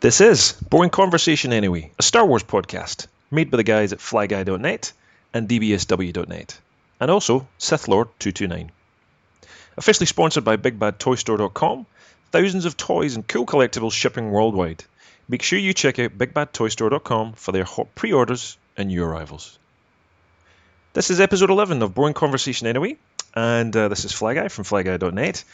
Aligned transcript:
This 0.00 0.20
is 0.20 0.52
Boring 0.52 0.90
Conversation 0.90 1.52
Anyway, 1.52 1.90
a 1.98 2.04
Star 2.04 2.24
Wars 2.24 2.44
podcast 2.44 3.08
made 3.32 3.50
by 3.50 3.56
the 3.56 3.64
guys 3.64 3.92
at 3.92 3.98
flyguy.net 3.98 4.92
and 5.34 5.48
dbsw.net, 5.48 6.60
and 7.00 7.10
also 7.10 7.48
Sith 7.58 7.88
Lord 7.88 8.06
229. 8.20 8.70
Officially 9.76 10.06
sponsored 10.06 10.44
by 10.44 10.56
BigBadToyStore.com, 10.56 11.84
thousands 12.30 12.64
of 12.64 12.76
toys 12.76 13.16
and 13.16 13.26
cool 13.26 13.44
collectibles 13.44 13.90
shipping 13.90 14.30
worldwide. 14.30 14.84
Make 15.28 15.42
sure 15.42 15.58
you 15.58 15.74
check 15.74 15.98
out 15.98 16.16
BigBadToyStore.com 16.16 17.32
for 17.32 17.50
their 17.50 17.64
hot 17.64 17.92
pre-orders 17.96 18.56
and 18.76 18.90
new 18.90 19.02
arrivals. 19.02 19.58
This 20.92 21.10
is 21.10 21.20
episode 21.20 21.50
11 21.50 21.82
of 21.82 21.96
Boring 21.96 22.14
Conversation 22.14 22.68
Anyway, 22.68 22.98
and 23.38 23.76
uh, 23.76 23.86
this 23.88 24.04
is 24.04 24.12
Flyguy 24.12 24.50
from 24.50 24.64
flyguy.net. 24.64 25.44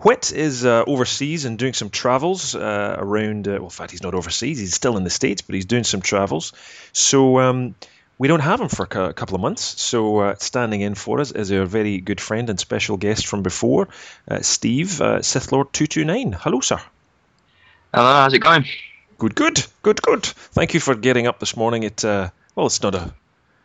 Whit 0.00 0.32
is 0.32 0.64
uh, 0.64 0.84
overseas 0.86 1.44
and 1.44 1.58
doing 1.58 1.74
some 1.74 1.90
travels 1.90 2.54
uh, 2.54 2.96
around. 2.98 3.46
Uh, 3.46 3.52
well, 3.52 3.64
in 3.64 3.70
fact, 3.70 3.90
he's 3.90 4.02
not 4.02 4.14
overseas; 4.14 4.58
he's 4.58 4.74
still 4.74 4.96
in 4.96 5.04
the 5.04 5.10
states, 5.10 5.42
but 5.42 5.54
he's 5.54 5.66
doing 5.66 5.84
some 5.84 6.00
travels. 6.00 6.52
So 6.92 7.38
um, 7.40 7.74
we 8.18 8.28
don't 8.28 8.40
have 8.40 8.60
him 8.60 8.68
for 8.68 8.84
a 8.84 9.12
couple 9.12 9.34
of 9.34 9.42
months. 9.42 9.62
So 9.80 10.18
uh, 10.20 10.34
standing 10.36 10.80
in 10.80 10.94
for 10.94 11.20
us 11.20 11.32
is 11.32 11.52
our 11.52 11.66
very 11.66 11.98
good 11.98 12.20
friend 12.20 12.48
and 12.48 12.58
special 12.58 12.96
guest 12.96 13.26
from 13.26 13.42
before, 13.42 13.88
uh, 14.26 14.40
Steve 14.40 15.00
uh, 15.00 15.20
Sith 15.22 15.52
Lord 15.52 15.72
two 15.72 15.86
two 15.86 16.04
nine. 16.04 16.32
Hello, 16.32 16.60
sir. 16.60 16.80
Hello, 17.92 18.12
how's 18.12 18.32
it 18.32 18.40
going? 18.40 18.64
Good, 19.18 19.34
good, 19.34 19.64
good, 19.82 20.02
good. 20.02 20.24
Thank 20.24 20.74
you 20.74 20.80
for 20.80 20.94
getting 20.94 21.26
up 21.26 21.38
this 21.40 21.56
morning. 21.56 21.82
It 21.82 22.02
well, 22.02 22.66
it's 22.66 22.82
not 22.82 22.94
a 22.94 23.12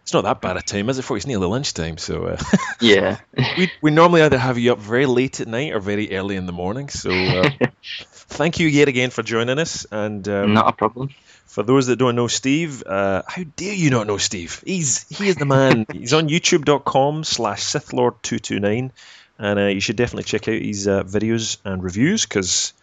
it's 0.09 0.13
not 0.16 0.23
that 0.23 0.41
bad 0.41 0.58
a 0.58 0.62
time, 0.63 0.90
is 0.90 0.98
it? 0.98 1.04
For 1.04 1.18
it's 1.18 1.27
nearly 1.27 1.45
lunchtime, 1.45 1.99
so 1.99 2.26
uh, 2.26 2.38
yeah. 2.81 3.20
we 3.59 3.72
we 3.80 3.91
normally 3.91 4.23
either 4.23 4.40
have 4.40 4.58
you 4.58 4.72
up 4.72 4.80
very 4.80 5.05
late 5.05 5.40
at 5.40 5.48
night 5.48 5.72
or 5.72 5.80
very 5.80 6.17
early 6.17 6.36
in 6.36 6.48
the 6.48 6.52
morning. 6.52 6.90
So 6.90 7.12
uh, 7.12 7.52
thank 8.12 8.59
you 8.59 8.67
yet 8.67 8.88
again 8.88 9.12
for 9.12 9.22
joining 9.22 9.59
us. 9.59 9.86
And 9.91 10.27
um, 10.27 10.55
not 10.55 10.67
a 10.67 10.72
problem. 10.72 11.09
For 11.45 11.62
those 11.62 11.86
that 11.88 11.98
don't 11.98 12.16
know 12.16 12.26
Steve, 12.26 12.81
uh, 12.88 13.22
how 13.28 13.44
dare 13.56 13.75
you 13.75 13.92
not 13.92 14.08
know 14.08 14.17
Steve? 14.17 14.64
He's 14.66 15.08
he 15.16 15.28
is 15.28 15.36
the 15.36 15.45
man. 15.45 15.86
He's 15.94 16.14
on 16.14 16.28
YouTube.com/slash 16.28 17.62
SithLord229, 17.62 18.89
and 19.38 19.59
uh, 19.59 19.66
you 19.66 19.80
should 19.80 19.95
definitely 19.95 20.23
check 20.23 20.47
out 20.47 20.59
his 20.59 20.88
uh, 20.88 21.03
videos 21.03 21.58
and 21.64 21.84
reviews 21.84 22.25
because 22.25 22.73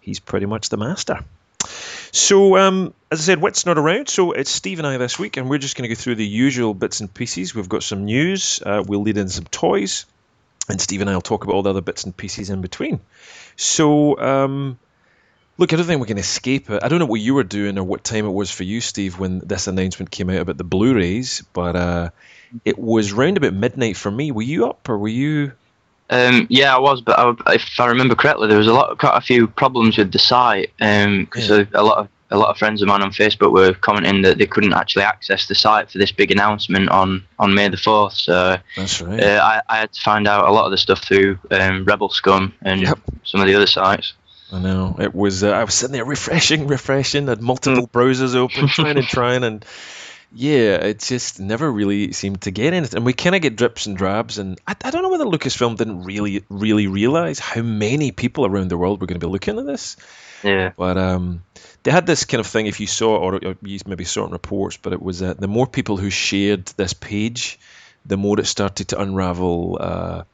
he's 0.00 0.20
pretty 0.20 0.46
much 0.46 0.68
the 0.68 0.76
master. 0.76 1.18
So, 2.12 2.56
um, 2.56 2.94
as 3.10 3.20
I 3.20 3.22
said, 3.22 3.40
Whit's 3.40 3.66
not 3.66 3.78
around, 3.78 4.08
so 4.08 4.32
it's 4.32 4.50
Steve 4.50 4.78
and 4.78 4.86
I 4.86 4.96
this 4.96 5.18
week, 5.18 5.36
and 5.36 5.48
we're 5.50 5.58
just 5.58 5.76
going 5.76 5.88
to 5.88 5.94
go 5.94 6.00
through 6.00 6.16
the 6.16 6.26
usual 6.26 6.74
bits 6.74 7.00
and 7.00 7.12
pieces. 7.12 7.54
We've 7.54 7.68
got 7.68 7.82
some 7.82 8.04
news, 8.04 8.60
uh, 8.64 8.82
we'll 8.86 9.02
lead 9.02 9.16
in 9.16 9.28
some 9.28 9.44
toys, 9.44 10.06
and 10.68 10.80
Steve 10.80 11.00
and 11.00 11.10
I 11.10 11.14
will 11.14 11.20
talk 11.20 11.44
about 11.44 11.54
all 11.54 11.62
the 11.62 11.70
other 11.70 11.80
bits 11.80 12.04
and 12.04 12.16
pieces 12.16 12.50
in 12.50 12.60
between. 12.60 13.00
So, 13.56 14.18
um, 14.18 14.78
look, 15.58 15.72
I 15.72 15.76
don't 15.76 15.86
think 15.86 16.00
we 16.00 16.06
can 16.06 16.18
escape 16.18 16.70
it. 16.70 16.82
I 16.82 16.88
don't 16.88 16.98
know 16.98 17.06
what 17.06 17.20
you 17.20 17.34
were 17.34 17.44
doing 17.44 17.78
or 17.78 17.84
what 17.84 18.04
time 18.04 18.26
it 18.26 18.32
was 18.32 18.50
for 18.50 18.64
you, 18.64 18.80
Steve, 18.80 19.18
when 19.18 19.40
this 19.40 19.66
announcement 19.66 20.10
came 20.10 20.30
out 20.30 20.40
about 20.40 20.58
the 20.58 20.64
Blu-rays, 20.64 21.42
but 21.52 21.76
uh, 21.76 22.10
it 22.64 22.78
was 22.78 23.12
round 23.12 23.36
about 23.36 23.52
midnight 23.54 23.96
for 23.96 24.10
me. 24.10 24.30
Were 24.32 24.42
you 24.42 24.66
up, 24.68 24.88
or 24.88 24.98
were 24.98 25.08
you? 25.08 25.52
Um, 26.08 26.46
yeah, 26.50 26.74
I 26.74 26.78
was, 26.78 27.00
but 27.00 27.18
I, 27.18 27.54
if 27.54 27.80
I 27.80 27.86
remember 27.86 28.14
correctly, 28.14 28.48
there 28.48 28.58
was 28.58 28.68
a 28.68 28.72
lot, 28.72 28.98
quite 28.98 29.16
a 29.16 29.20
few 29.20 29.48
problems 29.48 29.98
with 29.98 30.12
the 30.12 30.18
site 30.18 30.70
because 30.76 31.50
um, 31.50 31.58
yeah. 31.58 31.64
a 31.74 31.82
lot 31.82 31.98
of 31.98 32.08
a 32.30 32.36
lot 32.36 32.50
of 32.50 32.58
friends 32.58 32.82
of 32.82 32.88
mine 32.88 33.02
on 33.02 33.10
Facebook 33.10 33.52
were 33.52 33.72
commenting 33.72 34.22
that 34.22 34.38
they 34.38 34.46
couldn't 34.46 34.72
actually 34.72 35.04
access 35.04 35.46
the 35.46 35.54
site 35.54 35.90
for 35.90 35.98
this 35.98 36.10
big 36.10 36.30
announcement 36.30 36.88
on, 36.88 37.24
on 37.38 37.54
May 37.54 37.68
the 37.68 37.76
fourth. 37.76 38.14
So 38.14 38.58
that's 38.76 39.00
right. 39.00 39.22
Uh, 39.22 39.40
I, 39.42 39.74
I 39.74 39.78
had 39.78 39.92
to 39.92 40.00
find 40.00 40.26
out 40.26 40.48
a 40.48 40.52
lot 40.52 40.64
of 40.64 40.72
the 40.72 40.78
stuff 40.78 41.04
through 41.04 41.38
um, 41.52 41.84
Rebel 41.84 42.08
Scum 42.08 42.52
and 42.62 42.82
yep. 42.82 42.98
some 43.24 43.40
of 43.40 43.46
the 43.46 43.54
other 43.54 43.66
sites. 43.66 44.14
I 44.52 44.60
know 44.60 44.96
it 45.00 45.14
was. 45.14 45.42
Uh, 45.42 45.50
I 45.50 45.64
was 45.64 45.74
sitting 45.74 45.92
there 45.92 46.04
refreshing, 46.04 46.66
refreshing, 46.68 47.26
had 47.26 47.42
multiple 47.42 47.88
browsers 47.88 48.34
open, 48.34 48.68
trying 48.68 48.96
and 48.96 49.06
trying, 49.06 49.44
and 49.44 49.64
yeah, 50.38 50.74
it 50.74 50.98
just 50.98 51.40
never 51.40 51.70
really 51.72 52.12
seemed 52.12 52.42
to 52.42 52.50
get 52.50 52.74
anything. 52.74 52.98
And 52.98 53.06
we 53.06 53.14
kind 53.14 53.34
of 53.34 53.40
get 53.40 53.56
drips 53.56 53.86
and 53.86 53.96
drabs. 53.96 54.36
And 54.36 54.60
I, 54.66 54.76
I 54.84 54.90
don't 54.90 55.02
know 55.02 55.08
whether 55.08 55.24
Lucasfilm 55.24 55.78
didn't 55.78 56.02
really, 56.02 56.44
really 56.50 56.88
realize 56.88 57.38
how 57.38 57.62
many 57.62 58.12
people 58.12 58.44
around 58.44 58.68
the 58.68 58.76
world 58.76 59.00
were 59.00 59.06
going 59.06 59.18
to 59.18 59.26
be 59.26 59.32
looking 59.32 59.58
at 59.58 59.64
this. 59.64 59.96
Yeah. 60.44 60.72
But 60.76 60.98
um, 60.98 61.42
they 61.84 61.90
had 61.90 62.04
this 62.04 62.26
kind 62.26 62.40
of 62.40 62.46
thing. 62.46 62.66
If 62.66 62.80
you 62.80 62.86
saw, 62.86 63.16
or, 63.16 63.40
you 63.62 63.78
maybe 63.86 64.04
saw 64.04 64.24
it 64.24 64.26
in 64.26 64.32
reports, 64.32 64.76
but 64.76 64.92
it 64.92 65.00
was 65.00 65.22
uh, 65.22 65.32
the 65.32 65.48
more 65.48 65.66
people 65.66 65.96
who 65.96 66.10
shared 66.10 66.66
this 66.66 66.92
page, 66.92 67.58
the 68.04 68.18
more 68.18 68.38
it 68.38 68.46
started 68.46 68.88
to 68.88 69.00
unravel. 69.00 69.78
Uh, 69.80 70.24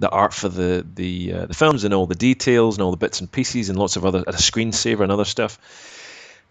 the 0.00 0.10
art 0.10 0.34
for 0.34 0.48
the 0.48 0.84
the 0.94 1.32
uh, 1.32 1.46
the 1.46 1.54
films 1.54 1.84
and 1.84 1.94
all 1.94 2.06
the 2.06 2.16
details 2.16 2.76
and 2.76 2.82
all 2.82 2.90
the 2.90 2.96
bits 2.96 3.20
and 3.20 3.30
pieces 3.30 3.68
and 3.68 3.78
lots 3.78 3.94
of 3.94 4.04
other 4.04 4.24
a 4.26 4.32
screensaver 4.32 5.00
and 5.02 5.12
other 5.12 5.24
stuff. 5.24 5.60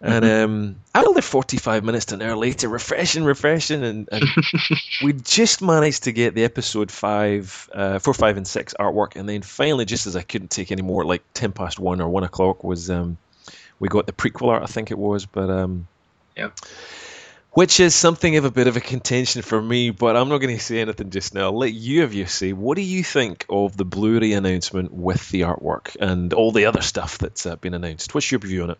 And 0.00 0.24
mm-hmm. 0.24 0.44
um, 0.44 0.76
another 0.94 1.22
45 1.22 1.84
minutes 1.84 2.06
to 2.06 2.16
an 2.16 2.22
hour 2.22 2.36
later, 2.36 2.68
refreshing, 2.68 3.24
refreshing, 3.24 3.82
and, 3.82 4.08
and 4.12 4.24
we 5.02 5.14
just 5.14 5.62
managed 5.62 6.04
to 6.04 6.12
get 6.12 6.34
the 6.34 6.44
episode 6.44 6.90
five, 6.90 7.70
uh, 7.72 7.98
four, 8.00 8.12
five, 8.12 8.36
and 8.36 8.46
six 8.46 8.74
artwork, 8.78 9.16
and 9.16 9.28
then 9.28 9.42
finally, 9.42 9.84
just 9.84 10.06
as 10.06 10.16
I 10.16 10.22
couldn't 10.22 10.50
take 10.50 10.72
any 10.72 10.82
more, 10.82 11.04
like 11.04 11.22
10 11.32 11.52
past 11.52 11.78
one 11.78 12.00
or 12.00 12.08
one 12.08 12.24
o'clock, 12.24 12.64
was 12.64 12.90
um, 12.90 13.16
we 13.78 13.88
got 13.88 14.06
the 14.06 14.12
prequel 14.12 14.48
art, 14.48 14.62
I 14.62 14.66
think 14.66 14.90
it 14.90 14.98
was, 14.98 15.26
but 15.26 15.48
um, 15.48 15.86
yeah. 16.36 16.50
Which 17.52 17.78
is 17.78 17.94
something 17.94 18.36
of 18.36 18.44
a 18.44 18.50
bit 18.50 18.66
of 18.66 18.76
a 18.76 18.80
contention 18.80 19.42
for 19.42 19.62
me, 19.62 19.90
but 19.90 20.16
I'm 20.16 20.28
not 20.28 20.38
going 20.38 20.56
to 20.56 20.62
say 20.62 20.80
anything 20.80 21.10
just 21.10 21.34
now. 21.34 21.44
I'll 21.44 21.58
let 21.58 21.72
you 21.72 22.00
have 22.00 22.12
you 22.12 22.26
say. 22.26 22.52
What 22.52 22.74
do 22.74 22.82
you 22.82 23.04
think 23.04 23.46
of 23.48 23.76
the 23.76 23.84
Blu-ray 23.84 24.32
announcement 24.32 24.92
with 24.92 25.28
the 25.30 25.42
artwork 25.42 25.96
and 26.00 26.32
all 26.34 26.50
the 26.50 26.66
other 26.66 26.82
stuff 26.82 27.18
that's 27.18 27.46
uh, 27.46 27.54
been 27.54 27.74
announced? 27.74 28.12
What's 28.12 28.30
your 28.30 28.40
view 28.40 28.64
on 28.64 28.70
it? 28.70 28.78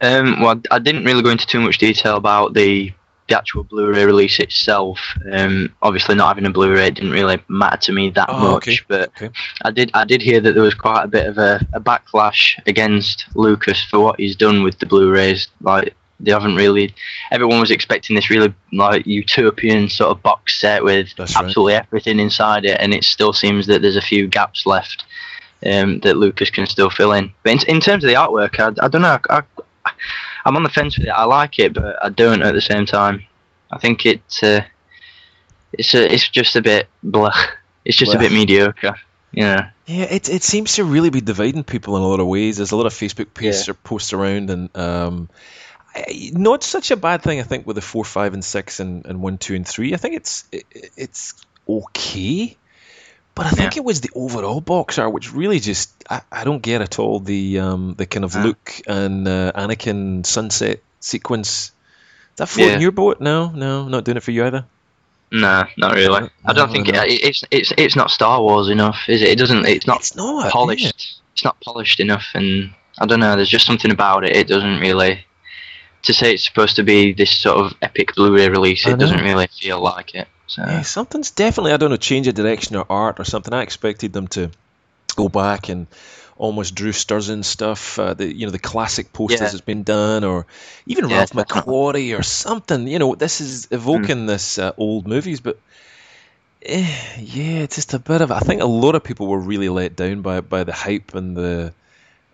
Um, 0.00 0.40
well, 0.40 0.60
I 0.70 0.78
didn't 0.78 1.04
really 1.04 1.22
go 1.22 1.30
into 1.30 1.46
too 1.46 1.60
much 1.60 1.78
detail 1.78 2.16
about 2.16 2.54
the 2.54 2.92
the 3.28 3.36
actual 3.36 3.64
Blu-ray 3.64 4.04
release 4.04 4.38
itself. 4.38 5.00
Um, 5.32 5.74
obviously, 5.82 6.14
not 6.14 6.28
having 6.28 6.46
a 6.46 6.50
Blu-ray 6.50 6.90
didn't 6.90 7.10
really 7.10 7.38
matter 7.48 7.76
to 7.78 7.92
me 7.92 8.10
that 8.10 8.28
oh, 8.28 8.52
much. 8.52 8.68
Okay. 8.68 8.78
But 8.88 9.08
okay. 9.08 9.30
I 9.62 9.70
did 9.70 9.90
I 9.94 10.04
did 10.04 10.22
hear 10.22 10.40
that 10.40 10.52
there 10.52 10.62
was 10.62 10.74
quite 10.74 11.02
a 11.02 11.08
bit 11.08 11.26
of 11.26 11.38
a, 11.38 11.66
a, 11.72 11.80
backlash 11.80 12.54
against 12.66 13.26
Lucas 13.34 13.82
for 13.84 14.00
what 14.00 14.20
he's 14.20 14.36
done 14.36 14.62
with 14.62 14.78
the 14.78 14.86
Blu-rays. 14.86 15.48
Like 15.60 15.94
they 16.20 16.30
haven't 16.30 16.56
really. 16.56 16.94
Everyone 17.30 17.60
was 17.60 17.70
expecting 17.70 18.14
this 18.14 18.30
really 18.30 18.54
like 18.72 19.06
utopian 19.06 19.88
sort 19.88 20.10
of 20.10 20.22
box 20.22 20.60
set 20.60 20.84
with 20.84 21.14
That's 21.16 21.36
absolutely 21.36 21.74
right. 21.74 21.84
everything 21.86 22.20
inside 22.20 22.64
it, 22.64 22.78
and 22.80 22.94
it 22.94 23.04
still 23.04 23.32
seems 23.32 23.66
that 23.66 23.82
there's 23.82 23.96
a 23.96 24.02
few 24.02 24.26
gaps 24.26 24.66
left. 24.66 25.04
Um, 25.64 26.00
that 26.00 26.18
Lucas 26.18 26.50
can 26.50 26.66
still 26.66 26.90
fill 26.90 27.12
in. 27.12 27.32
But 27.42 27.64
in, 27.64 27.76
in 27.76 27.80
terms 27.80 28.04
of 28.04 28.08
the 28.08 28.14
artwork, 28.14 28.60
I, 28.60 28.84
I 28.84 28.88
don't 28.88 29.00
know. 29.00 29.18
I, 29.30 29.42
I'm 30.44 30.56
on 30.56 30.62
the 30.62 30.68
fence 30.68 30.98
with 30.98 31.06
it. 31.06 31.10
I 31.10 31.24
like 31.24 31.58
it, 31.58 31.72
but 31.72 32.02
I 32.02 32.08
don't 32.08 32.42
at 32.42 32.54
the 32.54 32.60
same 32.60 32.86
time. 32.86 33.24
I 33.70 33.78
think 33.78 34.06
it 34.06 34.22
uh, 34.42 34.60
it's 35.72 35.94
a, 35.94 36.12
it's 36.12 36.28
just 36.28 36.56
a 36.56 36.62
bit 36.62 36.88
blah. 37.02 37.32
It's 37.84 37.96
just 37.96 38.14
a 38.14 38.18
bit 38.18 38.32
mediocre. 38.32 38.96
Yeah. 39.30 39.70
Yeah, 39.86 40.06
it 40.10 40.28
it 40.28 40.42
seems 40.42 40.74
to 40.74 40.84
really 40.84 41.10
be 41.10 41.20
dividing 41.20 41.62
people 41.62 41.96
in 41.96 42.02
a 42.02 42.08
lot 42.08 42.18
of 42.18 42.26
ways. 42.26 42.56
There's 42.56 42.72
a 42.72 42.76
lot 42.76 42.86
of 42.86 42.92
Facebook 42.92 43.32
posts 43.32 43.68
yeah. 43.68 43.74
posts 43.84 44.12
around, 44.12 44.50
and 44.50 44.76
um, 44.76 45.28
not 46.32 46.64
such 46.64 46.90
a 46.90 46.96
bad 46.96 47.22
thing. 47.22 47.38
I 47.38 47.44
think 47.44 47.64
with 47.64 47.76
the 47.76 47.82
four, 47.82 48.04
five, 48.04 48.34
and 48.34 48.44
six, 48.44 48.80
and, 48.80 49.06
and 49.06 49.22
one, 49.22 49.38
two, 49.38 49.54
and 49.54 49.66
three. 49.66 49.94
I 49.94 49.98
think 49.98 50.16
it's 50.16 50.48
it, 50.50 50.64
it's 50.96 51.34
okay. 51.68 52.56
But 53.36 53.46
I 53.46 53.50
think 53.50 53.76
yeah. 53.76 53.82
it 53.82 53.84
was 53.84 54.00
the 54.00 54.08
overall 54.14 54.62
box 54.62 54.98
art, 54.98 55.12
which 55.12 55.32
really 55.32 55.60
just 55.60 55.92
I, 56.08 56.22
I 56.32 56.44
don't 56.44 56.62
get 56.62 56.80
at 56.80 56.98
all 56.98 57.20
the 57.20 57.60
um, 57.60 57.94
the 57.94 58.06
kind 58.06 58.24
of 58.24 58.34
uh. 58.34 58.42
Luke 58.42 58.80
and 58.86 59.28
uh, 59.28 59.52
Anakin 59.54 60.24
sunset 60.24 60.80
sequence. 61.00 61.48
Is 61.66 61.72
that 62.36 62.48
floating 62.48 62.74
yeah. 62.74 62.80
your 62.80 62.92
boat? 62.92 63.20
No, 63.20 63.50
no, 63.50 63.88
not 63.88 64.04
doing 64.04 64.16
it 64.16 64.22
for 64.22 64.30
you 64.30 64.46
either. 64.46 64.64
No, 65.30 65.64
not 65.76 65.94
really. 65.94 66.20
No, 66.20 66.30
I 66.46 66.52
don't 66.54 66.72
think 66.72 66.88
no. 66.88 67.02
it, 67.02 67.10
it's 67.22 67.44
it's 67.50 67.72
it's 67.76 67.94
not 67.94 68.10
Star 68.10 68.40
Wars 68.40 68.70
enough, 68.70 69.00
is 69.06 69.20
it? 69.20 69.28
It 69.28 69.38
doesn't. 69.38 69.66
It's 69.66 69.86
not, 69.86 69.98
it's 69.98 70.16
not 70.16 70.50
polished. 70.50 70.84
Yeah. 70.84 71.22
It's 71.34 71.44
not 71.44 71.60
polished 71.60 72.00
enough, 72.00 72.24
and 72.32 72.72
I 72.98 73.04
don't 73.04 73.20
know. 73.20 73.36
There's 73.36 73.50
just 73.50 73.66
something 73.66 73.90
about 73.90 74.24
it. 74.24 74.34
It 74.34 74.48
doesn't 74.48 74.80
really. 74.80 75.26
To 76.04 76.14
say 76.14 76.32
it's 76.32 76.44
supposed 76.44 76.76
to 76.76 76.84
be 76.84 77.12
this 77.12 77.32
sort 77.32 77.58
of 77.58 77.74
epic 77.82 78.14
Blu-ray 78.14 78.48
release, 78.48 78.86
it 78.86 78.98
doesn't 78.98 79.20
really 79.20 79.48
feel 79.48 79.80
like 79.80 80.14
it. 80.14 80.28
So. 80.46 80.62
Yeah, 80.62 80.82
something's 80.82 81.32
definitely 81.32 81.72
I 81.72 81.76
don't 81.76 81.90
know 81.90 81.96
change 81.96 82.28
of 82.28 82.34
direction 82.34 82.76
or 82.76 82.86
art 82.88 83.18
or 83.18 83.24
something. 83.24 83.52
I 83.52 83.62
expected 83.62 84.12
them 84.12 84.28
to 84.28 84.50
go 85.16 85.28
back 85.28 85.68
and 85.68 85.86
almost 86.38 86.74
Drew 86.74 86.92
Struzan 86.92 87.44
stuff, 87.44 87.98
uh, 87.98 88.14
the 88.14 88.32
you 88.32 88.46
know 88.46 88.52
the 88.52 88.58
classic 88.58 89.12
posters 89.12 89.40
yeah. 89.40 89.50
has 89.50 89.60
been 89.60 89.82
done, 89.82 90.24
or 90.24 90.46
even 90.86 91.08
yeah, 91.08 91.18
Ralph 91.18 91.30
McQuarrie 91.30 92.18
or 92.18 92.22
something. 92.22 92.86
You 92.86 92.98
know, 92.98 93.14
this 93.14 93.40
is 93.40 93.68
evoking 93.70 94.24
mm. 94.24 94.26
this 94.26 94.58
uh, 94.58 94.72
old 94.76 95.06
movies, 95.06 95.40
but 95.40 95.58
eh, 96.62 96.86
yeah, 97.18 97.60
it's 97.60 97.76
just 97.76 97.94
a 97.94 97.98
bit 97.98 98.20
of. 98.20 98.30
I 98.30 98.40
think 98.40 98.62
a 98.62 98.66
lot 98.66 98.94
of 98.94 99.04
people 99.04 99.26
were 99.26 99.38
really 99.38 99.68
let 99.68 99.96
down 99.96 100.22
by 100.22 100.40
by 100.40 100.64
the 100.64 100.72
hype 100.72 101.14
and 101.14 101.36
the 101.36 101.72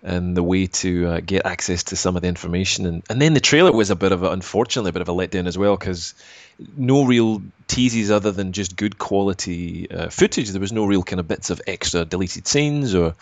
and 0.02 0.36
the 0.36 0.42
way 0.42 0.66
to 0.66 1.06
uh, 1.06 1.20
get 1.24 1.46
access 1.46 1.84
to 1.84 1.96
some 1.96 2.16
of 2.16 2.22
the 2.22 2.28
information, 2.28 2.86
and 2.86 3.02
and 3.08 3.22
then 3.22 3.34
the 3.34 3.40
trailer 3.40 3.72
was 3.72 3.90
a 3.90 3.96
bit 3.96 4.12
of 4.12 4.22
a, 4.24 4.30
unfortunately 4.30 4.90
a 4.90 4.92
bit 4.92 5.02
of 5.02 5.08
a 5.08 5.12
letdown 5.12 5.46
as 5.46 5.56
well 5.56 5.76
because 5.76 6.14
no 6.76 7.04
real 7.04 7.42
teases 7.66 8.10
other 8.10 8.32
than 8.32 8.52
just 8.52 8.76
good 8.76 8.98
quality 8.98 9.90
uh, 9.90 10.08
footage. 10.08 10.50
There 10.50 10.60
was 10.60 10.72
no 10.72 10.84
real 10.84 11.02
kind 11.02 11.20
of 11.20 11.28
bits 11.28 11.50
of 11.50 11.60
extra 11.66 12.04
deleted 12.04 12.46
scenes 12.46 12.94
or 12.94 13.14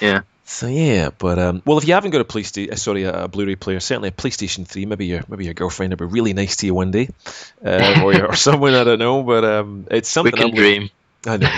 yeah. 0.00 0.22
So 0.44 0.66
yeah, 0.66 1.10
but 1.16 1.38
um, 1.38 1.62
well, 1.66 1.76
if 1.76 1.86
you 1.86 1.92
haven't 1.92 2.12
got 2.12 2.22
a 2.22 2.24
PlayStation, 2.24 2.72
uh, 2.72 2.76
sorry, 2.76 3.02
a, 3.02 3.24
a, 3.24 3.28
Blu-ray 3.28 3.56
player, 3.56 3.80
certainly 3.80 4.08
a 4.08 4.12
PlayStation 4.12 4.66
Three, 4.66 4.86
maybe 4.86 5.04
your 5.04 5.22
maybe 5.28 5.44
your 5.44 5.52
girlfriend 5.52 5.92
would 5.92 5.98
be 5.98 6.06
really 6.06 6.32
nice 6.32 6.56
to 6.56 6.66
you 6.66 6.72
one 6.72 6.90
day, 6.90 7.10
uh, 7.62 8.00
or, 8.02 8.28
or 8.28 8.34
someone 8.48 8.72
I 8.72 8.82
don't 8.82 8.98
know. 8.98 9.22
But 9.22 9.44
um, 9.44 9.86
it's 9.90 10.08
something. 10.08 10.32
We 10.32 10.40
can 10.40 10.54
dream. 10.54 10.90
I 11.26 11.36
know, 11.36 11.50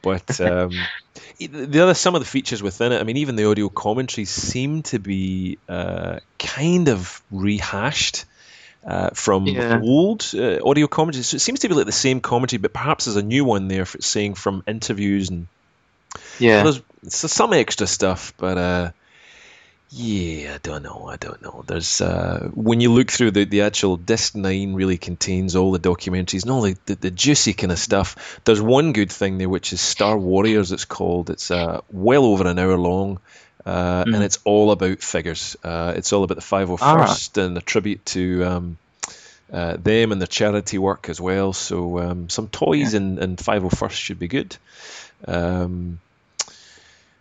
but 0.00 0.40
um, 0.40 0.72
the 1.38 1.80
other 1.80 1.92
some 1.92 2.14
of 2.14 2.22
the 2.22 2.26
features 2.26 2.62
within 2.62 2.92
it, 2.92 3.00
I 3.00 3.04
mean, 3.04 3.18
even 3.18 3.36
the 3.36 3.44
audio 3.44 3.68
commentaries 3.68 4.30
seem 4.30 4.82
to 4.84 4.98
be 4.98 5.58
uh, 5.68 6.20
kind 6.38 6.88
of 6.88 7.22
rehashed. 7.30 8.24
Uh, 8.88 9.10
from 9.10 9.46
yeah. 9.46 9.78
old 9.82 10.32
uh, 10.34 10.60
audio 10.64 10.86
commentaries. 10.86 11.26
So 11.26 11.34
it 11.34 11.40
seems 11.40 11.60
to 11.60 11.68
be 11.68 11.74
like 11.74 11.84
the 11.84 11.92
same 11.92 12.22
commentary, 12.22 12.58
but 12.58 12.72
perhaps 12.72 13.04
there's 13.04 13.16
a 13.16 13.22
new 13.22 13.44
one 13.44 13.68
there 13.68 13.84
for 13.84 14.00
saying 14.00 14.32
from 14.32 14.62
interviews 14.66 15.28
and 15.28 15.46
yeah. 16.38 16.62
There's, 16.62 16.80
some 17.06 17.52
extra 17.52 17.86
stuff, 17.86 18.32
but 18.38 18.56
uh, 18.56 18.90
yeah, 19.90 20.54
I 20.54 20.58
don't 20.58 20.82
know. 20.82 21.06
I 21.06 21.16
don't 21.16 21.40
know. 21.42 21.64
There's 21.66 22.00
uh, 22.00 22.50
when 22.54 22.80
you 22.80 22.90
look 22.90 23.10
through 23.10 23.30
the, 23.32 23.44
the 23.44 23.62
actual 23.62 23.96
disc 23.96 24.34
nine 24.34 24.74
really 24.74 24.98
contains 24.98 25.54
all 25.54 25.70
the 25.70 25.78
documentaries 25.78 26.42
and 26.42 26.50
all 26.50 26.62
the, 26.62 26.76
the, 26.86 26.94
the, 26.96 27.10
juicy 27.10 27.54
kind 27.54 27.72
of 27.72 27.78
stuff. 27.78 28.40
There's 28.44 28.60
one 28.60 28.92
good 28.92 29.12
thing 29.12 29.38
there, 29.38 29.48
which 29.48 29.72
is 29.72 29.80
Star 29.80 30.18
Warriors. 30.18 30.72
It's 30.72 30.84
called. 30.84 31.30
It's 31.30 31.50
uh, 31.50 31.82
well 31.90 32.24
over 32.24 32.46
an 32.46 32.58
hour 32.58 32.76
long. 32.76 33.20
Uh, 33.68 34.02
mm. 34.02 34.06
and 34.06 34.16
hmm. 34.16 34.22
it's 34.22 34.38
all 34.44 34.70
about 34.70 35.00
figures. 35.00 35.56
Uh, 35.62 35.92
it's 35.94 36.12
all 36.14 36.24
about 36.24 36.36
the 36.36 36.40
501st 36.40 36.80
right. 36.80 37.36
and 37.36 37.58
a 37.58 37.60
tribute 37.60 38.04
to 38.06 38.42
um, 38.44 38.78
uh, 39.52 39.76
them 39.76 40.10
and 40.10 40.22
their 40.22 40.26
charity 40.26 40.78
work 40.78 41.10
as 41.10 41.20
well. 41.20 41.52
So 41.52 41.98
um, 41.98 42.28
some 42.30 42.48
toys 42.48 42.94
yeah. 42.94 43.00
and, 43.00 43.18
and 43.18 43.36
501st 43.36 43.90
should 43.90 44.18
be 44.18 44.28
good. 44.28 44.56
Um, 45.26 46.00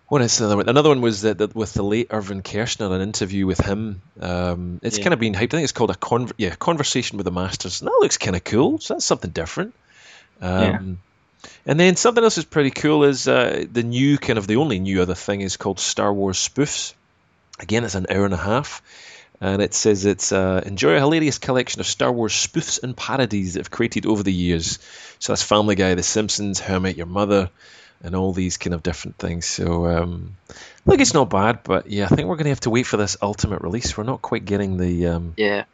what 0.07 0.21
is 0.21 0.39
another 0.39 0.55
one? 0.55 0.69
Another 0.69 0.87
one 0.87 1.01
was 1.01 1.23
that, 1.23 1.39
that 1.39 1.53
with 1.53 1.73
the 1.73 1.83
late 1.83 2.07
Irvin 2.11 2.41
Kershner, 2.41 2.93
an 2.93 3.01
interview 3.01 3.45
with 3.45 3.59
him. 3.59 4.01
Um, 4.21 4.79
it's 4.81 4.99
yeah. 4.99 5.03
kind 5.03 5.13
of 5.13 5.19
been 5.19 5.33
hyped. 5.33 5.47
I 5.53 5.57
think 5.57 5.63
it's 5.63 5.73
called 5.73 5.91
a 5.91 5.95
con- 5.95 6.31
yeah 6.37 6.55
conversation 6.55 7.17
with 7.17 7.25
the 7.25 7.31
masters. 7.31 7.81
And 7.81 7.89
that 7.89 7.97
looks 7.99 8.17
kind 8.17 8.37
of 8.37 8.45
cool. 8.45 8.79
So 8.79 8.93
that's 8.93 9.05
something 9.05 9.31
different. 9.31 9.73
Um, 10.39 10.61
yeah. 10.61 10.79
And 11.65 11.79
then 11.79 11.95
something 11.95 12.23
else 12.23 12.37
is 12.37 12.45
pretty 12.45 12.71
cool 12.71 13.03
is 13.03 13.27
uh, 13.27 13.65
the 13.71 13.83
new 13.83 14.17
kind 14.17 14.39
of 14.39 14.47
the 14.47 14.57
only 14.57 14.79
new 14.79 15.01
other 15.01 15.15
thing 15.15 15.41
is 15.41 15.57
called 15.57 15.79
Star 15.79 16.13
Wars 16.13 16.37
spoofs. 16.37 16.93
Again, 17.59 17.83
it's 17.83 17.95
an 17.95 18.07
hour 18.09 18.25
and 18.25 18.33
a 18.33 18.37
half, 18.37 18.81
and 19.41 19.61
it 19.61 19.73
says 19.73 20.05
it's 20.05 20.31
uh, 20.31 20.61
enjoy 20.65 20.95
a 20.95 20.99
hilarious 20.99 21.37
collection 21.37 21.79
of 21.79 21.87
Star 21.87 22.11
Wars 22.11 22.33
spoofs 22.33 22.81
and 22.81 22.95
parodies 22.95 23.53
that 23.53 23.61
have 23.61 23.71
created 23.71 24.05
over 24.05 24.23
the 24.23 24.33
years. 24.33 24.79
So 25.19 25.33
that's 25.33 25.43
Family 25.43 25.75
Guy, 25.75 25.95
The 25.95 26.03
Simpsons, 26.03 26.59
How 26.59 26.75
I 26.75 26.79
Met 26.79 26.97
Your 26.97 27.07
Mother 27.07 27.49
and 28.03 28.15
all 28.15 28.31
these 28.31 28.57
kind 28.57 28.73
of 28.73 28.83
different 28.83 29.17
things. 29.17 29.45
So, 29.45 29.87
um, 29.87 30.35
look, 30.85 30.99
it's 30.99 31.13
not 31.13 31.29
bad, 31.29 31.63
but 31.63 31.89
yeah, 31.89 32.05
I 32.05 32.07
think 32.09 32.27
we're 32.27 32.35
going 32.35 32.45
to 32.45 32.49
have 32.51 32.59
to 32.61 32.69
wait 32.69 32.85
for 32.85 32.97
this 32.97 33.17
ultimate 33.21 33.61
release. 33.61 33.97
We're 33.97 34.03
not 34.03 34.21
quite 34.21 34.45
getting 34.45 34.77
the. 34.77 35.07
Um, 35.07 35.33
yeah. 35.37 35.65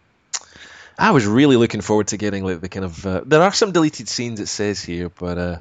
I 0.98 1.12
was 1.12 1.26
really 1.26 1.58
looking 1.58 1.82
forward 1.82 2.08
to 2.08 2.18
getting 2.18 2.44
like 2.44 2.62
the 2.62 2.70
kind 2.70 2.86
of. 2.86 3.06
Uh, 3.06 3.22
there 3.26 3.42
are 3.42 3.54
some 3.54 3.72
deleted 3.72 4.08
scenes 4.10 4.40
it 4.40 4.48
says 4.48 4.82
here, 4.84 5.10
but 5.10 5.38
uh, 5.38 5.58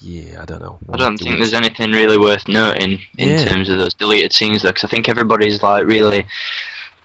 yeah, 0.00 0.42
I 0.42 0.44
don't 0.44 0.60
know. 0.60 0.78
I 0.92 0.96
don't 0.96 1.16
think 1.16 1.38
there's 1.38 1.54
anything 1.54 1.92
really 1.92 2.18
worth 2.18 2.48
noting 2.48 3.00
in 3.16 3.28
yeah. 3.28 3.44
terms 3.44 3.68
of 3.68 3.78
those 3.78 3.94
deleted 3.94 4.32
scenes, 4.32 4.62
though, 4.62 4.70
because 4.70 4.84
I 4.84 4.88
think 4.88 5.08
everybody's 5.08 5.62
like 5.62 5.86
really 5.86 6.26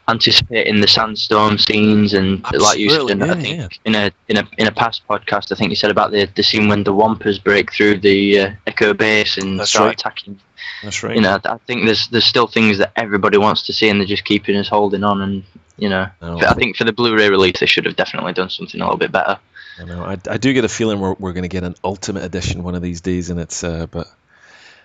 anticipating 0.07 0.81
the 0.81 0.87
sandstorm 0.87 1.57
scenes 1.57 2.13
and 2.13 2.43
Absolutely, 2.45 2.65
like 2.65 2.79
you 2.79 2.89
said, 2.89 3.19
yeah, 3.19 3.31
I 3.31 3.41
think 3.41 3.57
yeah. 3.59 3.67
in 3.85 3.95
a 3.95 4.11
in 4.27 4.37
a 4.37 4.49
in 4.57 4.67
a 4.67 4.71
past 4.71 5.07
podcast, 5.07 5.51
I 5.51 5.55
think 5.55 5.69
you 5.69 5.75
said 5.75 5.91
about 5.91 6.11
the 6.11 6.29
the 6.35 6.43
scene 6.43 6.67
when 6.67 6.83
the 6.83 6.93
Wampas 6.93 7.43
break 7.43 7.71
through 7.71 7.99
the 7.99 8.39
uh, 8.39 8.51
Echo 8.67 8.93
base 8.93 9.37
and 9.37 9.59
That's 9.59 9.71
start 9.71 9.87
right. 9.87 9.99
attacking. 9.99 10.39
That's 10.83 11.03
right. 11.03 11.15
You 11.15 11.21
know, 11.21 11.39
I 11.43 11.57
think 11.67 11.85
there's 11.85 12.07
there's 12.07 12.25
still 12.25 12.47
things 12.47 12.79
that 12.79 12.91
everybody 12.95 13.37
wants 13.37 13.63
to 13.67 13.73
see, 13.73 13.89
and 13.89 13.99
they're 13.99 14.07
just 14.07 14.25
keeping 14.25 14.55
us 14.57 14.67
holding 14.67 15.03
on. 15.03 15.21
And 15.21 15.43
you 15.77 15.89
know, 15.89 16.07
no, 16.21 16.39
I 16.39 16.53
think 16.53 16.75
for 16.75 16.83
the 16.83 16.93
Blu-ray 16.93 17.29
release, 17.29 17.59
they 17.59 17.65
should 17.65 17.85
have 17.85 17.95
definitely 17.95 18.33
done 18.33 18.49
something 18.49 18.79
a 18.79 18.83
little 18.83 18.97
bit 18.97 19.11
better. 19.11 19.39
I 19.79 19.83
know. 19.85 20.03
I, 20.03 20.17
I 20.29 20.37
do 20.37 20.53
get 20.53 20.65
a 20.65 20.69
feeling 20.69 20.99
we're 20.99 21.13
we're 21.13 21.33
going 21.33 21.43
to 21.43 21.49
get 21.49 21.63
an 21.63 21.75
ultimate 21.83 22.23
edition 22.23 22.63
one 22.63 22.75
of 22.75 22.81
these 22.81 23.01
days, 23.01 23.29
and 23.29 23.39
it's 23.39 23.63
uh, 23.63 23.87
but. 23.87 24.07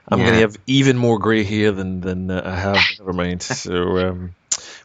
I'm 0.08 0.20
yeah. 0.20 0.26
going 0.26 0.34
to 0.36 0.40
have 0.42 0.56
even 0.68 0.96
more 0.96 1.18
grey 1.18 1.42
hair 1.42 1.72
than 1.72 2.00
than 2.00 2.30
uh, 2.30 2.40
I 2.44 2.54
have. 2.54 2.78
Never 3.00 3.12
mind. 3.12 3.42
So 3.42 3.98
um, 3.98 4.36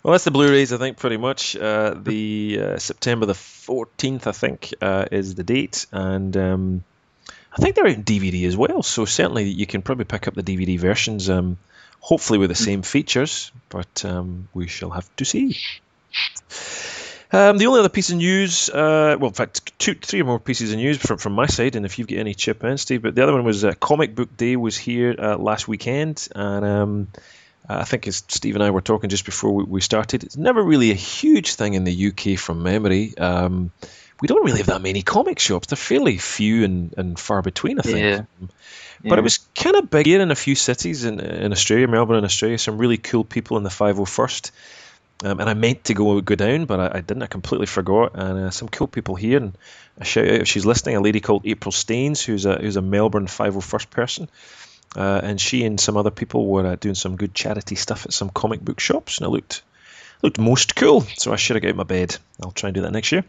well, 0.03 0.13
that's 0.13 0.24
the 0.24 0.31
Blu-rays, 0.31 0.74
I 0.74 0.77
think, 0.77 0.98
pretty 0.98 1.18
much. 1.18 1.56
Uh, 1.56 1.95
the 1.95 2.59
uh, 2.62 2.80
September 2.80 3.25
the 3.25 3.33
14th, 3.33 4.27
I 4.27 4.31
think, 4.31 4.74
uh, 4.81 5.06
is 5.12 5.36
the 5.36 5.44
date, 5.44 5.86
and 5.92 6.36
um, 6.36 6.83
I 7.53 7.57
think 7.57 7.75
they're 7.75 7.88
in 7.88 8.03
DVD 8.03 8.48
as 8.48 8.57
well. 8.57 8.81
So 8.81 9.06
certainly 9.06 9.50
you 9.50 9.68
can 9.68 9.81
probably 9.81 10.06
pick 10.06 10.27
up 10.27 10.33
the 10.33 10.44
DVD 10.44 10.80
versions, 10.80 11.30
um, 11.30 11.57
hopefully 12.00 12.39
with 12.39 12.50
the 12.50 12.56
hmm. 12.56 12.63
same 12.63 12.81
features, 12.81 13.51
but 13.69 14.03
um, 14.06 14.48
we 14.53 14.68
shall 14.68 14.89
have 14.89 15.13
to 15.18 15.25
see. 15.25 15.57
Um, 17.33 17.57
the 17.57 17.68
only 17.68 17.80
other 17.80 17.89
piece 17.89 18.09
of 18.09 18.18
news, 18.18 18.69
uh, 18.69 19.15
well, 19.18 19.30
in 19.30 19.33
fact, 19.33 19.77
two, 19.80 19.94
three 19.94 20.21
more 20.21 20.38
pieces 20.38 20.74
of 20.74 20.77
news 20.77 20.98
from, 20.98 21.18
from 21.18 21.31
my 21.31 21.45
side, 21.45 21.77
and 21.77 21.86
if 21.86 21.98
you've 21.98 22.07
got 22.09 22.18
any 22.18 22.33
chip 22.33 22.63
in, 22.63 22.77
Steve, 22.77 23.03
but 23.03 23.15
the 23.15 23.24
other 23.24 23.31
one 23.31 23.45
was 23.45 23.63
uh, 23.63 23.74
Comic 23.80 24.15
Book 24.15 24.36
Day 24.36 24.57
was 24.57 24.77
here 24.77 25.15
uh, 25.18 25.38
last 25.38 25.65
weekend, 25.65 26.27
and 26.36 26.65
um, 26.65 27.07
uh, 27.69 27.77
I 27.79 27.83
think 27.83 28.07
as 28.07 28.23
Steve 28.27 28.55
and 28.55 28.63
I 28.63 28.71
were 28.71 28.81
talking 28.81 29.09
just 29.09 29.25
before 29.25 29.51
we, 29.53 29.63
we, 29.63 29.81
started, 29.81 30.23
it's 30.23 30.37
never 30.37 30.61
really 30.61 30.91
a 30.91 30.95
huge 30.95 31.55
thing 31.55 31.73
in 31.73 31.83
the 31.83 32.07
UK 32.07 32.39
from 32.39 32.63
memory. 32.63 33.17
Um, 33.17 33.71
we 34.21 34.27
don't 34.27 34.45
really 34.45 34.59
have 34.59 34.67
that 34.67 34.81
many 34.81 35.01
comic 35.01 35.39
shops. 35.39 35.67
They're 35.67 35.77
fairly 35.77 36.17
few 36.17 36.63
and, 36.63 36.93
and 36.97 37.19
far 37.19 37.41
between, 37.41 37.79
I 37.79 37.81
think. 37.83 37.99
Yeah. 37.99 38.21
But 39.03 39.13
yeah. 39.13 39.17
it 39.17 39.23
was 39.23 39.39
kind 39.55 39.75
of 39.75 39.89
big 39.89 40.05
here 40.05 40.21
in 40.21 40.29
a 40.29 40.35
few 40.35 40.53
cities 40.53 41.05
in, 41.05 41.19
in 41.19 41.51
Australia, 41.51 41.87
Melbourne 41.87 42.17
in 42.17 42.23
Australia. 42.25 42.57
Some 42.59 42.77
really 42.77 42.97
cool 42.97 43.23
people 43.23 43.57
in 43.57 43.63
the 43.63 43.69
501st. 43.69 44.51
Um, 45.23 45.39
and 45.39 45.49
I 45.49 45.53
meant 45.53 45.85
to 45.85 45.93
go 45.93 46.19
go 46.21 46.35
down, 46.35 46.65
but 46.65 46.79
I, 46.79 46.97
I 46.97 47.01
didn't. 47.01 47.23
I 47.23 47.27
completely 47.27 47.67
forgot. 47.67 48.11
And 48.15 48.39
uh, 48.39 48.49
some 48.49 48.69
cool 48.69 48.87
people 48.87 49.15
here. 49.15 49.37
And 49.37 49.57
a 49.97 50.05
shout 50.05 50.25
out 50.25 50.41
if 50.41 50.47
she's 50.47 50.65
listening, 50.65 50.95
a 50.95 51.01
lady 51.01 51.19
called 51.19 51.45
April 51.45 51.71
Staines, 51.71 52.23
who's 52.23 52.45
a 52.45 52.55
who's 52.55 52.75
a 52.75 52.81
Melbourne 52.81 53.27
501st 53.27 53.89
person. 53.91 54.29
Uh, 54.95 55.21
and 55.23 55.39
she 55.39 55.63
and 55.63 55.79
some 55.79 55.95
other 55.95 56.11
people 56.11 56.47
were 56.47 56.65
uh, 56.65 56.75
doing 56.75 56.95
some 56.95 57.15
good 57.15 57.33
charity 57.33 57.75
stuff 57.75 58.05
at 58.05 58.13
some 58.13 58.29
comic 58.29 58.59
book 58.59 58.79
shops, 58.79 59.17
and 59.17 59.27
it 59.27 59.29
looked 59.29 59.61
looked 60.21 60.39
most 60.39 60.75
cool. 60.75 61.01
So 61.01 61.31
I 61.31 61.38
should 61.38 61.55
have 61.55 61.63
got 61.63 61.69
out 61.69 61.75
my 61.75 61.83
bed. 61.83 62.17
I'll 62.43 62.51
try 62.51 62.69
and 62.69 62.75
do 62.75 62.81
that 62.81 62.91
next 62.91 63.11
year. 63.11 63.23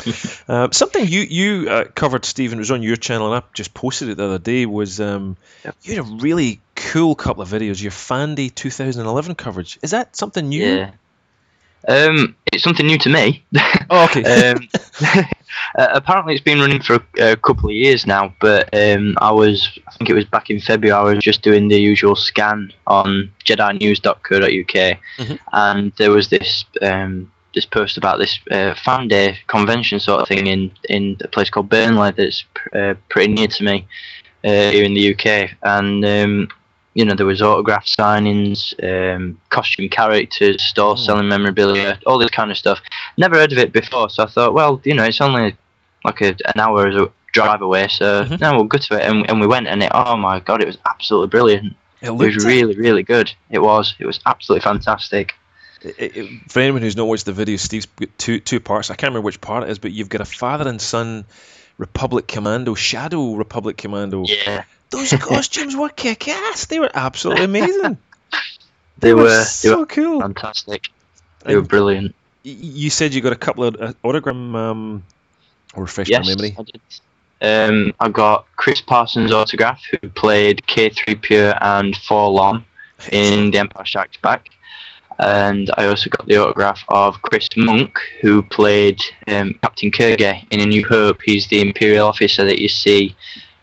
uh, 0.48 0.70
something 0.70 1.06
you 1.06 1.20
you 1.20 1.70
uh, 1.70 1.84
covered, 1.84 2.24
Stephen, 2.24 2.58
was 2.58 2.70
on 2.70 2.82
your 2.82 2.96
channel, 2.96 3.32
and 3.32 3.42
I 3.42 3.46
just 3.54 3.72
posted 3.72 4.10
it 4.10 4.16
the 4.16 4.24
other 4.24 4.38
day. 4.38 4.66
Was 4.66 5.00
um, 5.00 5.36
yep. 5.64 5.76
you 5.82 5.96
had 5.96 6.04
a 6.04 6.16
really 6.16 6.60
cool 6.74 7.14
couple 7.14 7.42
of 7.42 7.48
videos. 7.48 7.82
Your 7.82 7.90
Fan 7.90 8.34
Day 8.34 8.48
2011 8.48 9.34
coverage. 9.34 9.78
Is 9.82 9.92
that 9.92 10.16
something 10.16 10.48
new? 10.48 10.64
Yeah. 10.66 10.90
Um, 11.86 12.36
it's 12.46 12.62
something 12.62 12.86
new 12.86 12.98
to 12.98 13.08
me. 13.08 13.44
Oh, 13.90 14.04
okay. 14.04 14.52
um, 14.52 14.68
uh, 15.76 15.88
apparently, 15.92 16.34
it's 16.34 16.42
been 16.42 16.60
running 16.60 16.82
for 16.82 16.94
a, 17.18 17.32
a, 17.32 17.36
couple 17.36 17.68
of 17.68 17.74
years 17.74 18.06
now, 18.06 18.34
but 18.40 18.68
um, 18.74 19.16
I 19.20 19.30
was, 19.30 19.78
I 19.88 19.92
think 19.92 20.10
it 20.10 20.14
was 20.14 20.24
back 20.24 20.50
in 20.50 20.60
February, 20.60 20.92
I 20.92 21.14
was 21.14 21.24
just 21.24 21.42
doing 21.42 21.68
the 21.68 21.80
usual 21.80 22.14
scan 22.14 22.72
on 22.86 23.30
JediNews.co.uk, 23.44 24.20
mm-hmm. 24.48 25.34
and 25.52 25.92
there 25.96 26.10
was 26.10 26.28
this 26.28 26.64
um, 26.82 27.30
this 27.54 27.66
post 27.66 27.96
about 27.96 28.18
this 28.18 28.38
uh, 28.50 28.74
fan 28.74 29.08
day 29.08 29.38
convention 29.46 30.00
sort 30.00 30.22
of 30.22 30.28
thing 30.28 30.46
in, 30.46 30.70
in 30.88 31.16
a 31.20 31.28
place 31.28 31.50
called 31.50 31.68
Burnley 31.68 32.10
that's 32.12 32.44
uh, 32.74 32.94
pretty 33.10 33.32
near 33.32 33.48
to 33.48 33.64
me 33.64 33.86
uh, 34.44 34.70
here 34.70 34.84
in 34.84 34.94
the 34.94 35.14
UK, 35.14 35.50
and 35.62 36.04
um, 36.04 36.48
you 36.94 37.04
know, 37.04 37.14
there 37.14 37.26
was 37.26 37.40
autograph 37.40 37.86
signings, 37.86 38.72
um, 38.82 39.40
costume 39.48 39.88
characters, 39.88 40.62
store 40.62 40.96
hmm. 40.96 41.02
selling 41.02 41.28
memorabilia, 41.28 41.98
all 42.06 42.18
this 42.18 42.30
kind 42.30 42.50
of 42.50 42.58
stuff. 42.58 42.80
Never 43.16 43.36
heard 43.36 43.52
of 43.52 43.58
it 43.58 43.72
before, 43.72 44.10
so 44.10 44.24
I 44.24 44.26
thought, 44.26 44.54
well, 44.54 44.80
you 44.84 44.94
know, 44.94 45.04
it's 45.04 45.20
only 45.20 45.56
like 46.04 46.20
a, 46.20 46.28
an 46.28 46.58
hour 46.58 47.10
drive 47.32 47.62
away, 47.62 47.88
so 47.88 48.24
mm-hmm. 48.24 48.36
no, 48.36 48.56
we'll 48.56 48.64
go 48.64 48.78
to 48.78 48.94
it. 49.00 49.02
And, 49.02 49.28
and 49.28 49.40
we 49.40 49.46
went, 49.46 49.66
and 49.66 49.82
it, 49.82 49.90
oh 49.94 50.16
my 50.16 50.40
god, 50.40 50.60
it 50.60 50.66
was 50.66 50.78
absolutely 50.86 51.28
brilliant. 51.28 51.76
It, 52.02 52.08
it 52.08 52.12
was 52.12 52.44
really, 52.44 52.74
really 52.76 53.02
good. 53.02 53.32
It 53.48 53.60
was. 53.60 53.94
It 53.98 54.06
was 54.06 54.20
absolutely 54.26 54.62
fantastic. 54.62 55.34
It, 55.82 56.16
it, 56.16 56.50
for 56.50 56.60
anyone 56.60 56.82
who's 56.82 56.96
not 56.96 57.06
watched 57.06 57.26
the 57.26 57.32
video, 57.32 57.56
Steve's 57.56 57.86
got 57.86 58.08
two 58.18 58.40
two 58.40 58.60
parts. 58.60 58.90
I 58.90 58.94
can't 58.94 59.10
remember 59.10 59.24
which 59.24 59.40
part 59.40 59.64
it 59.64 59.70
is, 59.70 59.78
but 59.78 59.92
you've 59.92 60.08
got 60.08 60.20
a 60.20 60.24
father 60.24 60.68
and 60.68 60.80
son 60.80 61.24
Republic 61.78 62.28
Commando, 62.28 62.74
Shadow 62.74 63.34
Republic 63.34 63.76
Commando. 63.76 64.24
Yeah. 64.26 64.64
Those 64.92 65.12
costumes 65.20 65.74
were 65.74 65.88
kick 65.88 66.28
ass. 66.28 66.66
They 66.66 66.78
were 66.78 66.90
absolutely 66.94 67.44
amazing. 67.44 67.98
they, 68.98 69.08
they, 69.08 69.14
were, 69.14 69.22
were 69.22 69.44
so 69.44 69.68
they 69.68 69.76
were 69.76 69.86
cool. 69.86 70.20
Fantastic. 70.20 70.88
They 71.40 71.54
and 71.54 71.62
were 71.62 71.68
brilliant. 71.68 72.14
You 72.44 72.90
said 72.90 73.14
you 73.14 73.20
got 73.20 73.32
a 73.32 73.36
couple 73.36 73.64
of 73.64 73.76
uh, 73.80 73.92
autogram 74.04 74.54
um, 74.54 75.02
or 75.74 75.84
refresh 75.84 76.08
yes, 76.08 76.24
my 76.24 76.34
memory. 76.34 76.56
I 76.58 76.62
did. 76.62 76.80
Um, 77.44 77.94
I 77.98 78.08
got 78.08 78.46
Chris 78.54 78.80
Parsons' 78.80 79.32
autograph, 79.32 79.82
who 79.90 80.08
played 80.10 80.62
K3PO 80.68 81.58
and 81.60 81.94
4-LOM 81.94 82.64
in 83.10 83.50
The 83.50 83.58
Empire 83.58 83.84
Strikes 83.84 84.16
Back 84.18 84.48
and 85.18 85.70
I 85.76 85.86
also 85.86 86.10
got 86.10 86.26
the 86.26 86.36
autograph 86.36 86.84
of 86.88 87.20
Chris 87.22 87.48
Muncke, 87.50 87.98
who 88.20 88.42
played 88.42 89.00
um, 89.28 89.54
Captain 89.62 89.90
Kurgan 89.90 90.46
in 90.50 90.60
A 90.60 90.66
New 90.66 90.84
Hope. 90.86 91.20
He's 91.22 91.46
the 91.46 91.60
Imperial 91.60 92.08
officer 92.08 92.44
that 92.44 92.58
you 92.60 92.68
see 92.68 93.14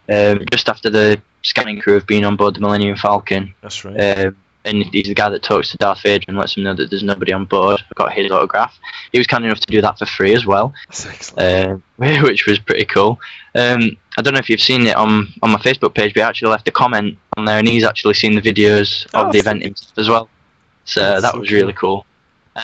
um, 0.09 0.45
just 0.51 0.69
after 0.69 0.89
the 0.89 1.21
scanning 1.41 1.79
crew 1.79 1.93
have 1.93 2.07
been 2.07 2.25
on 2.25 2.35
board 2.35 2.55
the 2.55 2.59
Millennium 2.59 2.97
Falcon. 2.97 3.53
That's 3.61 3.85
right. 3.85 3.99
Uh, 3.99 4.31
and 4.65 4.83
he's 4.85 5.07
the 5.07 5.13
guy 5.13 5.29
that 5.29 5.41
talks 5.41 5.71
to 5.71 5.77
Darth 5.77 6.01
Vader 6.01 6.25
and 6.27 6.37
lets 6.37 6.57
him 6.57 6.63
know 6.63 6.73
that 6.73 6.89
there's 6.89 7.03
nobody 7.03 7.31
on 7.31 7.45
board. 7.45 7.81
I 7.81 7.93
got 7.95 8.11
his 8.11 8.29
autograph. 8.29 8.77
He 9.11 9.17
was 9.17 9.27
kind 9.27 9.45
enough 9.45 9.61
to 9.61 9.71
do 9.71 9.81
that 9.81 9.97
for 9.97 10.05
free 10.05 10.33
as 10.33 10.45
well, 10.45 10.73
uh, 11.37 11.75
which 11.97 12.45
was 12.45 12.59
pretty 12.59 12.85
cool. 12.85 13.19
Um, 13.55 13.97
I 14.17 14.21
don't 14.21 14.33
know 14.33 14.39
if 14.39 14.49
you've 14.49 14.61
seen 14.61 14.85
it 14.85 14.95
on 14.95 15.33
on 15.41 15.51
my 15.51 15.59
Facebook 15.59 15.95
page, 15.95 16.13
but 16.13 16.23
I 16.23 16.27
actually 16.27 16.51
left 16.51 16.67
a 16.67 16.71
comment 16.71 17.17
on 17.37 17.45
there, 17.45 17.57
and 17.57 17.67
he's 17.67 17.85
actually 17.85 18.15
seen 18.15 18.35
the 18.35 18.41
videos 18.41 19.07
oh, 19.13 19.27
of 19.27 19.31
the 19.33 19.39
event 19.39 19.63
himself 19.63 19.97
as 19.97 20.09
well. 20.09 20.29
So 20.83 21.01
That's 21.01 21.21
that 21.21 21.31
so 21.33 21.39
was 21.39 21.49
cool. 21.49 21.57
really 21.57 21.73
cool. 21.73 22.05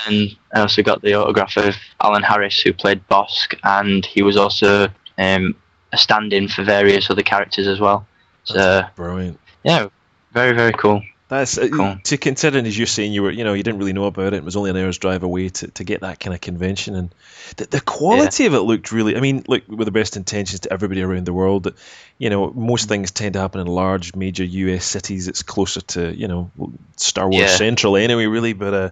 And 0.07 0.35
I 0.53 0.61
also 0.61 0.83
got 0.83 1.01
the 1.01 1.13
autograph 1.13 1.55
of 1.57 1.75
Alan 2.01 2.23
Harris, 2.23 2.59
who 2.59 2.73
played 2.73 3.07
Bossk, 3.07 3.57
and 3.63 4.05
he 4.05 4.21
was 4.21 4.35
also 4.35 4.89
um, 5.17 5.55
a 5.95 5.97
stand-in 5.97 6.47
for 6.47 6.63
various 6.63 7.09
other 7.09 7.23
characters 7.23 7.67
as 7.67 7.79
well. 7.79 8.05
So 8.43 8.53
That's 8.53 8.95
brilliant. 8.95 9.39
Yeah, 9.63 9.87
very 10.31 10.53
very 10.53 10.73
cool. 10.73 11.01
That's 11.27 11.57
uh, 11.57 11.69
cool. 11.69 11.97
to 12.03 12.17
considering 12.17 12.67
as 12.67 12.77
you're 12.77 12.85
saying 12.85 13.11
you 13.11 13.23
were 13.23 13.31
you 13.31 13.43
know 13.43 13.53
you 13.53 13.63
didn't 13.63 13.79
really 13.79 13.93
know 13.93 14.05
about 14.05 14.33
it. 14.33 14.35
It 14.35 14.43
was 14.43 14.55
only 14.55 14.69
an 14.69 14.77
hour's 14.77 14.99
drive 14.99 15.23
away 15.23 15.49
to, 15.49 15.67
to 15.69 15.83
get 15.83 16.01
that 16.01 16.19
kind 16.19 16.35
of 16.35 16.41
convention 16.41 16.95
and 16.95 17.15
the, 17.57 17.65
the 17.65 17.81
quality 17.81 18.43
yeah. 18.43 18.49
of 18.49 18.53
it 18.53 18.59
looked 18.59 18.91
really. 18.91 19.17
I 19.17 19.21
mean, 19.21 19.43
look 19.47 19.63
with 19.67 19.85
the 19.85 19.91
best 19.91 20.17
intentions 20.17 20.61
to 20.61 20.73
everybody 20.73 21.01
around 21.01 21.25
the 21.25 21.33
world. 21.33 21.63
That 21.63 21.75
you 22.19 22.29
know 22.29 22.51
most 22.51 22.87
things 22.87 23.09
tend 23.09 23.33
to 23.33 23.39
happen 23.39 23.61
in 23.61 23.67
large 23.67 24.15
major 24.15 24.43
U.S. 24.43 24.85
cities. 24.85 25.27
It's 25.27 25.41
closer 25.41 25.81
to 25.81 26.15
you 26.15 26.27
know 26.27 26.51
Star 26.97 27.27
Wars 27.27 27.41
yeah. 27.41 27.55
Central 27.55 27.97
anyway, 27.97 28.27
really. 28.27 28.53
But 28.53 28.73
uh, 28.75 28.89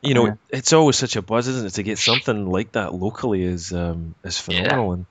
you 0.00 0.14
know, 0.14 0.26
yeah. 0.26 0.34
it's 0.50 0.72
always 0.72 0.96
such 0.96 1.14
a 1.14 1.22
buzz, 1.22 1.46
isn't 1.46 1.66
it, 1.66 1.74
to 1.74 1.82
get 1.84 1.98
something 1.98 2.50
like 2.50 2.72
that 2.72 2.94
locally 2.94 3.44
is 3.44 3.72
um, 3.72 4.14
is 4.24 4.38
phenomenal. 4.38 4.92
And 4.92 5.06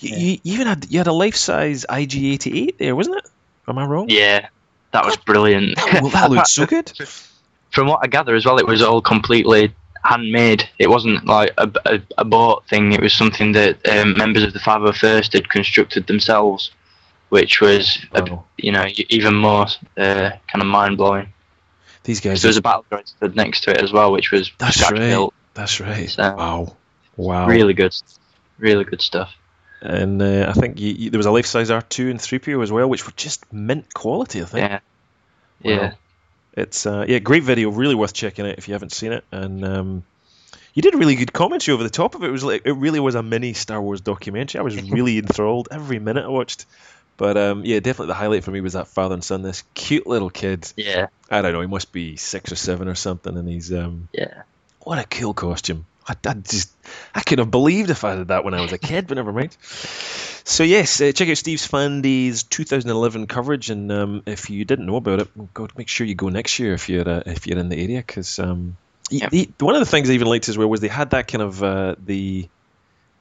you, 0.00 0.16
you, 0.16 0.38
even 0.44 0.66
had 0.66 0.86
you 0.90 0.98
had 0.98 1.06
a 1.06 1.12
life 1.12 1.36
size 1.36 1.84
IG88 1.88 2.78
there, 2.78 2.96
wasn't 2.96 3.18
it? 3.18 3.26
Am 3.68 3.78
I 3.78 3.84
wrong? 3.84 4.06
Yeah, 4.08 4.48
that 4.92 5.04
was 5.04 5.16
brilliant. 5.16 5.76
well, 5.76 6.08
that 6.10 6.30
looked 6.30 6.48
so 6.48 6.66
good. 6.66 6.92
From 7.70 7.88
what 7.88 8.00
I 8.02 8.06
gather 8.06 8.34
as 8.34 8.46
well, 8.46 8.58
it 8.58 8.66
was 8.66 8.80
all 8.80 9.02
completely 9.02 9.74
handmade. 10.02 10.68
It 10.78 10.88
wasn't 10.88 11.26
like 11.26 11.52
a, 11.58 11.70
a, 11.84 12.00
a 12.18 12.24
bought 12.24 12.66
thing. 12.68 12.92
It 12.92 13.00
was 13.00 13.12
something 13.12 13.52
that 13.52 13.86
um, 13.88 14.16
members 14.16 14.44
of 14.44 14.52
the 14.52 14.58
501st 14.60 15.32
had 15.34 15.50
constructed 15.50 16.06
themselves, 16.06 16.70
which 17.28 17.60
was 17.60 17.98
wow. 18.12 18.44
a, 18.58 18.62
you 18.62 18.72
know 18.72 18.86
even 19.08 19.34
more 19.34 19.66
uh, 19.96 20.30
kind 20.30 20.62
of 20.62 20.66
mind 20.66 20.96
blowing. 20.96 21.32
These 22.04 22.20
guys. 22.20 22.40
So 22.40 22.46
there 22.46 22.50
was 22.50 22.56
a 22.56 22.62
battle 22.62 22.84
droid 22.90 23.08
stood 23.08 23.34
next 23.34 23.62
to 23.64 23.70
it 23.70 23.78
as 23.78 23.92
well, 23.92 24.12
which 24.12 24.30
was 24.30 24.50
that's 24.58 24.80
right. 24.82 24.94
Built. 24.94 25.34
That's 25.54 25.80
right. 25.80 26.08
So, 26.08 26.34
wow, 26.36 26.76
wow, 27.16 27.48
really 27.48 27.74
good, 27.74 27.94
really 28.58 28.84
good 28.84 29.02
stuff. 29.02 29.34
And 29.80 30.22
uh, 30.22 30.46
I 30.48 30.52
think 30.52 30.80
you, 30.80 30.92
you, 30.92 31.10
there 31.10 31.18
was 31.18 31.26
a 31.26 31.30
life 31.30 31.46
size 31.46 31.70
R 31.70 31.82
two 31.82 32.10
and 32.10 32.20
three 32.20 32.38
PO 32.38 32.60
as 32.60 32.72
well, 32.72 32.88
which 32.88 33.06
were 33.06 33.12
just 33.16 33.52
mint 33.52 33.92
quality. 33.92 34.42
I 34.42 34.44
think. 34.44 34.70
Yeah. 34.70 34.80
Yeah. 35.62 35.92
It's 36.54 36.86
uh, 36.86 37.04
yeah, 37.06 37.18
great 37.18 37.42
video, 37.42 37.70
really 37.70 37.94
worth 37.94 38.14
checking 38.14 38.46
out 38.46 38.56
if 38.56 38.68
you 38.68 38.74
haven't 38.74 38.92
seen 38.92 39.12
it. 39.12 39.24
And 39.30 39.64
um, 39.64 40.04
you 40.72 40.82
did 40.82 40.94
really 40.94 41.14
good 41.14 41.32
commentary 41.32 41.74
over 41.74 41.82
the 41.82 41.90
top 41.90 42.14
of 42.14 42.22
it. 42.22 42.28
It 42.28 42.32
was 42.32 42.44
like 42.44 42.62
it 42.64 42.72
really 42.72 43.00
was 43.00 43.14
a 43.14 43.22
mini 43.22 43.52
Star 43.52 43.80
Wars 43.80 44.00
documentary. 44.00 44.58
I 44.58 44.62
was 44.62 44.80
really 44.90 45.18
enthralled 45.18 45.68
every 45.70 45.98
minute 45.98 46.24
I 46.24 46.28
watched. 46.28 46.64
But 47.18 47.36
um, 47.36 47.64
yeah, 47.64 47.80
definitely 47.80 48.08
the 48.08 48.14
highlight 48.14 48.44
for 48.44 48.50
me 48.50 48.60
was 48.60 48.74
that 48.74 48.88
father 48.88 49.14
and 49.14 49.24
son. 49.24 49.42
This 49.42 49.64
cute 49.74 50.06
little 50.06 50.30
kid. 50.30 50.70
Yeah. 50.76 51.06
I 51.30 51.42
don't 51.42 51.52
know. 51.52 51.60
He 51.60 51.66
must 51.66 51.92
be 51.92 52.16
six 52.16 52.52
or 52.52 52.56
seven 52.56 52.88
or 52.88 52.94
something, 52.94 53.36
and 53.36 53.48
he's 53.48 53.72
um. 53.72 54.08
Yeah. 54.12 54.42
What 54.80 54.98
a 54.98 55.04
cool 55.04 55.34
costume. 55.34 55.86
I, 56.08 56.14
I 56.26 56.34
just 56.34 56.70
I 57.14 57.20
could 57.20 57.38
have 57.38 57.50
believed 57.50 57.90
if 57.90 58.04
I 58.04 58.16
did 58.16 58.28
that 58.28 58.44
when 58.44 58.54
I 58.54 58.60
was 58.60 58.72
a 58.72 58.78
kid, 58.78 59.06
but 59.06 59.16
never 59.16 59.32
mind. 59.32 59.56
So 60.44 60.62
yes, 60.62 61.00
uh, 61.00 61.12
check 61.12 61.28
out 61.28 61.36
Steve's 61.36 61.66
Fan 61.66 62.02
Days 62.02 62.44
2011 62.44 63.26
coverage, 63.26 63.70
and 63.70 63.90
um, 63.90 64.22
if 64.26 64.48
you 64.48 64.64
didn't 64.64 64.86
know 64.86 64.96
about 64.96 65.20
it, 65.20 65.54
go 65.54 65.68
make 65.76 65.88
sure 65.88 66.06
you 66.06 66.14
go 66.14 66.28
next 66.28 66.58
year 66.58 66.74
if 66.74 66.88
you're 66.88 67.08
uh, 67.08 67.22
if 67.26 67.46
you're 67.46 67.58
in 67.58 67.68
the 67.68 67.76
area, 67.76 67.98
because 67.98 68.38
um, 68.38 68.76
one 69.58 69.74
of 69.74 69.80
the 69.80 69.86
things 69.86 70.10
I 70.10 70.12
even 70.14 70.28
liked 70.28 70.48
as 70.48 70.56
well 70.56 70.68
was 70.68 70.80
they 70.80 70.88
had 70.88 71.10
that 71.10 71.28
kind 71.28 71.42
of 71.42 71.62
uh, 71.62 71.96
the, 72.04 72.48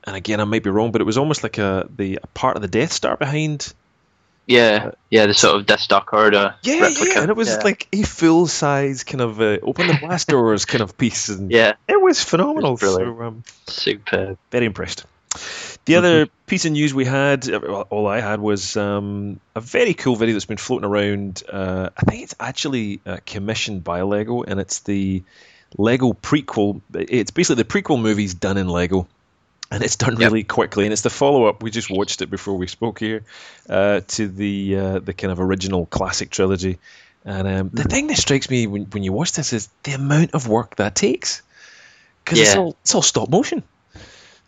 and 0.03 0.15
again 0.15 0.39
I 0.39 0.43
might 0.43 0.63
be 0.63 0.69
wrong, 0.69 0.91
but 0.91 1.01
it 1.01 1.05
was 1.05 1.17
almost 1.17 1.43
like 1.43 1.57
a 1.57 1.87
the 1.95 2.19
a 2.21 2.27
part 2.27 2.55
of 2.55 2.61
the 2.61 2.67
Death 2.67 2.91
Star 2.91 3.17
behind 3.17 3.73
yeah, 4.47 4.91
yeah, 5.09 5.25
the 5.25 5.33
sort 5.33 5.55
of 5.55 5.65
Death 5.65 5.79
Star 5.79 6.03
corridor 6.03 6.55
yeah, 6.61 6.79
replica. 6.79 7.13
Yeah, 7.13 7.21
and 7.21 7.29
it 7.29 7.35
was 7.35 7.49
yeah. 7.49 7.63
like 7.63 7.87
a 7.91 8.03
full 8.03 8.47
size 8.47 9.03
kind 9.03 9.21
of 9.21 9.41
uh, 9.41 9.57
open 9.63 9.87
the 9.87 9.97
blast 9.99 10.27
doors 10.29 10.65
kind 10.65 10.81
of 10.81 10.97
piece. 10.97 11.29
And 11.29 11.51
yeah, 11.51 11.73
it 11.87 11.99
was 11.99 12.23
phenomenal. 12.23 12.75
It 12.75 12.81
was 12.81 12.95
so, 12.95 13.21
um, 13.21 13.43
Superb. 13.67 14.37
Very 14.51 14.65
impressed. 14.65 15.05
The 15.85 15.93
mm-hmm. 15.93 15.97
other 15.97 16.25
piece 16.47 16.65
of 16.65 16.71
news 16.71 16.93
we 16.93 17.05
had, 17.05 17.49
uh, 17.49 17.59
all 17.59 18.07
I 18.07 18.19
had 18.19 18.39
was 18.39 18.77
um, 18.77 19.39
a 19.55 19.61
very 19.61 19.93
cool 19.93 20.15
video 20.15 20.33
that's 20.33 20.45
been 20.45 20.57
floating 20.57 20.87
around. 20.87 21.43
Uh, 21.51 21.89
I 21.95 22.01
think 22.01 22.23
it's 22.23 22.35
actually 22.39 23.01
uh, 23.05 23.17
commissioned 23.25 23.83
by 23.83 24.03
Lego, 24.03 24.43
and 24.43 24.59
it's 24.59 24.79
the 24.79 25.23
Lego 25.77 26.13
prequel. 26.13 26.81
It's 26.93 27.31
basically 27.31 27.63
the 27.63 27.69
prequel 27.69 28.01
movies 28.01 28.33
done 28.33 28.57
in 28.57 28.67
Lego 28.67 29.07
and 29.71 29.83
it's 29.83 29.95
done 29.95 30.15
really 30.15 30.39
yep. 30.39 30.47
quickly. 30.47 30.85
And 30.85 30.93
it's 30.93 31.01
the 31.01 31.09
follow 31.09 31.45
up. 31.45 31.63
We 31.63 31.71
just 31.71 31.89
watched 31.89 32.21
it 32.21 32.29
before 32.29 32.55
we 32.55 32.67
spoke 32.67 32.99
here 32.99 33.23
uh, 33.69 34.01
to 34.07 34.27
the 34.27 34.75
uh, 34.75 34.99
the 34.99 35.13
kind 35.13 35.31
of 35.31 35.39
original 35.39 35.85
classic 35.85 36.29
trilogy. 36.29 36.79
And 37.23 37.47
um, 37.47 37.69
the 37.73 37.83
thing 37.83 38.07
that 38.07 38.17
strikes 38.17 38.49
me 38.49 38.67
when, 38.67 38.83
when 38.85 39.01
you 39.01 39.11
watch 39.11 39.31
this 39.31 39.51
is 39.51 39.67
the 39.83 39.93
amount 39.93 40.35
of 40.35 40.47
work 40.47 40.75
that 40.75 40.93
takes, 40.93 41.41
because 42.23 42.39
yeah. 42.39 42.45
it's 42.45 42.55
all 42.55 42.75
it's 42.81 42.95
all 42.95 43.01
stop 43.01 43.29
motion. 43.29 43.63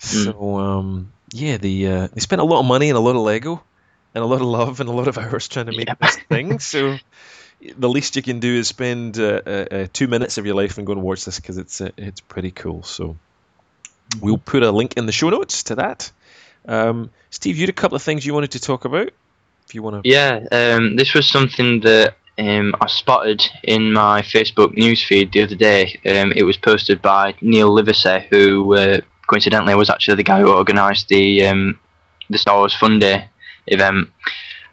Mm. 0.02 0.24
So 0.24 0.58
um, 0.58 1.12
yeah, 1.32 1.58
the 1.58 1.88
uh, 1.88 2.08
they 2.14 2.22
spent 2.22 2.42
a 2.42 2.46
lot 2.46 2.60
of 2.60 2.66
money 2.66 2.90
and 2.90 2.98
a 2.98 3.02
lot 3.02 3.16
of 3.16 3.24
Lego 3.24 3.64
and 4.14 4.24
a 4.24 4.28
lot 4.28 4.42
of 4.42 4.48
love 4.48 4.80
and 4.80 4.90
a 4.90 4.92
lot 4.92 5.08
of 5.08 5.18
hours 5.18 5.48
trying 5.48 5.68
to 5.68 5.76
make 5.76 5.90
this 6.00 6.18
thing. 6.30 6.60
So 6.60 6.98
the 7.76 7.90
least 7.90 8.16
you 8.16 8.22
can 8.22 8.40
do 8.40 8.54
is 8.54 8.68
spend 8.68 9.18
uh, 9.18 9.42
uh, 9.46 9.66
uh, 9.72 9.88
two 9.92 10.08
minutes 10.08 10.38
of 10.38 10.46
your 10.46 10.56
life 10.56 10.78
and 10.78 10.86
go 10.86 10.94
and 10.94 11.02
watch 11.02 11.26
this 11.26 11.40
because 11.40 11.58
it's 11.58 11.82
it's 11.82 12.22
pretty 12.22 12.52
cool. 12.52 12.84
So 12.84 13.18
We'll 14.22 14.38
put 14.38 14.64
a 14.64 14.72
link 14.72 14.96
in 14.98 15.06
the 15.06 15.12
show 15.12 15.30
notes 15.30 15.64
to 15.64 15.76
that. 15.76 16.12
Um, 16.68 17.12
Steve, 17.30 17.58
you 17.58 17.64
had 17.64 17.70
a 17.70 17.74
couple 17.74 17.96
of 17.96 18.02
things 18.02 18.26
you 18.26 18.34
wanted 18.34 18.52
to 18.52 18.60
talk 18.60 18.86
about. 18.86 19.12
If 19.66 19.76
you 19.76 19.84
want 19.84 20.04
to. 20.04 20.10
Yeah, 20.10 20.48
um, 20.52 20.96
this 20.96 21.14
was 21.14 21.30
something 21.30 21.82
that 21.82 22.16
um, 22.38 22.76
I 22.80 22.88
spotted 22.88 23.44
in 23.64 23.94
my 23.94 24.22
Facebook 24.22 24.78
newsfeed 24.78 25.32
the 25.32 25.44
other 25.44 25.56
day. 25.56 26.00
Um, 26.06 26.32
it 26.34 26.44
was 26.44 26.58
posted 26.58 27.02
by 27.02 27.36
Neil 27.42 27.74
Livesey, 27.74 28.28
who 28.30 28.76
uh, 28.76 29.02
coincidentally 29.28 29.76
was 29.76 29.90
actually 29.90 30.16
the 30.16 30.24
guy 30.24 30.40
who 30.40 30.54
organised 30.54 31.10
the 31.10 31.46
um, 31.48 31.80
the 32.30 32.38
Star 32.38 32.58
Wars 32.58 32.76
Fun 32.76 33.00
Day 33.00 33.28
event. 33.68 34.10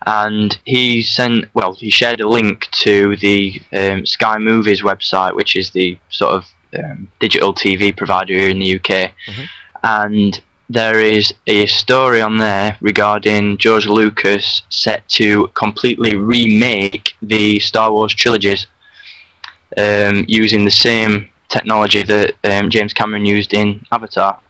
And 0.06 0.58
he 0.64 1.02
sent, 1.02 1.46
well, 1.54 1.72
he 1.74 1.88
shared 1.88 2.20
a 2.20 2.28
link 2.28 2.68
to 2.72 3.16
the 3.16 3.60
um, 3.72 4.04
Sky 4.04 4.36
Movies 4.38 4.82
website, 4.82 5.34
which 5.34 5.56
is 5.56 5.70
the 5.70 5.98
sort 6.10 6.34
of 6.34 6.46
um, 6.74 7.08
digital 7.20 7.54
TV 7.54 7.96
provider 7.96 8.34
here 8.34 8.48
in 8.48 8.58
the 8.58 8.76
UK, 8.76 9.12
mm-hmm. 9.26 9.44
and 9.82 10.42
there 10.70 11.00
is 11.00 11.34
a 11.46 11.66
story 11.66 12.22
on 12.22 12.38
there 12.38 12.76
regarding 12.80 13.58
George 13.58 13.86
Lucas 13.86 14.62
set 14.70 15.06
to 15.10 15.48
completely 15.48 16.16
remake 16.16 17.14
the 17.20 17.60
Star 17.60 17.92
Wars 17.92 18.14
trilogies 18.14 18.66
um, 19.76 20.24
using 20.26 20.64
the 20.64 20.70
same 20.70 21.28
technology 21.48 22.02
that 22.02 22.34
um, 22.44 22.70
James 22.70 22.92
Cameron 22.92 23.24
used 23.24 23.52
in 23.52 23.84
Avatar. 23.92 24.40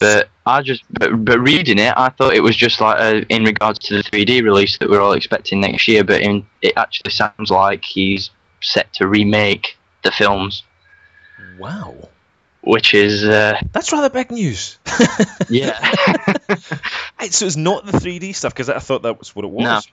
But 0.00 0.28
I 0.44 0.60
just, 0.62 0.82
but, 0.90 1.24
but, 1.24 1.38
reading 1.40 1.78
it, 1.78 1.94
I 1.96 2.08
thought 2.10 2.34
it 2.34 2.42
was 2.42 2.56
just 2.56 2.80
like 2.80 2.98
a, 2.98 3.22
in 3.34 3.44
regards 3.44 3.78
to 3.80 3.94
the 3.94 4.02
3D 4.02 4.42
release 4.42 4.76
that 4.78 4.90
we're 4.90 5.00
all 5.00 5.12
expecting 5.12 5.60
next 5.60 5.86
year. 5.88 6.04
But 6.04 6.20
in, 6.20 6.46
it 6.62 6.74
actually 6.76 7.12
sounds 7.12 7.50
like 7.50 7.84
he's 7.84 8.30
set 8.60 8.92
to 8.94 9.06
remake 9.06 9.76
the 10.02 10.10
films. 10.10 10.64
Wow. 11.58 12.08
Which 12.62 12.94
is 12.94 13.24
uh, 13.24 13.60
that's 13.72 13.92
rather 13.92 14.08
big 14.08 14.30
news. 14.30 14.78
yeah. 15.50 15.78
so 17.30 17.46
it's 17.46 17.56
not 17.56 17.84
the 17.84 17.92
3D 17.92 18.34
stuff 18.34 18.54
because 18.54 18.70
I 18.70 18.78
thought 18.78 19.02
that 19.02 19.18
was 19.18 19.36
what 19.36 19.44
it 19.44 19.50
was. 19.50 19.86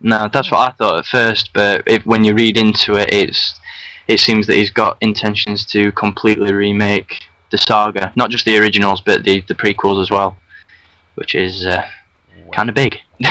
No, 0.00 0.18
no, 0.18 0.28
that's 0.28 0.50
what 0.50 0.60
I 0.60 0.72
thought 0.72 0.98
at 0.98 1.06
first. 1.06 1.52
But 1.54 1.84
if, 1.86 2.04
when 2.04 2.24
you 2.24 2.34
read 2.34 2.58
into 2.58 2.96
it, 2.96 3.12
it's 3.12 3.58
it 4.08 4.20
seems 4.20 4.46
that 4.48 4.56
he's 4.56 4.70
got 4.70 4.98
intentions 5.00 5.64
to 5.66 5.90
completely 5.92 6.52
remake 6.52 7.22
the 7.50 7.58
saga, 7.58 8.12
not 8.16 8.30
just 8.30 8.44
the 8.44 8.58
originals, 8.58 9.00
but 9.00 9.24
the 9.24 9.40
the 9.42 9.54
prequels 9.54 10.02
as 10.02 10.10
well, 10.10 10.36
which 11.14 11.34
is 11.34 11.64
uh, 11.64 11.88
wow. 12.36 12.50
kind 12.52 12.68
of 12.68 12.74
big. 12.74 12.98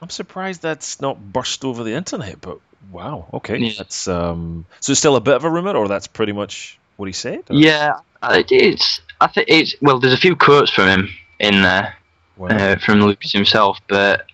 I'm 0.00 0.10
surprised 0.10 0.62
that's 0.62 1.00
not 1.00 1.32
burst 1.32 1.64
over 1.64 1.82
the 1.82 1.94
internet, 1.94 2.40
but 2.40 2.60
Wow. 2.90 3.26
Okay. 3.32 3.58
Yeah. 3.58 3.72
That's 3.78 4.08
um. 4.08 4.66
So 4.80 4.92
it's 4.92 4.98
still 4.98 5.16
a 5.16 5.20
bit 5.20 5.34
of 5.34 5.44
a 5.44 5.50
rumor, 5.50 5.76
or 5.76 5.88
that's 5.88 6.06
pretty 6.06 6.32
much 6.32 6.78
what 6.96 7.06
he 7.06 7.12
said. 7.12 7.44
Or? 7.50 7.56
Yeah, 7.56 8.00
it's. 8.22 9.00
I 9.20 9.26
think 9.26 9.48
it's. 9.48 9.74
Well, 9.80 9.98
there's 9.98 10.12
a 10.12 10.18
few 10.18 10.36
quotes 10.36 10.70
from 10.70 10.88
him 10.88 11.08
in 11.38 11.62
there, 11.62 11.96
wow. 12.36 12.48
uh, 12.48 12.76
from 12.76 13.00
Lucas 13.00 13.32
himself, 13.32 13.78
but 13.88 14.26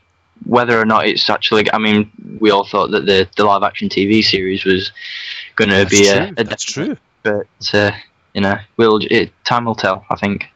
whether 0.44 0.78
or 0.80 0.84
not 0.84 1.06
it's 1.06 1.28
actually. 1.28 1.72
I 1.72 1.78
mean, 1.78 2.10
we 2.38 2.50
all 2.50 2.64
thought 2.64 2.90
that 2.90 3.06
the 3.06 3.28
the 3.36 3.44
live 3.44 3.62
action 3.62 3.88
TV 3.88 4.22
series 4.22 4.64
was 4.64 4.92
going 5.56 5.70
to 5.70 5.86
be 5.86 6.04
true. 6.04 6.34
a, 6.36 6.40
a. 6.40 6.44
That's 6.44 6.64
true. 6.64 6.96
But 7.22 7.46
uh, 7.74 7.92
you 8.34 8.40
know, 8.40 8.58
we'll 8.76 9.00
it, 9.10 9.32
time 9.44 9.64
will 9.64 9.74
tell. 9.74 10.04
I 10.10 10.16
think. 10.16 10.46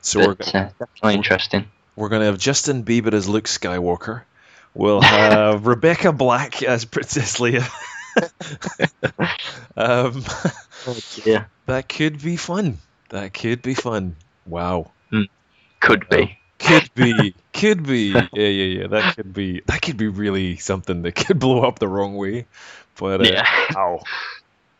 So 0.00 0.34
but, 0.34 0.52
we're 0.54 0.60
uh, 0.60 0.70
definitely 0.78 1.14
interesting. 1.14 1.66
We're 1.96 2.08
going 2.08 2.20
to 2.20 2.26
have 2.26 2.38
Justin 2.38 2.84
Bieber 2.84 3.12
as 3.12 3.28
Luke 3.28 3.46
Skywalker. 3.46 4.22
We'll 4.74 5.00
have 5.00 5.66
Rebecca 5.66 6.12
Black 6.12 6.62
as 6.62 6.84
Princess 6.84 7.38
Leia. 7.38 7.62
um, 9.76 10.24
oh, 10.86 10.98
yeah. 11.24 11.44
That 11.66 11.88
could 11.88 12.22
be 12.22 12.36
fun. 12.36 12.78
That 13.10 13.34
could 13.34 13.62
be 13.62 13.74
fun. 13.74 14.16
Wow. 14.46 14.90
Mm. 15.12 15.28
Could 15.80 16.08
be. 16.08 16.38
Could 16.58 16.92
be. 16.94 17.34
could 17.52 17.86
be. 17.86 18.08
Yeah, 18.08 18.28
yeah, 18.32 18.80
yeah. 18.80 18.86
That 18.88 19.16
could 19.16 19.32
be. 19.32 19.62
That 19.66 19.82
could 19.82 19.96
be 19.96 20.08
really 20.08 20.56
something 20.56 21.02
that 21.02 21.12
could 21.12 21.38
blow 21.38 21.62
up 21.62 21.78
the 21.78 21.88
wrong 21.88 22.16
way. 22.16 22.46
But 22.96 23.22
uh, 23.22 23.30
yeah. 23.30 23.46
Ow. 23.76 24.02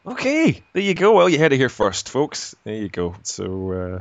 Okay, 0.07 0.63
there 0.73 0.83
you 0.83 0.95
go. 0.95 1.13
Well, 1.13 1.29
you 1.29 1.39
had 1.39 1.53
it 1.53 1.59
here 1.59 1.69
first, 1.69 2.09
folks. 2.09 2.57
There 2.65 2.75
you 2.75 2.89
go. 2.89 3.15
So 3.25 3.73
uh, 3.73 4.01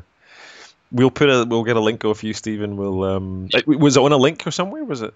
we'll 0.91 1.12
put 1.12 1.29
a 1.29 1.46
we'll 1.46 1.65
get 1.65 1.75
a 1.75 1.82
link 1.82 2.06
off 2.06 2.24
you, 2.24 2.34
Stephen. 2.34 2.77
We'll 2.77 3.03
um, 3.03 3.50
was 3.65 3.98
it 3.98 4.03
on 4.03 4.13
a 4.13 4.17
link 4.17 4.48
or 4.48 4.51
somewhere? 4.51 4.84
Was 4.86 5.01
it? 5.01 5.13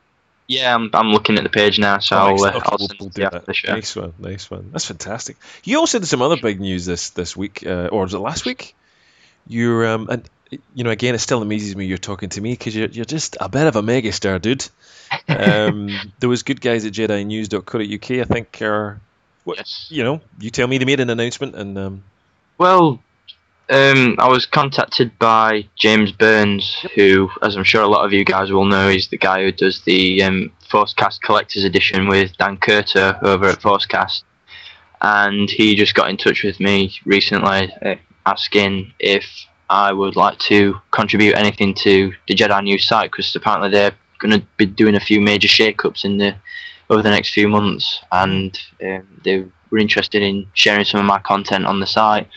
Yeah, 0.47 0.75
I'm, 0.75 0.89
I'm 0.93 1.11
looking 1.11 1.37
at 1.37 1.43
the 1.43 1.49
page 1.49 1.79
now, 1.79 1.99
so 1.99 2.15
oh, 2.15 2.19
I'll, 2.19 2.43
uh, 2.43 2.61
I'll 2.65 2.77
we'll, 2.79 2.89
we'll 2.99 3.09
do 3.09 3.21
that. 3.21 3.45
The 3.45 3.53
show. 3.53 3.73
Nice 3.73 3.95
one, 3.95 4.13
nice 4.19 4.51
one. 4.51 4.69
That's 4.71 4.85
fantastic. 4.85 5.37
You 5.63 5.79
also 5.79 5.99
did 5.99 6.07
some 6.07 6.21
other 6.21 6.37
big 6.37 6.59
news 6.59 6.85
this 6.85 7.11
this 7.11 7.37
week, 7.37 7.65
uh, 7.65 7.89
or 7.91 8.01
was 8.01 8.13
it 8.13 8.19
last 8.19 8.45
week? 8.45 8.75
You're 9.47 9.87
um, 9.87 10.09
and 10.09 10.29
you 10.73 10.83
know, 10.83 10.89
again, 10.89 11.15
it 11.15 11.19
still 11.19 11.41
amazes 11.41 11.75
me 11.75 11.85
you're 11.85 11.97
talking 11.97 12.29
to 12.29 12.41
me 12.41 12.51
because 12.51 12.75
you're 12.75 12.89
you're 12.89 13.05
just 13.05 13.37
a 13.39 13.47
bit 13.47 13.67
of 13.67 13.75
a 13.75 13.81
megastar, 13.81 14.41
dude. 14.41 14.67
Um, 15.27 15.89
there 16.19 16.29
was 16.29 16.43
good 16.43 16.59
guys 16.59 16.85
at 16.85 16.93
JediNews.co.uk, 16.93 18.11
I 18.11 18.23
think, 18.23 18.61
are 18.61 18.99
what, 19.43 19.57
yes. 19.57 19.87
you 19.89 20.03
know, 20.03 20.21
you 20.39 20.49
tell 20.49 20.67
me 20.67 20.77
they 20.77 20.85
made 20.85 20.99
an 20.99 21.09
announcement 21.09 21.55
and. 21.55 21.77
Um, 21.77 22.03
well, 22.57 23.01
um, 23.71 24.15
I 24.19 24.27
was 24.27 24.45
contacted 24.45 25.17
by 25.17 25.65
James 25.75 26.11
Burns, 26.11 26.85
who, 26.93 27.29
as 27.41 27.55
I'm 27.55 27.63
sure 27.63 27.81
a 27.81 27.87
lot 27.87 28.05
of 28.05 28.11
you 28.11 28.25
guys 28.25 28.51
will 28.51 28.65
know, 28.65 28.89
is 28.89 29.07
the 29.07 29.17
guy 29.17 29.43
who 29.43 29.51
does 29.51 29.81
the 29.81 30.21
um, 30.23 30.51
Forcecast 30.69 31.21
Collector's 31.21 31.63
Edition 31.63 32.09
with 32.09 32.35
Dan 32.37 32.57
Curto 32.57 33.21
over 33.23 33.45
at 33.45 33.61
Forcecast. 33.61 34.23
And 35.01 35.49
he 35.49 35.73
just 35.75 35.95
got 35.95 36.09
in 36.09 36.17
touch 36.17 36.43
with 36.43 36.59
me 36.59 36.93
recently 37.05 37.73
uh, 37.81 37.95
asking 38.25 38.93
if 38.99 39.25
I 39.69 39.93
would 39.93 40.17
like 40.17 40.37
to 40.39 40.75
contribute 40.91 41.35
anything 41.35 41.73
to 41.75 42.13
the 42.27 42.35
Jedi 42.35 42.63
News 42.63 42.85
site 42.85 43.09
because 43.09 43.33
apparently 43.33 43.69
they're 43.69 43.95
going 44.19 44.37
to 44.37 44.45
be 44.57 44.65
doing 44.65 44.95
a 44.95 44.99
few 44.99 45.21
major 45.21 45.47
shake-ups 45.47 46.03
in 46.03 46.17
the 46.17 46.35
over 46.89 47.01
the 47.01 47.09
next 47.09 47.33
few 47.33 47.47
months, 47.47 48.01
and 48.11 48.59
um, 48.83 49.07
they 49.23 49.45
were 49.69 49.77
interested 49.77 50.21
in 50.21 50.45
sharing 50.55 50.83
some 50.83 50.99
of 50.99 51.05
my 51.05 51.19
content 51.19 51.65
on 51.65 51.79
the 51.79 51.87
site. 51.87 52.27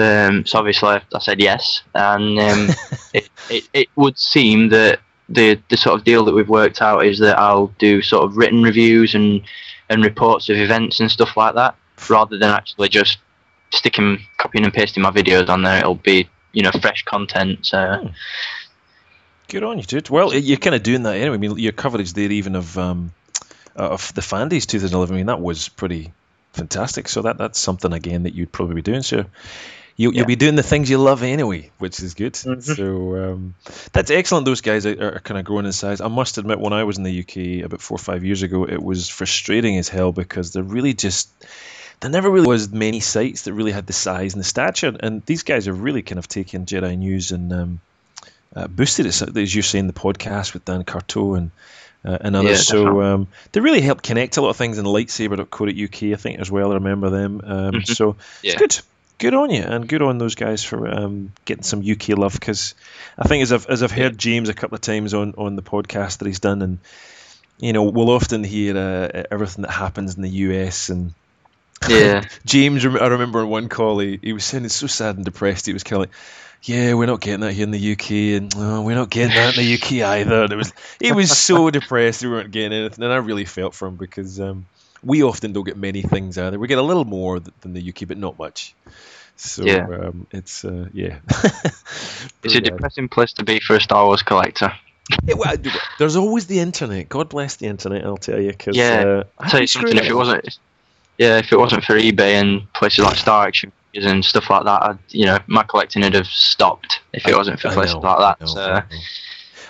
Um, 0.00 0.46
so 0.46 0.58
obviously, 0.58 0.88
I 0.88 1.18
said 1.20 1.40
yes, 1.40 1.82
and 1.94 2.38
um, 2.38 2.68
it, 3.14 3.28
it, 3.50 3.68
it 3.72 3.88
would 3.96 4.18
seem 4.18 4.68
that 4.70 5.00
the 5.28 5.60
the 5.68 5.76
sort 5.76 5.98
of 5.98 6.04
deal 6.04 6.24
that 6.24 6.34
we've 6.34 6.48
worked 6.48 6.82
out 6.82 7.04
is 7.04 7.18
that 7.20 7.38
I'll 7.38 7.68
do 7.78 8.02
sort 8.02 8.24
of 8.24 8.36
written 8.36 8.62
reviews 8.62 9.14
and 9.14 9.42
and 9.88 10.04
reports 10.04 10.48
of 10.48 10.56
events 10.56 11.00
and 11.00 11.10
stuff 11.10 11.36
like 11.36 11.54
that, 11.54 11.74
rather 12.08 12.38
than 12.38 12.50
actually 12.50 12.88
just 12.88 13.18
sticking 13.72 14.18
copying 14.38 14.64
and 14.64 14.74
pasting 14.74 15.02
my 15.02 15.10
videos 15.10 15.48
on 15.48 15.62
there. 15.62 15.78
It'll 15.78 15.94
be 15.94 16.28
you 16.52 16.62
know 16.62 16.72
fresh 16.80 17.02
content. 17.04 17.66
So. 17.66 18.00
Hmm. 18.02 18.08
Good 19.48 19.64
on 19.64 19.78
you, 19.78 19.82
dude. 19.82 20.08
Well, 20.08 20.32
you're 20.32 20.58
kind 20.58 20.76
of 20.76 20.84
doing 20.84 21.02
that 21.02 21.16
anyway. 21.16 21.34
I 21.34 21.38
mean, 21.38 21.58
your 21.58 21.72
coverage 21.72 22.12
there, 22.12 22.30
even 22.30 22.54
of 22.54 22.78
um, 22.78 23.10
of 23.74 24.14
the 24.14 24.22
Fan 24.22 24.48
Days 24.48 24.64
2011, 24.66 25.12
I 25.12 25.16
mean, 25.16 25.26
that 25.26 25.40
was 25.40 25.68
pretty 25.68 26.12
fantastic. 26.52 27.08
So 27.08 27.22
that 27.22 27.38
that's 27.38 27.58
something 27.58 27.92
again 27.92 28.24
that 28.24 28.34
you'd 28.34 28.52
probably 28.52 28.76
be 28.76 28.82
doing. 28.82 29.02
So 29.02 29.24
you, 30.00 30.12
will 30.12 30.24
be 30.24 30.36
doing 30.36 30.54
the 30.54 30.62
things 30.62 30.88
you 30.88 30.96
love 30.96 31.22
anyway, 31.22 31.70
which 31.76 32.00
is 32.00 32.14
good. 32.14 32.32
Mm-hmm. 32.32 32.60
So 32.60 33.32
um, 33.32 33.54
that's 33.92 34.10
excellent. 34.10 34.46
Those 34.46 34.62
guys 34.62 34.86
are, 34.86 35.16
are, 35.16 35.20
kind 35.20 35.38
of 35.38 35.44
growing 35.44 35.66
in 35.66 35.72
size. 35.72 36.00
I 36.00 36.08
must 36.08 36.38
admit, 36.38 36.58
when 36.58 36.72
I 36.72 36.84
was 36.84 36.96
in 36.96 37.04
the 37.04 37.20
UK 37.20 37.66
about 37.66 37.82
four 37.82 37.96
or 37.96 37.98
five 37.98 38.24
years 38.24 38.42
ago, 38.42 38.64
it 38.64 38.82
was 38.82 39.10
frustrating 39.10 39.76
as 39.76 39.90
hell 39.90 40.10
because 40.10 40.52
they're 40.52 40.62
really 40.62 40.94
just 40.94 41.28
there 42.00 42.10
never 42.10 42.30
really 42.30 42.46
was 42.46 42.70
many 42.70 43.00
sites 43.00 43.42
that 43.42 43.52
really 43.52 43.72
had 43.72 43.86
the 43.86 43.92
size 43.92 44.32
and 44.32 44.40
the 44.40 44.46
stature. 44.46 44.96
And 44.98 45.22
these 45.26 45.42
guys 45.42 45.68
are 45.68 45.74
really 45.74 46.00
kind 46.00 46.18
of 46.18 46.26
taking 46.26 46.64
Jedi 46.64 46.96
News 46.96 47.30
and 47.30 47.52
um, 47.52 47.80
uh, 48.56 48.68
boosted 48.68 49.04
it, 49.04 49.36
as 49.36 49.54
you're 49.54 49.62
saying, 49.62 49.86
the 49.86 49.92
podcast 49.92 50.54
with 50.54 50.64
Dan 50.64 50.82
Curto 50.84 51.36
and 51.36 51.50
uh, 52.06 52.16
and 52.22 52.34
others. 52.34 52.50
Yeah, 52.70 52.72
so 52.72 53.02
um, 53.02 53.28
they 53.52 53.60
really 53.60 53.82
help 53.82 54.00
connect 54.02 54.38
a 54.38 54.40
lot 54.40 54.48
of 54.48 54.56
things 54.56 54.78
in 54.78 54.86
lightsaber.co.uk, 54.86 56.02
I 56.02 56.16
think, 56.16 56.40
as 56.40 56.50
well. 56.50 56.70
I 56.70 56.76
remember 56.76 57.10
them. 57.10 57.42
Um, 57.44 57.72
mm-hmm. 57.72 57.92
So 57.92 58.16
yeah. 58.42 58.52
it's 58.52 58.60
good. 58.60 58.84
Good 59.20 59.34
on 59.34 59.50
you, 59.50 59.62
and 59.62 59.86
good 59.86 60.00
on 60.00 60.16
those 60.16 60.34
guys 60.34 60.64
for 60.64 60.88
um, 60.88 61.32
getting 61.44 61.62
some 61.62 61.88
UK 61.88 62.16
love. 62.16 62.32
Because 62.32 62.74
I 63.18 63.28
think, 63.28 63.42
as 63.42 63.52
I've 63.52 63.66
as 63.66 63.82
I've 63.82 63.92
heard 63.92 64.16
James 64.16 64.48
a 64.48 64.54
couple 64.54 64.76
of 64.76 64.80
times 64.80 65.12
on, 65.12 65.34
on 65.36 65.56
the 65.56 65.62
podcast 65.62 66.18
that 66.18 66.26
he's 66.26 66.40
done, 66.40 66.62
and 66.62 66.78
you 67.58 67.74
know, 67.74 67.84
we'll 67.84 68.10
often 68.10 68.42
hear 68.42 68.76
uh, 68.76 69.24
everything 69.30 69.62
that 69.62 69.70
happens 69.70 70.16
in 70.16 70.22
the 70.22 70.30
US 70.30 70.88
and 70.88 71.12
yeah. 71.88 72.24
James, 72.44 72.84
I 72.84 73.06
remember 73.06 73.40
on 73.40 73.48
one 73.48 73.68
call, 73.68 73.98
he, 73.98 74.18
he 74.22 74.32
was 74.32 74.44
sounding 74.44 74.68
so 74.68 74.86
sad 74.86 75.16
and 75.16 75.24
depressed. 75.24 75.66
He 75.66 75.72
was 75.72 75.82
kind 75.82 76.02
of 76.02 76.08
like, 76.08 76.16
yeah, 76.62 76.92
we're 76.92 77.06
not 77.06 77.20
getting 77.20 77.40
that 77.40 77.54
here 77.54 77.64
in 77.64 77.70
the 77.70 77.92
UK, 77.92 78.10
and 78.40 78.52
oh, 78.56 78.82
we're 78.82 78.94
not 78.94 79.08
getting 79.08 79.34
that 79.34 79.56
in 79.56 79.64
the 79.64 79.74
UK 79.74 79.92
either. 80.08 80.44
And 80.44 80.52
it 80.52 80.56
was 80.56 80.72
he 80.98 81.12
was 81.12 81.36
so 81.36 81.70
depressed 81.78 82.22
we 82.22 82.28
weren't 82.28 82.50
getting 82.50 82.78
anything, 82.78 83.04
and 83.04 83.12
I 83.12 83.16
really 83.16 83.46
felt 83.46 83.74
for 83.74 83.88
him 83.88 83.96
because 83.96 84.38
um, 84.40 84.66
we 85.02 85.22
often 85.22 85.52
don't 85.52 85.64
get 85.64 85.76
many 85.76 86.02
things 86.02 86.38
either. 86.38 86.58
We 86.58 86.68
get 86.68 86.78
a 86.78 86.82
little 86.82 87.04
more 87.04 87.40
than 87.40 87.72
the 87.72 87.88
UK, 87.88 88.08
but 88.08 88.18
not 88.18 88.38
much. 88.38 88.74
So 89.36 89.64
yeah. 89.64 89.86
Um, 89.86 90.26
it's 90.30 90.64
uh, 90.64 90.88
yeah. 90.92 91.20
it's 92.42 92.54
a 92.54 92.60
depressing 92.60 93.08
place 93.08 93.32
to 93.34 93.44
be 93.44 93.60
for 93.60 93.76
a 93.76 93.80
Star 93.80 94.04
Wars 94.06 94.22
collector. 94.22 94.72
Yeah, 95.24 95.34
well, 95.34 95.56
there's 95.98 96.16
always 96.16 96.46
the 96.46 96.60
internet. 96.60 97.08
God 97.08 97.30
bless 97.30 97.56
the 97.56 97.66
internet. 97.66 98.04
I'll 98.04 98.16
tell 98.16 98.40
you. 98.40 98.52
Cause, 98.52 98.76
yeah, 98.76 99.00
uh, 99.00 99.24
I'll 99.38 99.50
tell 99.50 99.60
you 99.60 99.66
something. 99.66 99.96
If 99.96 100.04
it 100.04 100.14
wasn't, 100.14 100.58
yeah, 101.18 101.38
if 101.38 101.52
it 101.52 101.58
wasn't 101.58 101.84
for 101.84 101.94
eBay 101.94 102.40
and 102.40 102.70
places 102.74 103.04
like 103.04 103.16
Star 103.16 103.46
Action 103.46 103.72
and 103.94 104.24
stuff 104.24 104.50
like 104.50 104.64
that, 104.64 104.82
I'd, 104.82 104.98
you 105.08 105.26
know, 105.26 105.38
my 105.46 105.62
collecting 105.64 106.02
would 106.02 106.14
have 106.14 106.26
stopped 106.26 107.00
if 107.12 107.26
it 107.26 107.34
wasn't 107.34 107.60
for 107.60 107.70
places 107.70 107.96
like 107.96 108.38
that. 108.38 108.48
So, 108.48 108.82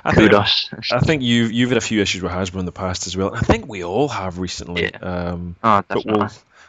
I 0.05 0.15
kudos. 0.15 0.69
Think, 0.69 0.93
I 0.93 1.01
think 1.01 1.23
you've 1.23 1.53
you've 1.53 1.71
had 1.71 1.79
a 1.79 1.83
few 1.83 2.01
issues 2.01 2.23
with 2.23 2.33
Hasbro 2.33 2.61
in 2.61 2.67
the 2.67 2.73
past 2.73 3.07
as 3.07 3.17
well. 3.17 3.35
I 3.35 3.41
think 3.41 3.69
we 3.69 3.85
all 3.85 4.09
have 4.09 4.39
recently. 4.39 4.85
Yeah. 4.85 4.99
Um, 5.01 5.57
oh, 5.63 5.83
But 5.87 6.05
we'll, 6.05 6.29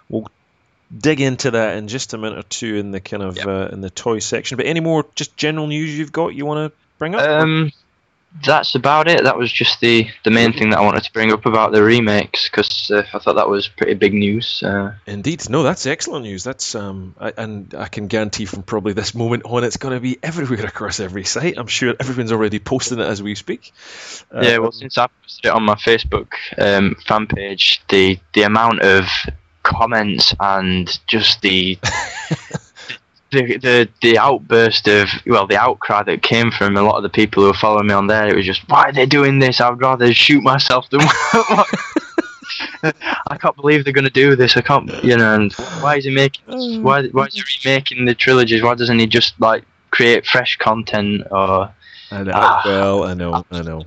we'll 0.09 0.27
dig 0.95 1.21
into 1.21 1.51
that 1.51 1.77
in 1.77 1.87
just 1.87 2.13
a 2.13 2.17
minute 2.17 2.39
or 2.39 2.43
two 2.43 2.75
in 2.75 2.91
the 2.91 2.99
kind 2.99 3.23
of 3.23 3.37
yep. 3.37 3.47
uh, 3.47 3.69
in 3.71 3.81
the 3.81 3.89
toy 3.89 4.19
section. 4.19 4.57
But 4.57 4.65
any 4.65 4.79
more 4.79 5.05
just 5.15 5.37
general 5.37 5.67
news 5.67 5.97
you've 5.97 6.11
got 6.11 6.29
you 6.29 6.45
want 6.45 6.71
to 6.71 6.77
bring 6.97 7.15
up? 7.15 7.21
Um, 7.21 7.71
that's 8.45 8.75
about 8.75 9.07
it. 9.07 9.23
That 9.23 9.37
was 9.37 9.51
just 9.51 9.79
the 9.81 10.07
the 10.23 10.31
main 10.31 10.53
thing 10.53 10.69
that 10.69 10.79
I 10.79 10.81
wanted 10.81 11.03
to 11.03 11.11
bring 11.11 11.31
up 11.31 11.45
about 11.45 11.71
the 11.71 11.83
remakes 11.83 12.49
because 12.49 12.89
uh, 12.89 13.03
I 13.13 13.19
thought 13.19 13.35
that 13.35 13.49
was 13.49 13.67
pretty 13.67 13.93
big 13.93 14.13
news. 14.13 14.63
Uh, 14.63 14.93
Indeed, 15.05 15.49
no, 15.49 15.63
that's 15.63 15.85
excellent 15.85 16.23
news. 16.23 16.43
That's 16.43 16.73
um, 16.73 17.15
I, 17.19 17.33
and 17.37 17.73
I 17.75 17.87
can 17.87 18.07
guarantee 18.07 18.45
from 18.45 18.63
probably 18.63 18.93
this 18.93 19.13
moment 19.13 19.43
on, 19.45 19.63
it's 19.63 19.77
going 19.77 19.93
to 19.93 19.99
be 19.99 20.17
everywhere 20.23 20.65
across 20.65 20.99
every 20.99 21.25
site. 21.25 21.57
I'm 21.57 21.67
sure 21.67 21.93
everyone's 21.99 22.31
already 22.31 22.59
posting 22.59 22.99
it 22.99 23.05
as 23.05 23.21
we 23.21 23.35
speak. 23.35 23.73
Uh, 24.33 24.41
yeah, 24.41 24.57
well, 24.59 24.71
since 24.71 24.97
I 24.97 25.07
posted 25.21 25.45
it 25.45 25.53
on 25.53 25.63
my 25.63 25.75
Facebook 25.75 26.33
um, 26.57 26.95
fan 27.05 27.27
page, 27.27 27.81
the 27.89 28.17
the 28.33 28.43
amount 28.43 28.81
of 28.81 29.07
comments 29.63 30.33
and 30.39 30.99
just 31.07 31.41
the 31.41 31.77
the, 33.31 33.57
the 33.57 33.89
the 34.01 34.17
outburst 34.17 34.87
of 34.87 35.09
well 35.25 35.47
the 35.47 35.57
outcry 35.57 36.03
that 36.03 36.21
came 36.21 36.51
from 36.51 36.75
a 36.77 36.81
lot 36.81 36.97
of 36.97 37.03
the 37.03 37.09
people 37.09 37.43
who 37.43 37.47
were 37.47 37.53
following 37.53 37.87
me 37.87 37.93
on 37.93 38.07
there 38.07 38.27
it 38.27 38.35
was 38.35 38.45
just 38.45 38.67
why 38.69 38.83
are 38.83 38.91
they 38.91 39.05
doing 39.05 39.39
this 39.39 39.61
i'd 39.61 39.79
rather 39.81 40.13
shoot 40.13 40.43
myself 40.43 40.89
than 40.89 41.01
I 42.83 43.37
can't 43.37 43.55
believe 43.55 43.83
they're 43.83 43.93
going 43.93 44.05
to 44.05 44.09
do 44.09 44.35
this. 44.35 44.57
I 44.57 44.61
can't, 44.61 44.91
you 45.03 45.17
know. 45.17 45.35
And 45.35 45.53
why 45.81 45.97
is 45.97 46.05
he 46.05 46.11
making? 46.11 46.83
Why 46.83 47.07
why 47.07 47.25
is 47.25 47.35
he 47.35 47.43
remaking 47.63 48.05
the 48.05 48.15
trilogies? 48.15 48.61
Why 48.61 48.75
doesn't 48.75 48.99
he 48.99 49.07
just 49.07 49.39
like 49.39 49.63
create 49.91 50.25
fresh 50.25 50.57
content 50.57 51.27
or? 51.31 51.71
I 52.11 52.23
know. 52.23 52.31
Ah, 52.33 52.61
well, 52.65 53.03
I 53.05 53.13
know. 53.13 53.45
I 53.51 53.61
know. 53.61 53.85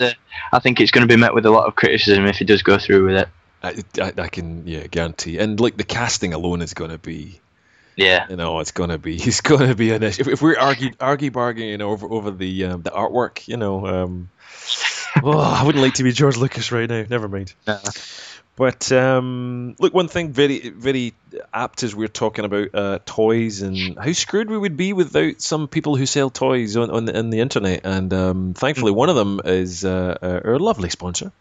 Uh, 0.00 0.12
I 0.52 0.58
think 0.60 0.80
it's 0.80 0.90
going 0.90 1.06
to 1.06 1.12
be 1.12 1.20
met 1.20 1.34
with 1.34 1.44
a 1.44 1.50
lot 1.50 1.66
of 1.66 1.74
criticism 1.74 2.24
if 2.26 2.36
he 2.36 2.44
does 2.44 2.62
go 2.62 2.78
through 2.78 3.06
with 3.06 3.16
it. 3.16 3.28
I, 3.62 4.02
I, 4.02 4.12
I 4.22 4.28
can 4.28 4.66
yeah 4.66 4.86
guarantee. 4.86 5.38
And 5.38 5.60
like 5.60 5.76
the 5.76 5.84
casting 5.84 6.32
alone 6.32 6.62
is 6.62 6.72
going 6.72 6.90
to 6.90 6.98
be 6.98 7.40
yeah, 7.96 8.26
you 8.28 8.36
know, 8.36 8.60
it's 8.60 8.72
gonna 8.72 8.98
be 8.98 9.16
it's 9.22 9.40
gonna 9.40 9.74
be 9.74 9.92
an 9.92 10.02
issue. 10.02 10.22
If, 10.22 10.28
if 10.28 10.42
we're 10.42 10.58
argue 10.58 10.90
argue 11.00 11.30
bargaining 11.30 11.80
over 11.80 12.06
over 12.06 12.30
the 12.30 12.66
um, 12.66 12.82
the 12.82 12.90
artwork, 12.90 13.48
you 13.48 13.56
know, 13.56 13.86
um, 13.86 14.28
oh, 15.22 15.38
I 15.38 15.64
wouldn't 15.64 15.82
like 15.82 15.94
to 15.94 16.02
be 16.02 16.12
George 16.12 16.36
Lucas 16.36 16.70
right 16.70 16.88
now. 16.88 17.04
Never 17.08 17.28
mind. 17.28 17.54
But 18.56 18.90
um, 18.90 19.76
look, 19.78 19.92
one 19.92 20.08
thing 20.08 20.32
very 20.32 20.70
very 20.70 21.12
apt 21.52 21.82
as 21.82 21.94
we're 21.94 22.08
talking 22.08 22.44
about 22.44 22.74
uh, 22.74 22.98
toys 23.04 23.62
and 23.62 23.98
how 23.98 24.12
screwed 24.12 24.50
we 24.50 24.58
would 24.58 24.76
be 24.76 24.92
without 24.92 25.40
some 25.40 25.68
people 25.68 25.96
who 25.96 26.06
sell 26.06 26.30
toys 26.30 26.76
on, 26.76 26.90
on 26.90 27.04
the, 27.04 27.18
on 27.18 27.30
the 27.30 27.40
internet. 27.40 27.82
And 27.84 28.12
um, 28.12 28.54
thankfully, 28.54 28.92
one 28.92 29.10
of 29.10 29.16
them 29.16 29.40
is 29.44 29.84
uh, 29.84 30.40
our 30.44 30.58
lovely 30.58 30.90
sponsor, 30.90 31.32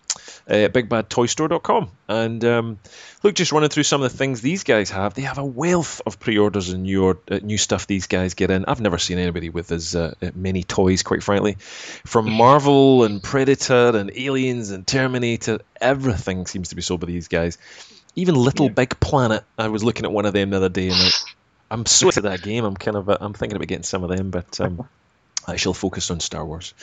at 0.48 0.74
bigbadtoystore.com. 0.74 1.90
And 2.08 2.46
um, 2.46 2.80
look, 3.24 3.36
just 3.36 3.52
running 3.52 3.70
through 3.70 3.84
some 3.84 4.02
of 4.02 4.12
the 4.12 4.18
things 4.18 4.42
these 4.42 4.64
guys 4.64 4.90
have. 4.92 5.14
They 5.14 5.24
have 5.24 5.38
a 5.38 5.46
wealth 5.46 6.02
of 6.06 6.20
pre-orders 6.20 6.70
and 6.70 6.84
new, 6.84 7.10
uh, 7.10 7.40
new 7.42 7.58
stuff 7.58 7.88
these 7.88 8.08
guys 8.08 8.34
get 8.34 8.52
in. 8.52 8.66
I've 8.66 8.82
never 8.82 8.98
seen 8.98 9.18
anybody 9.18 9.50
with 9.50 9.72
as 9.72 9.96
uh, 9.96 10.14
many 10.36 10.64
toys, 10.64 11.04
quite 11.04 11.24
frankly. 11.24 11.58
From 12.06 12.30
Marvel 12.32 13.04
and 13.04 13.24
Predator 13.24 13.96
and 13.96 14.12
Aliens 14.16 14.72
and 14.72 14.86
Terminator, 14.86 15.60
everything 15.82 16.46
seems 16.46 16.70
to 16.70 16.76
be 16.76 16.82
sold 16.82 17.02
by 17.02 17.08
these 17.08 17.28
guys. 17.28 17.58
Even 18.16 18.36
Little 18.36 18.68
yeah. 18.68 18.74
Big 18.74 19.00
Planet. 19.00 19.44
I 19.58 19.68
was 19.68 19.84
looking 19.84 20.06
at 20.06 20.12
one 20.12 20.26
of 20.26 20.34
them 20.34 20.52
the 20.52 20.58
other 20.58 20.70
day, 20.70 20.90
and 20.90 21.14
I'm 21.70 21.86
so 21.86 22.08
into 22.08 22.22
that 22.22 22.42
game. 22.44 22.64
I'm 22.64 22.76
kind 22.76 22.98
of 22.98 23.10
I'm 23.10 23.34
thinking 23.34 23.56
about 23.56 23.68
getting 23.68 23.84
some 23.84 24.04
of 24.04 24.10
them, 24.10 24.30
but 24.32 24.60
um, 24.62 24.88
I 25.48 25.58
shall 25.58 25.74
focus 25.74 26.10
on 26.12 26.20
Star 26.20 26.46
Wars. 26.46 26.74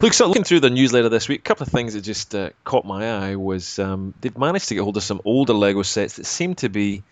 Look, 0.00 0.12
so 0.12 0.26
looking 0.26 0.44
through 0.44 0.60
the 0.60 0.70
newsletter 0.70 1.08
this 1.08 1.28
week, 1.28 1.40
a 1.40 1.42
couple 1.42 1.64
of 1.64 1.72
things 1.72 1.94
that 1.94 2.00
just 2.00 2.34
uh, 2.34 2.50
caught 2.64 2.84
my 2.84 3.30
eye 3.30 3.36
was 3.36 3.78
um, 3.78 4.14
they've 4.20 4.36
managed 4.36 4.68
to 4.68 4.74
get 4.74 4.82
hold 4.82 4.96
of 4.96 5.02
some 5.02 5.20
older 5.24 5.52
Lego 5.52 5.82
sets 5.82 6.16
that 6.16 6.26
seem 6.26 6.54
to 6.56 6.68
be 6.68 7.02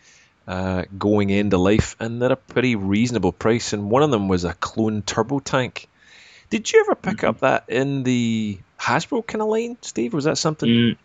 uh, 0.47 0.85
going 0.97 1.31
end 1.31 1.53
of 1.55 1.61
life, 1.61 1.95
and 2.01 2.21
they're 2.21 2.33
a 2.33 2.37
pretty 2.37 2.75
reasonable 2.75 3.33
price. 3.33 3.73
And 3.73 3.91
one 3.91 4.03
of 4.03 4.11
them 4.11 4.29
was 4.29 4.45
a 4.45 4.55
clone 4.55 5.03
turbo 5.03 5.41
tank. 5.41 5.89
Did 6.51 6.73
you 6.73 6.81
ever 6.81 6.95
pick 6.95 7.23
up 7.25 7.41
that 7.41 7.65
in 7.69 8.03
the 8.03 8.59
Hasbro 8.81 9.27
kind 9.27 9.43
of 9.43 9.49
line, 9.49 9.77
Steve? 9.83 10.15
Was 10.15 10.25
that 10.25 10.39
something? 10.39 10.69
Mm, 10.69 10.97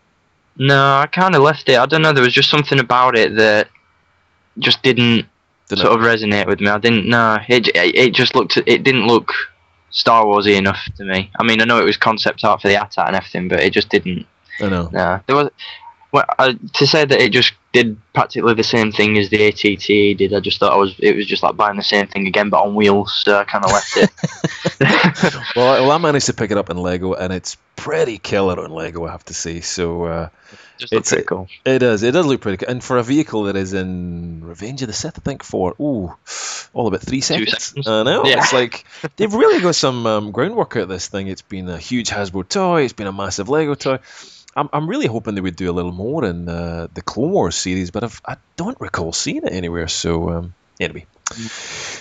no, 0.56 0.96
I 0.96 1.06
kind 1.06 1.34
of 1.34 1.42
left 1.42 1.68
it. 1.68 1.78
I 1.78 1.86
don't 1.86 2.02
know. 2.02 2.12
There 2.12 2.22
was 2.22 2.32
just 2.32 2.50
something 2.50 2.78
about 2.78 3.16
it 3.16 3.36
that 3.36 3.68
just 4.58 4.82
didn't, 4.82 5.26
didn't 5.68 5.82
sort 5.82 5.98
of 5.98 6.06
resonate 6.06 6.46
with 6.46 6.60
me. 6.60 6.68
I 6.68 6.78
didn't 6.78 7.08
know. 7.08 7.38
It 7.48 7.68
it 7.74 8.14
just 8.14 8.34
looked. 8.34 8.56
It 8.56 8.82
didn't 8.82 9.06
look 9.06 9.32
Star 9.90 10.24
Warsy 10.24 10.56
enough 10.56 10.80
to 10.96 11.04
me. 11.04 11.30
I 11.38 11.44
mean, 11.44 11.60
I 11.60 11.64
know 11.64 11.80
it 11.80 11.84
was 11.84 11.96
concept 11.96 12.44
art 12.44 12.62
for 12.62 12.68
the 12.68 12.76
AT-AT 12.76 13.06
and 13.06 13.16
everything, 13.16 13.48
but 13.48 13.60
it 13.60 13.72
just 13.72 13.88
didn't. 13.88 14.26
I 14.60 14.68
know. 14.68 14.88
No, 14.92 15.20
there 15.26 15.36
was. 15.36 15.50
Well, 16.14 16.24
uh, 16.38 16.54
to 16.74 16.86
say 16.86 17.04
that 17.04 17.20
it 17.20 17.32
just 17.32 17.54
did 17.72 17.96
practically 18.12 18.54
the 18.54 18.62
same 18.62 18.92
thing 18.92 19.18
as 19.18 19.30
the 19.30 19.48
ATT 19.48 20.16
did, 20.16 20.32
I 20.32 20.38
just 20.38 20.60
thought 20.60 20.72
I 20.72 20.76
was 20.76 20.94
it 21.00 21.16
was 21.16 21.26
just 21.26 21.42
like 21.42 21.56
buying 21.56 21.76
the 21.76 21.82
same 21.82 22.06
thing 22.06 22.28
again 22.28 22.50
but 22.50 22.62
on 22.62 22.76
wheels, 22.76 23.20
so 23.24 23.36
I 23.36 23.42
kind 23.42 23.64
of 23.64 23.72
left 23.72 23.96
it. 23.96 24.10
well, 25.56 25.82
well, 25.82 25.90
I 25.90 25.98
managed 25.98 26.26
to 26.26 26.32
pick 26.32 26.52
it 26.52 26.56
up 26.56 26.70
in 26.70 26.76
Lego, 26.76 27.14
and 27.14 27.32
it's 27.32 27.56
pretty 27.74 28.18
killer 28.18 28.62
on 28.62 28.70
Lego, 28.70 29.06
I 29.06 29.10
have 29.10 29.24
to 29.24 29.34
say. 29.34 29.60
So 29.60 30.04
uh, 30.04 30.28
just 30.78 30.92
it's 30.92 31.08
pretty 31.10 31.24
cool. 31.24 31.48
It 31.64 31.80
does. 31.80 32.04
It 32.04 32.12
does 32.12 32.26
look 32.26 32.40
pretty 32.40 32.58
cool. 32.58 32.70
And 32.70 32.84
for 32.84 32.96
a 32.96 33.02
vehicle 33.02 33.42
that 33.44 33.56
is 33.56 33.72
in 33.72 34.44
Revenge 34.44 34.82
of 34.82 34.86
the 34.86 34.94
Sith, 34.94 35.18
I 35.18 35.20
think 35.20 35.42
for 35.42 35.74
ooh, 35.80 36.14
all 36.74 36.86
about 36.86 37.00
three 37.02 37.22
seconds. 37.22 37.60
seconds. 37.60 37.88
I 37.88 38.04
know. 38.04 38.24
Yeah. 38.24 38.38
It's 38.38 38.52
like 38.52 38.84
they've 39.16 39.34
really 39.34 39.60
got 39.60 39.74
some 39.74 40.06
um, 40.06 40.30
groundwork 40.30 40.76
out 40.76 40.86
this 40.86 41.08
thing. 41.08 41.26
It's 41.26 41.42
been 41.42 41.68
a 41.68 41.78
huge 41.78 42.10
Hasbro 42.10 42.48
toy. 42.48 42.82
It's 42.82 42.92
been 42.92 43.08
a 43.08 43.12
massive 43.12 43.48
Lego 43.48 43.74
toy. 43.74 43.98
I'm, 44.56 44.68
I'm 44.72 44.88
really 44.88 45.06
hoping 45.06 45.34
they 45.34 45.40
would 45.40 45.56
do 45.56 45.70
a 45.70 45.72
little 45.72 45.92
more 45.92 46.24
in 46.24 46.48
uh, 46.48 46.88
the 46.92 47.02
Clone 47.02 47.30
Wars 47.30 47.56
series, 47.56 47.90
but 47.90 48.04
I've, 48.04 48.20
I 48.24 48.36
do 48.56 48.66
not 48.66 48.80
recall 48.80 49.12
seeing 49.12 49.44
it 49.44 49.52
anywhere. 49.52 49.88
So 49.88 50.30
um, 50.30 50.54
anyway. 50.80 51.06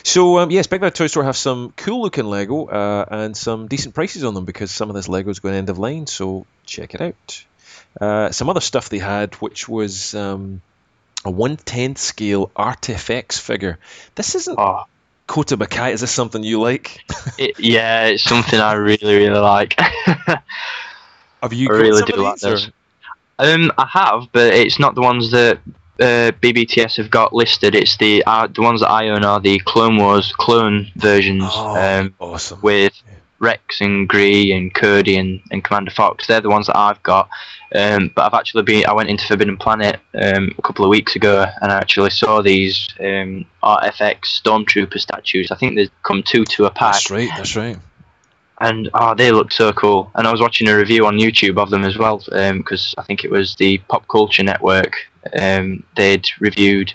So 0.03 0.39
um, 0.39 0.51
yes, 0.51 0.67
Big 0.67 0.81
Bad 0.81 0.95
Toy 0.95 1.07
Store 1.07 1.23
have 1.23 1.37
some 1.37 1.73
cool 1.77 2.01
looking 2.01 2.25
Lego 2.25 2.65
uh, 2.65 3.05
and 3.09 3.35
some 3.37 3.67
decent 3.67 3.95
prices 3.95 4.23
on 4.23 4.33
them 4.33 4.45
because 4.45 4.71
some 4.71 4.89
of 4.89 4.95
this 4.95 5.07
Lego 5.07 5.29
is 5.29 5.39
going 5.39 5.55
end 5.55 5.69
of 5.69 5.79
line. 5.79 6.07
So 6.07 6.45
check 6.65 6.93
it 6.93 7.01
out. 7.01 7.45
Uh, 7.99 8.31
some 8.31 8.49
other 8.49 8.61
stuff 8.61 8.89
they 8.89 8.99
had, 8.99 9.35
which 9.35 9.69
was 9.69 10.13
um, 10.15 10.61
a 11.25 11.31
110th 11.31 11.99
scale 11.99 12.51
Artifex 12.55 13.39
figure. 13.39 13.79
This 14.15 14.35
isn't 14.35 14.59
oh. 14.59 14.83
Kotobukiya. 15.27 15.93
Is 15.93 16.01
this 16.01 16.11
something 16.11 16.43
you 16.43 16.59
like? 16.59 17.03
it, 17.37 17.59
yeah, 17.59 18.07
it's 18.07 18.23
something 18.23 18.59
I 18.59 18.73
really, 18.73 19.15
really 19.15 19.39
like. 19.39 19.79
have 21.43 21.53
you 21.53 21.67
I 21.69 21.73
really 21.73 22.01
do 22.03 22.15
like 22.15 22.39
this? 22.39 22.69
Um, 23.37 23.71
I 23.77 23.85
have, 23.85 24.29
but 24.31 24.53
it's 24.53 24.79
not 24.79 24.95
the 24.95 25.01
ones 25.01 25.31
that 25.31 25.59
uh, 25.99 26.31
BBTS 26.41 26.97
have 26.97 27.09
got 27.09 27.33
listed. 27.33 27.75
It's 27.75 27.97
the 27.97 28.23
uh, 28.25 28.47
the 28.47 28.61
ones 28.61 28.81
that 28.81 28.89
I 28.89 29.09
own 29.09 29.23
are 29.23 29.39
the 29.39 29.59
Clone 29.59 29.97
Wars 29.97 30.33
clone 30.33 30.91
versions. 30.95 31.43
Oh, 31.45 31.75
um, 31.77 32.15
awesome. 32.19 32.59
With 32.61 32.93
Rex 33.39 33.81
and 33.81 34.07
Greez 34.07 34.55
and 34.55 34.73
Cody 34.73 35.17
and, 35.17 35.41
and 35.51 35.63
Commander 35.63 35.91
Fox. 35.91 36.25
They're 36.25 36.41
the 36.41 36.49
ones 36.49 36.67
that 36.67 36.77
I've 36.77 37.03
got. 37.03 37.29
Um, 37.75 38.11
but 38.15 38.23
I've 38.23 38.39
actually 38.39 38.63
been. 38.63 38.85
I 38.85 38.93
went 38.93 39.09
into 39.09 39.27
Forbidden 39.27 39.57
Planet 39.57 39.99
um, 40.13 40.55
a 40.57 40.61
couple 40.61 40.85
of 40.85 40.89
weeks 40.89 41.15
ago, 41.15 41.45
and 41.61 41.71
I 41.71 41.77
actually 41.77 42.11
saw 42.11 42.41
these 42.41 42.87
um, 42.99 43.45
Artifex 43.61 44.41
Stormtrooper 44.41 44.99
statues. 44.99 45.51
I 45.51 45.55
think 45.55 45.75
they've 45.75 45.91
come 46.03 46.23
two 46.23 46.45
to 46.45 46.65
a 46.65 46.71
pack. 46.71 46.93
That's 46.93 47.11
right. 47.11 47.29
That's 47.35 47.55
right. 47.55 47.77
And 48.59 48.89
oh, 48.93 49.15
they 49.15 49.31
look 49.31 49.51
so 49.51 49.73
cool. 49.73 50.11
And 50.15 50.27
I 50.27 50.31
was 50.31 50.41
watching 50.41 50.67
a 50.67 50.77
review 50.77 51.05
on 51.05 51.17
YouTube 51.17 51.57
of 51.57 51.69
them 51.69 51.83
as 51.83 51.97
well, 51.97 52.19
because 52.19 52.93
um, 52.97 53.01
I 53.01 53.03
think 53.03 53.23
it 53.23 53.31
was 53.31 53.55
the 53.55 53.79
Pop 53.89 54.07
Culture 54.07 54.43
Network. 54.43 54.95
Um, 55.39 55.83
they'd 55.95 56.27
reviewed 56.39 56.93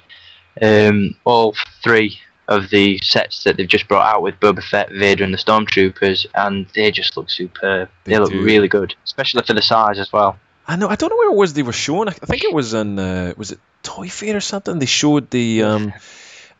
um, 0.63 1.17
all 1.25 1.55
three 1.83 2.21
of 2.47 2.71
the 2.71 2.99
sets 2.99 3.45
that 3.45 3.57
they've 3.57 3.69
just 3.69 3.89
brought 3.89 4.15
out 4.15 4.23
with 4.23 4.41
Boba 4.41 4.63
Fett, 4.63 4.91
Vader, 4.91 5.25
and 5.25 5.35
the 5.35 5.39
Stormtroopers, 5.39 6.27
and 6.35 6.67
they 6.75 6.91
just 6.91 7.17
look 7.17 7.29
superb. 7.29 7.91
They, 8.05 8.13
they 8.13 8.19
look 8.19 8.31
do. 8.31 8.43
really 8.43 8.69
good, 8.69 8.95
especially 9.05 9.43
for 9.43 9.53
the 9.53 9.63
size 9.63 9.99
as 9.99 10.13
well. 10.13 10.39
I 10.67 10.77
know. 10.77 10.89
I 10.89 10.97
don't 10.97 11.11
know 11.11 11.17
where 11.17 11.31
it 11.31 11.37
was 11.37 11.55
they 11.55 11.63
were 11.63 11.73
showing. 11.73 12.09
I 12.09 12.13
think 12.13 12.45
it 12.45 12.55
was 12.55 12.75
in 12.75 12.99
uh, 12.99 13.35
was 13.37 13.53
it 13.53 13.61
Toy 13.83 14.09
Fair 14.09 14.37
or 14.37 14.41
something. 14.41 14.79
They 14.79 14.87
showed 14.87 15.31
the. 15.31 15.93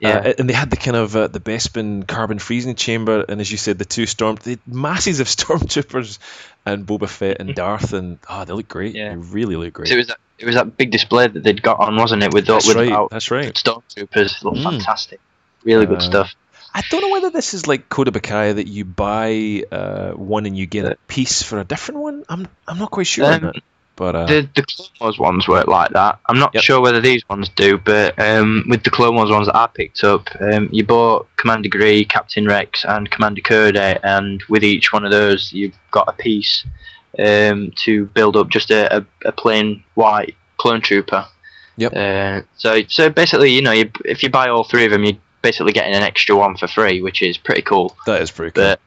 Yeah, 0.01 0.19
uh, 0.19 0.33
and 0.39 0.49
they 0.49 0.55
had 0.55 0.71
the 0.71 0.77
kind 0.77 0.97
of 0.97 1.17
uh, 1.17 1.27
the 1.27 1.41
Bespin 1.41 2.07
carbon 2.07 2.39
freezing 2.39 2.77
chamber, 2.77 3.25
and 3.29 3.41
as 3.41 3.51
you 3.51 3.57
said, 3.57 3.79
the 3.79 3.85
two 3.85 4.07
storm, 4.07 4.37
the 4.37 4.59
masses 4.67 5.21
of 5.21 5.27
stormtroopers, 5.29 6.19
and 6.65 6.87
Boba 6.87 7.09
Fett 7.09 7.41
and 7.41 7.55
Darth, 7.55 7.93
and 7.93 8.19
oh, 8.29 8.45
they 8.45 8.53
look 8.53 8.69
great. 8.69 8.95
Yeah, 8.95 9.11
they 9.11 9.17
really 9.17 9.57
look 9.57 9.73
great. 9.73 9.89
So 9.89 9.95
it 9.95 9.99
was 9.99 10.07
that, 10.09 10.19
it 10.39 10.47
was 10.47 10.55
that 10.55 10.77
big 10.77 10.91
display 10.91 11.27
that 11.27 11.43
they'd 11.43 11.63
got 11.63 11.81
on, 11.81 11.97
wasn't 11.97 12.23
it? 12.23 12.33
With 12.33 12.47
that's 12.47 12.67
with 12.67 12.77
right. 12.77 13.09
That's 13.11 13.31
right. 13.31 13.53
Stormtroopers 13.53 14.45
look 14.45 14.55
mm. 14.55 14.63
fantastic. 14.63 15.21
Really 15.65 15.87
good 15.87 15.99
uh, 15.99 16.01
stuff. 16.01 16.35
I 16.73 16.83
don't 16.91 17.01
know 17.01 17.11
whether 17.11 17.31
this 17.31 17.55
is 17.55 17.67
like 17.67 17.89
Kotobukiya 17.89 18.57
that 18.57 18.69
you 18.69 18.85
buy 18.85 19.65
uh, 19.73 20.13
one 20.13 20.47
and 20.47 20.57
you 20.57 20.67
get 20.67 20.85
a 20.85 20.97
piece 21.09 21.43
for 21.43 21.59
a 21.59 21.65
different 21.65 22.01
one. 22.01 22.25
I'm 22.29 22.47
I'm 22.69 22.79
not 22.79 22.91
quite 22.91 23.07
sure. 23.07 23.33
Um, 23.33 23.53
but 23.99 24.15
uh, 24.15 24.27
the 24.27 24.49
the 24.55 24.63
Clone 24.63 24.89
Wars 25.01 25.19
ones 25.19 25.49
work 25.49 25.67
like 25.67 25.91
that. 25.91 26.21
I'm 26.27 26.39
not 26.39 26.55
yep. 26.55 26.63
sure 26.63 26.81
whether 26.81 27.01
these 27.01 27.29
ones 27.29 27.49
do, 27.51 27.77
but 27.77 28.19
um, 28.19 28.65
with 28.69 28.85
the 28.85 28.91
Clone 28.91 29.17
Wars 29.17 29.31
ones 29.31 29.47
that 29.47 29.57
I 29.57 29.67
picked 29.67 30.05
up, 30.05 30.29
um, 30.41 30.69
you 30.73 30.85
bought 30.85 31.27
Commander 31.37 31.69
Gree, 31.69 32.05
Captain 32.05 32.47
Rex, 32.47 32.85
and 32.85 33.11
Commander 33.11 33.41
Cody, 33.41 33.79
and 33.79 34.43
with 34.49 34.63
each 34.63 34.93
one 34.93 35.05
of 35.05 35.11
those, 35.11 35.53
you've 35.53 35.77
got 35.91 36.09
a 36.09 36.13
piece 36.13 36.65
um, 37.19 37.73
to 37.77 38.07
build 38.07 38.37
up 38.37 38.49
just 38.49 38.71
a, 38.71 38.99
a, 38.99 39.07
a 39.25 39.33
plain 39.33 39.83
white 39.95 40.37
clone 40.59 40.81
trooper. 40.81 41.27
Yep. 41.77 41.93
Uh, 41.95 42.43
so 42.57 42.83
so 42.89 43.11
basically, 43.11 43.51
you 43.51 43.63
know, 43.63 43.73
you, 43.73 43.91
if 44.05 44.23
you 44.23 44.31
buy 44.31 44.49
all 44.49 44.65
three 44.65 44.85
of 44.85 44.93
them, 44.93 45.05
you're 45.05 45.19
basically 45.43 45.73
getting 45.73 45.95
an 45.95 46.03
extra 46.03 46.37
one 46.37 46.57
for 46.57 46.69
free, 46.69 47.03
which 47.03 47.21
is 47.21 47.37
pretty 47.37 47.63
cool. 47.63 47.97
That 48.07 48.23
is 48.23 48.31
pretty 48.31 48.53
cool. 48.53 48.65
But 48.65 48.81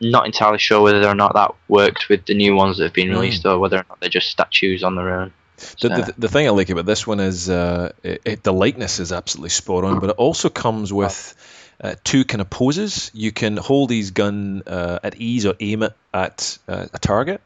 not 0.00 0.26
entirely 0.26 0.58
sure 0.58 0.82
whether 0.82 1.06
or 1.06 1.14
not 1.14 1.34
that 1.34 1.54
worked 1.68 2.08
with 2.08 2.26
the 2.26 2.34
new 2.34 2.54
ones 2.54 2.78
that 2.78 2.84
have 2.84 2.92
been 2.92 3.10
released, 3.10 3.44
mm. 3.44 3.50
or 3.50 3.58
whether 3.58 3.78
or 3.78 3.84
not 3.88 4.00
they're 4.00 4.08
just 4.08 4.30
statues 4.30 4.82
on 4.82 4.94
their 4.94 5.20
own. 5.20 5.32
So. 5.56 5.88
The, 5.88 5.94
the, 5.94 6.14
the, 6.18 6.28
thing 6.28 6.46
I 6.46 6.50
like 6.50 6.68
about 6.68 6.84
this 6.84 7.06
one 7.06 7.18
is 7.18 7.48
uh, 7.48 7.92
it, 8.02 8.20
it, 8.24 8.42
the 8.42 8.52
likeness 8.52 9.00
is 9.00 9.10
absolutely 9.10 9.48
spot 9.48 9.84
on, 9.84 10.00
but 10.00 10.10
it 10.10 10.16
also 10.16 10.50
comes 10.50 10.92
with 10.92 11.34
uh, 11.80 11.94
two 12.04 12.24
kind 12.24 12.42
of 12.42 12.50
poses. 12.50 13.10
You 13.14 13.32
can 13.32 13.56
hold 13.56 13.90
his 13.90 14.10
gun 14.10 14.62
uh, 14.66 14.98
at 15.02 15.16
ease 15.16 15.46
or 15.46 15.54
aim 15.58 15.82
it 15.82 15.94
at 16.12 16.58
uh, 16.68 16.86
a 16.92 16.98
target. 16.98 17.40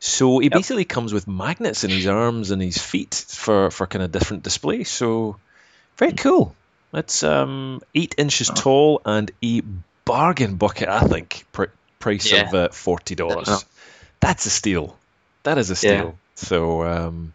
So 0.00 0.38
he 0.38 0.46
yep. 0.46 0.52
basically 0.52 0.84
comes 0.84 1.12
with 1.12 1.26
magnets 1.26 1.82
in 1.82 1.90
his 1.90 2.06
arms 2.06 2.52
and 2.52 2.62
his 2.62 2.78
feet 2.78 3.14
for, 3.14 3.70
for 3.70 3.86
kind 3.86 4.04
of 4.04 4.12
different 4.12 4.44
display. 4.44 4.84
So 4.84 5.36
very 5.96 6.12
cool. 6.12 6.54
It's 6.94 7.22
um, 7.22 7.82
eight 7.94 8.14
inches 8.16 8.48
tall 8.48 9.02
and 9.04 9.30
a 9.42 9.62
bargain 10.04 10.56
bucket, 10.56 10.88
I 10.88 11.00
think. 11.00 11.44
Pr- 11.98 12.10
price 12.10 12.32
yeah. 12.32 12.48
of 12.48 12.54
uh, 12.54 12.68
forty 12.70 13.14
dollars. 13.14 13.64
That's 14.20 14.46
a 14.46 14.50
steal. 14.50 14.96
That 15.42 15.58
is 15.58 15.70
a 15.70 15.76
steal. 15.76 15.90
Yeah. 15.90 16.10
So 16.34 16.82
um, 16.84 17.34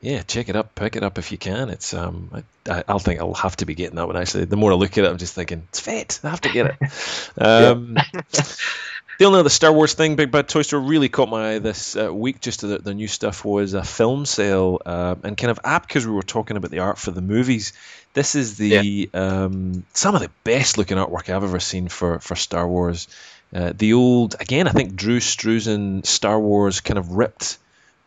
yeah, 0.00 0.22
check 0.22 0.48
it 0.48 0.56
up, 0.56 0.74
pick 0.74 0.96
it 0.96 1.02
up 1.02 1.18
if 1.18 1.30
you 1.30 1.38
can. 1.38 1.68
It's 1.68 1.92
um, 1.92 2.42
I, 2.68 2.84
I'll 2.88 2.98
think 2.98 3.20
I'll 3.20 3.34
have 3.34 3.56
to 3.56 3.66
be 3.66 3.74
getting 3.74 3.96
that 3.96 4.06
one 4.06 4.16
actually. 4.16 4.46
The 4.46 4.56
more 4.56 4.72
I 4.72 4.74
look 4.74 4.96
at 4.96 5.04
it, 5.04 5.08
I'm 5.08 5.18
just 5.18 5.34
thinking 5.34 5.64
it's 5.68 5.80
fit. 5.80 6.20
I 6.24 6.30
have 6.30 6.40
to 6.42 6.52
get 6.52 6.66
it. 6.66 6.76
Um, 7.38 7.96
the 9.18 9.24
only 9.24 9.40
other 9.40 9.50
Star 9.50 9.72
Wars 9.72 9.94
thing, 9.94 10.16
Big 10.16 10.30
Bad 10.30 10.48
Toy 10.48 10.62
Store, 10.62 10.80
really 10.80 11.08
caught 11.08 11.28
my 11.28 11.54
eye 11.54 11.58
this 11.58 11.96
uh, 11.96 12.12
week. 12.12 12.40
Just 12.40 12.62
the, 12.62 12.78
the, 12.78 12.94
new 12.94 13.06
stuff 13.06 13.44
was 13.44 13.74
a 13.74 13.84
film 13.84 14.26
sale 14.26 14.80
uh, 14.84 15.14
and 15.22 15.36
kind 15.36 15.50
of 15.50 15.60
apt 15.62 15.88
because 15.88 16.06
we 16.06 16.12
were 16.12 16.22
talking 16.22 16.56
about 16.56 16.70
the 16.70 16.80
art 16.80 16.98
for 16.98 17.10
the 17.10 17.20
movies. 17.20 17.72
This 18.14 18.34
is 18.34 18.56
the 18.56 19.08
yeah. 19.12 19.44
um, 19.44 19.84
some 19.92 20.14
of 20.14 20.22
the 20.22 20.30
best 20.44 20.78
looking 20.78 20.96
artwork 20.96 21.28
I've 21.28 21.44
ever 21.44 21.60
seen 21.60 21.88
for 21.88 22.18
for 22.18 22.34
Star 22.34 22.66
Wars. 22.66 23.06
Uh, 23.54 23.72
the 23.76 23.94
old 23.94 24.36
again, 24.38 24.68
I 24.68 24.72
think 24.72 24.94
Drew 24.94 25.18
Struzan 25.18 26.06
Star 26.06 26.38
Wars 26.38 26.80
kind 26.80 26.98
of 26.98 27.12
ripped 27.12 27.58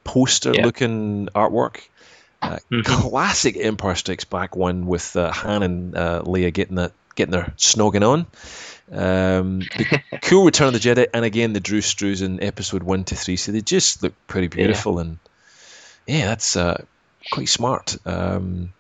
poster 0.03 0.53
yeah. 0.53 0.65
looking 0.65 1.27
artwork. 1.35 1.81
Uh, 2.41 2.59
mm-hmm. 2.71 2.81
Classic 2.81 3.55
Empire 3.57 3.95
Strikes 3.95 4.25
Back 4.25 4.55
one 4.55 4.85
with 4.85 5.15
uh, 5.15 5.31
Han 5.31 5.63
and 5.63 5.97
uh, 5.97 6.21
Leia 6.25 6.53
getting 6.53 6.75
that 6.75 6.91
getting 7.15 7.31
their 7.31 7.53
snogging 7.57 8.07
on. 8.07 8.25
Um, 8.91 9.59
the 9.59 10.01
cool 10.23 10.45
Return 10.45 10.67
of 10.67 10.73
the 10.73 10.79
Jedi, 10.79 11.07
and 11.13 11.25
again 11.25 11.53
the 11.53 11.59
Drew 11.59 11.81
Struzan 11.81 12.43
episode 12.43 12.83
one 12.83 13.03
to 13.05 13.15
three. 13.15 13.37
So 13.37 13.51
they 13.51 13.61
just 13.61 14.03
look 14.03 14.13
pretty 14.27 14.47
beautiful, 14.47 14.95
yeah. 14.95 15.01
and 15.01 15.19
Yeah, 16.07 16.25
that's 16.27 16.55
uh, 16.55 16.83
quite 17.31 17.49
smart. 17.49 17.97
Um, 18.05 18.73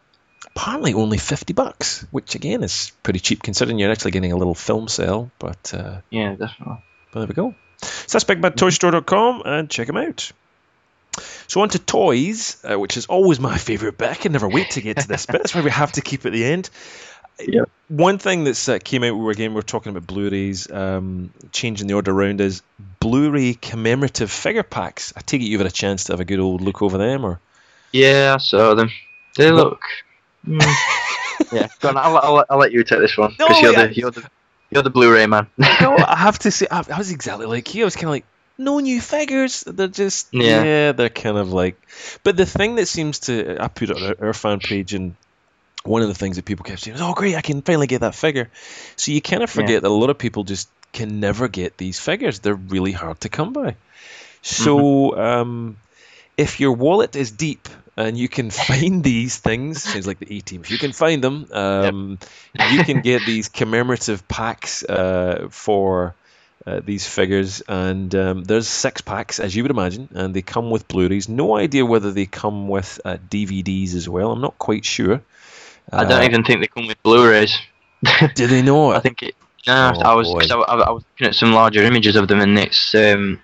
apparently 0.55 0.93
only 0.93 1.17
50 1.17 1.53
bucks, 1.53 2.05
which 2.11 2.35
again 2.35 2.63
is 2.63 2.91
pretty 3.01 3.19
cheap 3.19 3.41
considering 3.41 3.79
you're 3.79 3.91
actually 3.91 4.11
getting 4.11 4.31
a 4.31 4.37
little 4.37 4.55
film 4.55 4.87
sale. 4.87 5.31
But 5.39 5.73
uh, 5.73 6.01
yeah, 6.09 6.35
definitely. 6.35 6.83
But 7.11 7.19
there 7.19 7.27
we 7.27 7.33
go. 7.33 7.55
So 7.81 8.17
that's 8.17 8.23
BigBadToyStore.com 8.25 9.43
and 9.45 9.69
check 9.69 9.87
them 9.87 9.97
out. 9.97 10.31
So 11.47 11.61
on 11.61 11.69
to 11.69 11.79
toys, 11.79 12.63
uh, 12.63 12.79
which 12.79 12.97
is 12.97 13.07
always 13.07 13.39
my 13.39 13.57
favourite 13.69 13.97
bit. 13.97 14.09
I 14.09 14.15
can 14.15 14.31
never 14.31 14.47
wait 14.47 14.71
to 14.71 14.81
get 14.81 14.97
to 14.97 15.07
this 15.07 15.25
bit. 15.25 15.37
That's 15.37 15.53
why 15.55 15.61
we 15.61 15.71
have 15.71 15.91
to 15.93 16.01
keep 16.01 16.25
at 16.25 16.31
the 16.31 16.45
end. 16.45 16.69
Yeah. 17.39 17.63
One 17.87 18.19
thing 18.19 18.43
that's 18.43 18.69
uh, 18.69 18.79
came 18.83 19.03
out, 19.03 19.15
we 19.15 19.21
were 19.21 19.31
again 19.31 19.53
we're 19.53 19.61
talking 19.63 19.89
about 19.89 20.07
Blu-rays, 20.07 20.71
um, 20.71 21.31
changing 21.51 21.87
the 21.87 21.95
order 21.95 22.11
around 22.11 22.41
is 22.41 22.61
Blu-ray 22.99 23.55
commemorative 23.55 24.31
figure 24.31 24.63
packs. 24.63 25.13
I 25.15 25.21
take 25.21 25.41
it 25.41 25.45
you've 25.45 25.59
had 25.59 25.67
a 25.67 25.71
chance 25.71 26.05
to 26.05 26.13
have 26.13 26.19
a 26.19 26.25
good 26.25 26.39
old 26.39 26.61
look 26.61 26.81
over 26.81 26.97
them, 26.97 27.25
or? 27.25 27.39
Yeah, 27.91 28.35
I 28.35 28.37
saw 28.37 28.75
them. 28.75 28.91
They 29.35 29.51
look. 29.51 29.81
Mm. 30.47 30.61
yeah, 31.51 31.67
go 31.79 31.89
on. 31.89 31.97
I'll, 31.97 32.17
I'll, 32.17 32.45
I'll, 32.49 32.57
let 32.57 32.71
you 32.71 32.83
take 32.83 32.99
this 32.99 33.17
one 33.17 33.31
because 33.37 33.61
no, 33.61 33.69
you're, 33.69 33.71
yeah. 33.73 33.87
the, 33.87 33.95
you're 33.95 34.11
the 34.11 34.29
you're 34.71 34.83
the 34.83 34.89
Blu-ray 34.89 35.27
man. 35.27 35.47
no, 35.57 35.97
I 36.07 36.15
have 36.17 36.39
to 36.39 36.51
say, 36.51 36.67
I, 36.69 36.83
I 36.91 36.97
was 36.97 37.11
exactly 37.11 37.45
like 37.45 37.73
you. 37.73 37.83
I 37.83 37.85
was 37.85 37.95
kind 37.95 38.05
of 38.05 38.11
like, 38.11 38.25
no 38.57 38.79
new 38.79 39.01
figures. 39.01 39.61
They're 39.61 39.87
just 39.87 40.33
yeah. 40.33 40.63
yeah. 40.63 40.91
they're 40.91 41.09
kind 41.09 41.37
of 41.37 41.53
like. 41.53 41.79
But 42.23 42.37
the 42.37 42.45
thing 42.45 42.75
that 42.75 42.87
seems 42.87 43.19
to 43.19 43.57
I 43.59 43.67
put 43.67 43.89
it 43.89 43.97
on 43.97 44.03
our, 44.03 44.27
our 44.27 44.33
fan 44.33 44.59
page 44.59 44.93
and 44.93 45.15
one 45.83 46.01
of 46.01 46.07
the 46.07 46.13
things 46.13 46.37
that 46.37 46.45
people 46.45 46.63
kept 46.63 46.81
saying 46.81 46.95
is, 46.95 47.01
"Oh, 47.01 47.13
great! 47.13 47.35
I 47.35 47.41
can 47.41 47.61
finally 47.61 47.87
get 47.87 48.01
that 48.01 48.15
figure." 48.15 48.49
So 48.95 49.11
you 49.11 49.21
kind 49.21 49.43
of 49.43 49.49
forget 49.49 49.71
yeah. 49.71 49.79
that 49.81 49.87
a 49.87 49.89
lot 49.89 50.09
of 50.09 50.17
people 50.17 50.43
just 50.43 50.69
can 50.91 51.19
never 51.19 51.47
get 51.47 51.77
these 51.77 51.99
figures. 51.99 52.39
They're 52.39 52.55
really 52.55 52.91
hard 52.91 53.21
to 53.21 53.29
come 53.29 53.53
by. 53.53 53.75
So 54.41 54.77
mm-hmm. 54.77 55.19
um, 55.19 55.77
if 56.37 56.59
your 56.59 56.73
wallet 56.73 57.15
is 57.15 57.31
deep 57.31 57.67
and 57.95 58.17
you 58.17 58.27
can 58.27 58.49
find 58.69 59.03
these 59.03 59.37
things, 59.37 59.83
sounds 59.83 60.07
like 60.07 60.19
the 60.19 60.37
A 60.37 60.39
team. 60.41 60.61
If 60.61 60.71
you 60.71 60.77
can 60.77 60.91
find 60.91 61.23
them, 61.23 61.47
um, 61.51 62.19
yep. 62.53 62.71
you 62.71 62.83
can 62.83 63.01
get 63.01 63.25
these 63.25 63.49
commemorative 63.49 64.27
packs 64.27 64.83
uh, 64.83 65.47
for. 65.49 66.15
Uh, 66.65 66.79
these 66.79 67.05
figures, 67.05 67.61
and 67.67 68.15
um, 68.15 68.41
there's 68.45 68.69
six 68.69 69.01
packs, 69.01 69.41
as 69.41 69.53
you 69.53 69.63
would 69.63 69.71
imagine, 69.71 70.07
and 70.13 70.33
they 70.33 70.41
come 70.41 70.69
with 70.69 70.87
Blu-rays. 70.87 71.27
No 71.27 71.57
idea 71.57 71.85
whether 71.85 72.13
they 72.13 72.25
come 72.25 72.69
with 72.69 73.01
uh, 73.03 73.17
DVDs 73.29 73.95
as 73.95 74.07
well. 74.07 74.31
I'm 74.31 74.39
not 74.39 74.57
quite 74.57 74.85
sure. 74.85 75.21
I 75.91 76.05
don't 76.05 76.21
uh, 76.21 76.23
even 76.23 76.45
think 76.45 76.61
they 76.61 76.67
come 76.67 76.87
with 76.87 77.03
Blu-rays. 77.03 77.53
do 78.35 78.47
they 78.47 78.61
not? 78.61 78.91
I 78.95 78.99
think 79.01 79.23
it. 79.23 79.35
No, 79.67 79.93
oh, 79.93 79.99
I 80.01 80.13
was 80.15 80.51
I, 80.51 80.55
I, 80.55 80.91
was 80.91 81.03
looking 81.11 81.27
at 81.27 81.35
some 81.35 81.51
larger 81.51 81.83
images 81.83 82.15
of 82.15 82.29
them, 82.29 82.39
and 82.39 82.57
it's 82.57 82.95
um, 82.95 83.41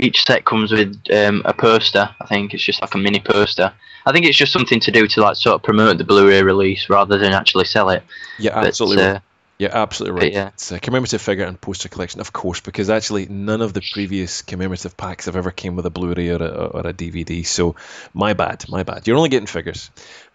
each 0.00 0.24
set 0.24 0.44
comes 0.44 0.72
with 0.72 0.96
um, 1.12 1.42
a 1.44 1.52
poster. 1.52 2.10
I 2.20 2.26
think 2.26 2.54
it's 2.54 2.62
just 2.62 2.80
like 2.80 2.94
a 2.94 2.98
mini 2.98 3.20
poster. 3.20 3.72
I 4.06 4.12
think 4.12 4.26
it's 4.26 4.36
just 4.36 4.52
something 4.52 4.80
to 4.80 4.90
do 4.90 5.06
to 5.06 5.20
like 5.20 5.36
sort 5.36 5.54
of 5.54 5.62
promote 5.62 5.98
the 5.98 6.04
Blu-ray 6.04 6.42
release 6.42 6.88
rather 6.88 7.18
than 7.18 7.32
actually 7.32 7.66
sell 7.66 7.90
it. 7.90 8.02
Yeah, 8.38 8.54
but, 8.54 8.68
absolutely. 8.68 9.04
Uh, 9.04 9.20
yeah, 9.58 9.68
absolutely 9.72 10.20
right. 10.22 10.32
Yeah. 10.32 10.48
It's 10.48 10.72
a 10.72 10.80
commemorative 10.80 11.20
figure 11.20 11.44
and 11.44 11.60
poster 11.60 11.90
collection, 11.90 12.20
of 12.20 12.32
course, 12.32 12.60
because 12.60 12.88
actually 12.88 13.26
none 13.26 13.60
of 13.60 13.74
the 13.74 13.82
previous 13.92 14.40
commemorative 14.40 14.96
packs 14.96 15.26
have 15.26 15.36
ever 15.36 15.50
came 15.50 15.76
with 15.76 15.84
a 15.84 15.90
Blu-ray 15.90 16.30
or 16.30 16.42
a, 16.42 16.48
or 16.48 16.86
a 16.86 16.94
DVD. 16.94 17.44
So 17.44 17.76
my 18.14 18.32
bad, 18.32 18.64
my 18.70 18.84
bad. 18.84 19.06
You're 19.06 19.18
only 19.18 19.28
getting 19.28 19.46
figures. 19.46 19.90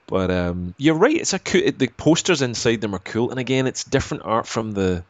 But 0.08 0.30
um, 0.30 0.76
you're 0.78 0.94
right. 0.94 1.16
It's 1.16 1.34
a 1.34 1.40
cool, 1.40 1.64
the 1.76 1.88
posters 1.88 2.44
inside 2.44 2.82
them 2.82 2.94
are 2.94 3.00
cool, 3.00 3.32
and 3.32 3.40
again, 3.40 3.66
it's 3.66 3.84
different 3.84 4.24
art 4.24 4.46
from 4.46 4.74
the 4.74 5.04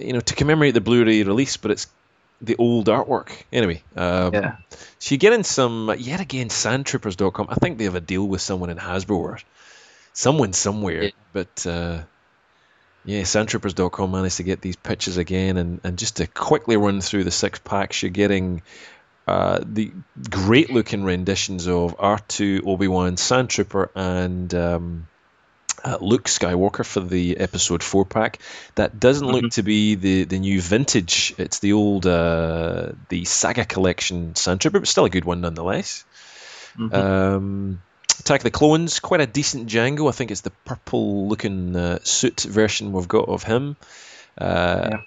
you 0.00 0.12
know 0.12 0.20
to 0.20 0.34
commemorate 0.34 0.74
the 0.74 0.80
Blu-ray 0.80 1.24
release, 1.24 1.56
but 1.56 1.72
it's 1.72 1.88
the 2.40 2.56
old 2.56 2.86
artwork. 2.86 3.30
Anyway, 3.52 3.82
um, 3.96 4.34
yeah. 4.34 4.56
So 4.98 5.14
you 5.14 5.18
get 5.18 5.32
in 5.32 5.44
some 5.44 5.94
yet 5.98 6.20
again 6.20 6.48
Sandtroopers.com. 6.48 7.46
I 7.48 7.54
think 7.56 7.78
they 7.78 7.84
have 7.84 7.94
a 7.94 8.00
deal 8.00 8.26
with 8.26 8.40
someone 8.40 8.70
in 8.70 8.78
Hasbro 8.78 9.16
or 9.16 9.38
someone 10.12 10.52
somewhere, 10.52 11.04
yeah. 11.04 11.10
but. 11.32 11.66
Uh, 11.66 12.02
yeah, 13.06 13.20
Sandtroopers.com 13.20 14.10
managed 14.10 14.38
to 14.38 14.44
get 14.44 14.62
these 14.62 14.76
pictures 14.76 15.18
again, 15.18 15.58
and, 15.58 15.78
and 15.84 15.98
just 15.98 16.16
to 16.16 16.26
quickly 16.26 16.78
run 16.78 17.02
through 17.02 17.24
the 17.24 17.30
six 17.30 17.58
packs, 17.58 18.02
you're 18.02 18.10
getting 18.10 18.62
uh, 19.26 19.60
the 19.62 19.92
great 20.30 20.70
looking 20.70 21.04
renditions 21.04 21.66
of 21.68 21.96
R2, 21.98 22.66
Obi 22.66 22.88
Wan, 22.88 23.16
Sandtrooper, 23.16 23.88
and 23.94 24.54
um, 24.54 25.06
uh, 25.84 25.98
Luke 26.00 26.24
Skywalker 26.24 26.84
for 26.84 27.00
the 27.00 27.36
episode 27.38 27.82
4 27.82 28.04
pack. 28.04 28.38
That 28.74 28.98
doesn't 28.98 29.26
mm-hmm. 29.26 29.36
look 29.36 29.52
to 29.52 29.62
be 29.62 29.94
the, 29.94 30.24
the 30.24 30.38
new 30.38 30.60
vintage, 30.60 31.34
it's 31.38 31.58
the 31.58 31.74
old 31.74 32.06
uh, 32.06 32.92
the 33.08 33.24
Saga 33.24 33.64
Collection 33.64 34.34
Sandtrooper, 34.34 34.80
but 34.80 34.88
still 34.88 35.04
a 35.04 35.10
good 35.10 35.24
one 35.24 35.40
nonetheless. 35.40 36.04
Mm-hmm. 36.78 36.94
Um, 36.94 37.82
Attack 38.20 38.40
of 38.40 38.44
the 38.44 38.50
Clones, 38.50 39.00
quite 39.00 39.20
a 39.20 39.26
decent 39.26 39.68
Jango. 39.68 40.08
I 40.08 40.12
think 40.12 40.30
it's 40.30 40.40
the 40.40 40.50
purple 40.64 41.28
looking 41.28 41.76
uh, 41.76 41.98
suit 42.02 42.40
version 42.40 42.92
we've 42.92 43.08
got 43.08 43.28
of 43.28 43.42
him. 43.42 43.76
Uh, 44.38 44.88
yeah. 44.92 45.00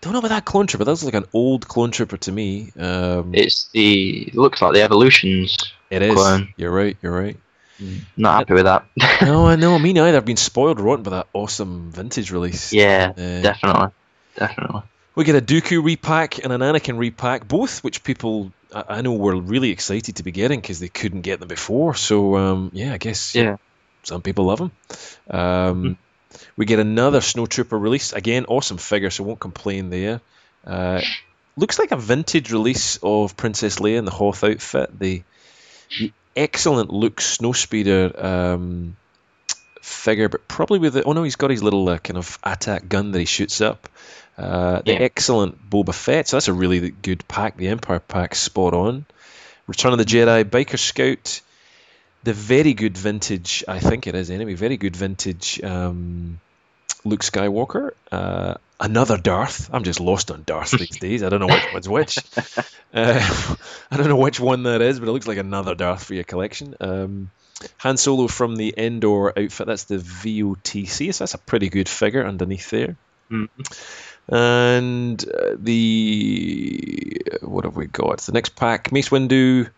Don't 0.00 0.14
know 0.14 0.20
about 0.20 0.30
that 0.30 0.46
clone 0.46 0.66
trooper. 0.66 0.84
That 0.84 0.92
looks 0.92 1.04
like 1.04 1.14
an 1.14 1.26
old 1.34 1.68
clone 1.68 1.90
trooper 1.90 2.16
to 2.16 2.32
me. 2.32 2.72
Um, 2.78 3.34
it's 3.34 3.68
the 3.68 4.28
it 4.28 4.34
looks 4.34 4.62
like 4.62 4.72
the 4.72 4.82
evolutions. 4.82 5.58
It 5.90 6.00
is. 6.00 6.14
Clone. 6.14 6.54
You're 6.56 6.70
right. 6.70 6.96
You're 7.02 7.12
right. 7.12 7.36
Mm. 7.80 8.00
Not 8.16 8.38
happy 8.38 8.54
with 8.54 8.64
that. 8.64 8.84
no, 9.22 9.46
I 9.46 9.56
know. 9.56 9.78
Me 9.78 9.92
neither. 9.92 10.16
I've 10.16 10.24
been 10.24 10.36
spoiled 10.36 10.80
rotten 10.80 11.02
by 11.02 11.10
that 11.10 11.26
awesome 11.32 11.90
vintage 11.90 12.30
release. 12.30 12.72
Yeah, 12.72 13.12
uh, 13.16 13.42
definitely, 13.42 13.88
definitely. 14.36 14.82
We 15.14 15.24
get 15.24 15.36
a 15.36 15.40
Dooku 15.40 15.82
repack 15.82 16.42
and 16.44 16.52
an 16.52 16.60
Anakin 16.60 16.98
repack, 16.98 17.46
both 17.46 17.82
which 17.82 18.04
people 18.04 18.52
I 18.72 19.02
know 19.02 19.14
were 19.14 19.36
really 19.36 19.70
excited 19.70 20.16
to 20.16 20.22
be 20.22 20.30
getting 20.30 20.60
because 20.60 20.78
they 20.78 20.88
couldn't 20.88 21.22
get 21.22 21.40
them 21.40 21.48
before. 21.48 21.94
So 21.94 22.36
um, 22.36 22.70
yeah, 22.72 22.92
I 22.92 22.98
guess 22.98 23.34
yeah, 23.34 23.56
some 24.02 24.22
people 24.22 24.44
love 24.46 24.58
them. 24.58 24.72
Um, 25.28 25.38
mm-hmm. 25.38 25.92
We 26.56 26.66
get 26.66 26.78
another 26.78 27.20
Snowtrooper 27.20 27.80
release. 27.80 28.12
Again, 28.12 28.46
awesome 28.46 28.78
figure, 28.78 29.10
so 29.10 29.24
won't 29.24 29.40
complain 29.40 29.90
there. 29.90 30.20
Uh, 30.64 31.00
looks 31.56 31.78
like 31.78 31.90
a 31.90 31.96
vintage 31.96 32.52
release 32.52 32.98
of 33.02 33.36
Princess 33.36 33.76
Leia 33.78 33.98
in 33.98 34.04
the 34.04 34.10
Hoth 34.10 34.44
outfit. 34.44 34.96
The 34.98 35.22
excellent 36.40 36.90
Luke 36.90 37.20
Snowspeeder 37.20 38.24
um, 38.24 38.96
figure, 39.82 40.28
but 40.28 40.48
probably 40.48 40.78
with 40.78 40.94
the, 40.94 41.02
oh 41.04 41.12
no, 41.12 41.22
he's 41.22 41.36
got 41.36 41.50
his 41.50 41.62
little 41.62 41.88
uh, 41.88 41.98
kind 41.98 42.16
of 42.16 42.38
attack 42.42 42.88
gun 42.88 43.12
that 43.12 43.18
he 43.18 43.26
shoots 43.26 43.60
up. 43.60 43.88
Uh, 44.38 44.80
the 44.80 44.92
yeah. 44.92 44.98
excellent 45.00 45.70
Boba 45.70 45.94
Fett, 45.94 46.26
so 46.26 46.36
that's 46.36 46.48
a 46.48 46.52
really 46.54 46.90
good 46.90 47.28
pack. 47.28 47.58
The 47.58 47.68
Empire 47.68 48.00
pack, 48.00 48.34
spot 48.34 48.72
on. 48.72 49.04
Return 49.66 49.92
of 49.92 49.98
the 49.98 50.04
Jedi, 50.04 50.44
Biker 50.44 50.78
Scout, 50.78 51.42
the 52.24 52.32
very 52.32 52.72
good 52.72 52.96
vintage, 52.96 53.62
I 53.68 53.78
think 53.78 54.06
it 54.06 54.14
is 54.14 54.30
anyway, 54.30 54.54
very 54.54 54.78
good 54.78 54.96
vintage 54.96 55.62
um, 55.62 56.40
Luke 57.04 57.20
Skywalker. 57.20 57.90
Uh, 58.10 58.54
another 58.80 59.18
Darth. 59.18 59.70
I'm 59.72 59.84
just 59.84 60.00
lost 60.00 60.30
on 60.30 60.42
Darth 60.44 60.72
these 60.72 60.88
days. 60.98 61.22
I 61.22 61.28
don't 61.28 61.40
know 61.40 61.46
which 61.46 61.72
one's 61.72 61.88
which. 61.88 62.18
Uh, 62.92 63.54
I 63.92 63.96
don't 63.96 64.08
know 64.08 64.16
which 64.16 64.40
one 64.40 64.64
that 64.64 64.82
is, 64.82 64.98
but 64.98 65.08
it 65.08 65.12
looks 65.12 65.28
like 65.28 65.38
another 65.38 65.76
Darth 65.76 66.02
for 66.02 66.14
your 66.14 66.24
collection. 66.24 66.74
Um, 66.80 67.30
Han 67.78 67.96
Solo 67.96 68.26
from 68.26 68.56
the 68.56 68.74
Endor 68.76 69.28
outfit. 69.28 69.68
That's 69.68 69.84
the 69.84 69.98
VOTC. 69.98 71.14
So 71.14 71.22
that's 71.22 71.34
a 71.34 71.38
pretty 71.38 71.68
good 71.68 71.88
figure 71.88 72.26
underneath 72.26 72.68
there. 72.70 72.96
Mm-hmm. 73.30 74.34
And 74.34 75.24
uh, 75.24 75.54
the 75.56 77.22
what 77.42 77.64
have 77.64 77.76
we 77.76 77.86
got? 77.86 78.22
The 78.22 78.32
next 78.32 78.56
pack, 78.56 78.90
Mace 78.90 79.10
Windu 79.10 79.70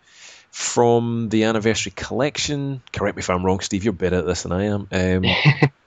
from 0.51 1.29
the 1.29 1.45
anniversary 1.45 1.93
collection. 1.95 2.81
Correct 2.95 3.17
me 3.17 3.21
if 3.21 3.29
I'm 3.29 3.45
wrong, 3.45 3.61
Steve. 3.61 3.85
You're 3.85 3.93
better 3.93 4.21
at 4.21 4.27
this 4.27 4.45
than 4.45 4.53
I 4.53 4.65
am. 4.65 4.89
Um, 4.91 5.25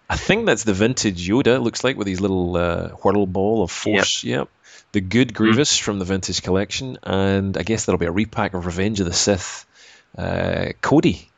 I 0.09 0.17
think 0.17 0.45
that's 0.45 0.63
the 0.63 0.73
vintage 0.73 1.27
Yoda. 1.27 1.55
It 1.55 1.61
looks 1.61 1.83
like 1.83 1.97
with 1.97 2.07
his 2.07 2.21
little 2.21 2.55
uh, 2.55 2.89
whirl 2.89 3.25
ball 3.25 3.63
of 3.63 3.71
force. 3.71 4.23
Yep. 4.23 4.37
yep. 4.37 4.49
The 4.91 5.01
good 5.01 5.29
mm-hmm. 5.29 5.37
Grievous 5.37 5.77
mm. 5.77 5.81
from 5.81 5.99
the 5.99 6.05
vintage 6.05 6.41
collection, 6.43 6.97
and 7.03 7.57
I 7.57 7.63
guess 7.63 7.85
there'll 7.85 7.99
be 7.99 8.05
a 8.05 8.11
repack 8.11 8.53
of 8.53 8.65
Revenge 8.65 8.99
of 8.99 9.07
the 9.07 9.13
Sith. 9.13 9.65
Uh, 10.17 10.67
Cody. 10.81 11.29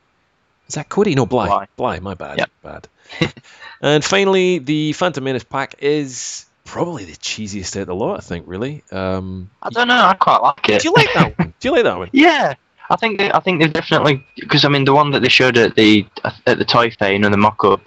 Is 0.67 0.75
that 0.75 0.89
Cody? 0.89 1.15
No, 1.15 1.25
Bly. 1.25 1.47
Bly. 1.47 1.67
Bly 1.75 1.99
my 1.99 2.13
bad. 2.13 2.37
Yep. 2.37 2.49
Bad. 2.61 2.87
and 3.81 4.03
finally, 4.03 4.59
the 4.59 4.93
Phantom 4.93 5.23
Menace 5.23 5.45
pack 5.45 5.75
is 5.79 6.45
probably 6.65 7.05
the 7.05 7.13
cheesiest 7.13 7.75
out 7.77 7.83
of 7.83 7.87
the 7.87 7.95
lot. 7.95 8.17
I 8.17 8.21
think, 8.21 8.45
really. 8.47 8.83
Um, 8.91 9.49
I 9.63 9.69
don't 9.69 9.87
know. 9.87 9.95
I 9.95 10.13
quite 10.13 10.39
like 10.39 10.69
it. 10.69 10.81
Do 10.81 10.89
you 10.89 10.93
like 10.93 11.13
that 11.13 11.39
one? 11.39 11.53
Do 11.59 11.67
you 11.67 11.73
like 11.73 11.83
that 11.83 11.97
one? 11.97 12.09
Yeah. 12.13 12.55
I 12.89 12.95
think 12.95 13.17
they, 13.17 13.31
I 13.31 13.39
think 13.41 13.59
they've 13.59 13.73
definitely 13.73 14.25
because 14.37 14.63
I 14.63 14.69
mean 14.69 14.85
the 14.85 14.93
one 14.93 15.11
that 15.11 15.21
they 15.21 15.27
showed 15.27 15.57
at 15.57 15.75
the 15.75 16.05
at 16.45 16.57
the 16.57 16.63
toy 16.63 16.89
fair, 16.89 17.11
you 17.11 17.19
know, 17.19 17.29
the 17.29 17.35
mock-up 17.35 17.81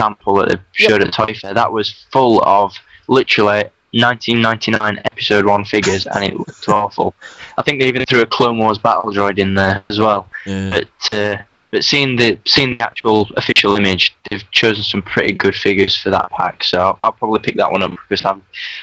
sample 0.00 0.34
that 0.36 0.48
they 0.48 0.56
showed 0.72 1.00
yep. 1.00 1.08
at 1.08 1.14
toy 1.14 1.34
fair, 1.34 1.54
that 1.54 1.72
was 1.72 1.90
full 2.10 2.42
of 2.44 2.74
literally 3.08 3.64
1999 3.92 5.02
episode 5.04 5.44
one 5.44 5.64
figures, 5.64 6.06
and 6.06 6.24
it 6.24 6.34
looked 6.34 6.68
awful. 6.68 7.14
I 7.58 7.62
think 7.62 7.80
they 7.80 7.88
even 7.88 8.04
threw 8.06 8.22
a 8.22 8.26
Clone 8.26 8.58
Wars 8.58 8.78
battle 8.78 9.12
droid 9.12 9.38
in 9.38 9.54
there 9.54 9.84
as 9.90 9.98
well. 9.98 10.28
Yeah. 10.46 10.70
But 10.70 11.18
uh, 11.18 11.42
but 11.70 11.84
seeing 11.84 12.16
the 12.16 12.38
seeing 12.46 12.78
the 12.78 12.84
actual 12.84 13.28
official 13.36 13.76
image, 13.76 14.14
they've 14.30 14.48
chosen 14.50 14.84
some 14.84 15.02
pretty 15.02 15.32
good 15.32 15.54
figures 15.54 15.96
for 15.96 16.10
that 16.10 16.30
pack. 16.30 16.64
So 16.64 16.98
I'll 17.02 17.12
probably 17.12 17.40
pick 17.40 17.56
that 17.56 17.70
one 17.70 17.82
up 17.82 17.90
because 17.90 18.24
I'm 18.24 18.42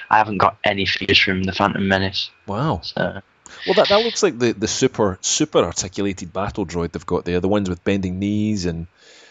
I 0.10 0.18
haven't 0.18 0.38
got 0.38 0.58
any 0.64 0.86
figures 0.86 1.18
from 1.18 1.44
the 1.44 1.54
Phantom 1.54 1.88
Menace. 1.88 2.30
Wow. 2.48 2.82
So 2.84 3.22
Well, 3.66 3.76
that, 3.76 3.90
that 3.90 4.04
looks 4.04 4.22
like 4.22 4.38
the, 4.38 4.54
the 4.54 4.68
super 4.68 5.18
super 5.22 5.60
articulated 5.60 6.34
battle 6.34 6.66
droid 6.66 6.92
they've 6.92 7.06
got 7.06 7.26
there. 7.26 7.40
The 7.40 7.48
ones 7.48 7.70
with 7.70 7.84
bending 7.84 8.20
knees 8.20 8.66
and 8.66 8.86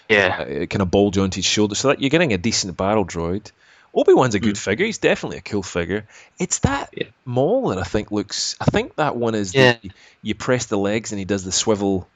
yeah, 0.08 0.40
uh, 0.40 0.66
kind 0.66 0.82
of 0.82 0.90
ball 0.90 1.10
jointed 1.10 1.44
shoulder, 1.44 1.74
So 1.74 1.88
that 1.88 2.00
you're 2.00 2.10
getting 2.10 2.32
a 2.32 2.38
decent 2.38 2.76
battle 2.76 3.04
droid. 3.04 3.50
Obi 3.94 4.12
Wan's 4.12 4.34
a 4.34 4.40
good 4.40 4.54
mm. 4.54 4.58
figure. 4.58 4.86
He's 4.86 4.98
definitely 4.98 5.38
a 5.38 5.42
cool 5.42 5.62
figure. 5.62 6.06
It's 6.38 6.60
that 6.60 6.90
yeah. 6.94 7.06
Maul 7.24 7.68
that 7.68 7.78
I 7.78 7.84
think 7.84 8.10
looks. 8.10 8.56
I 8.60 8.66
think 8.66 8.96
that 8.96 9.16
one 9.16 9.34
is. 9.34 9.54
Yeah. 9.54 9.76
The, 9.82 9.90
you 10.22 10.34
press 10.34 10.66
the 10.66 10.76
legs 10.76 11.12
and 11.12 11.18
he 11.18 11.24
does 11.24 11.44
the 11.44 11.52
swivel. 11.52 12.08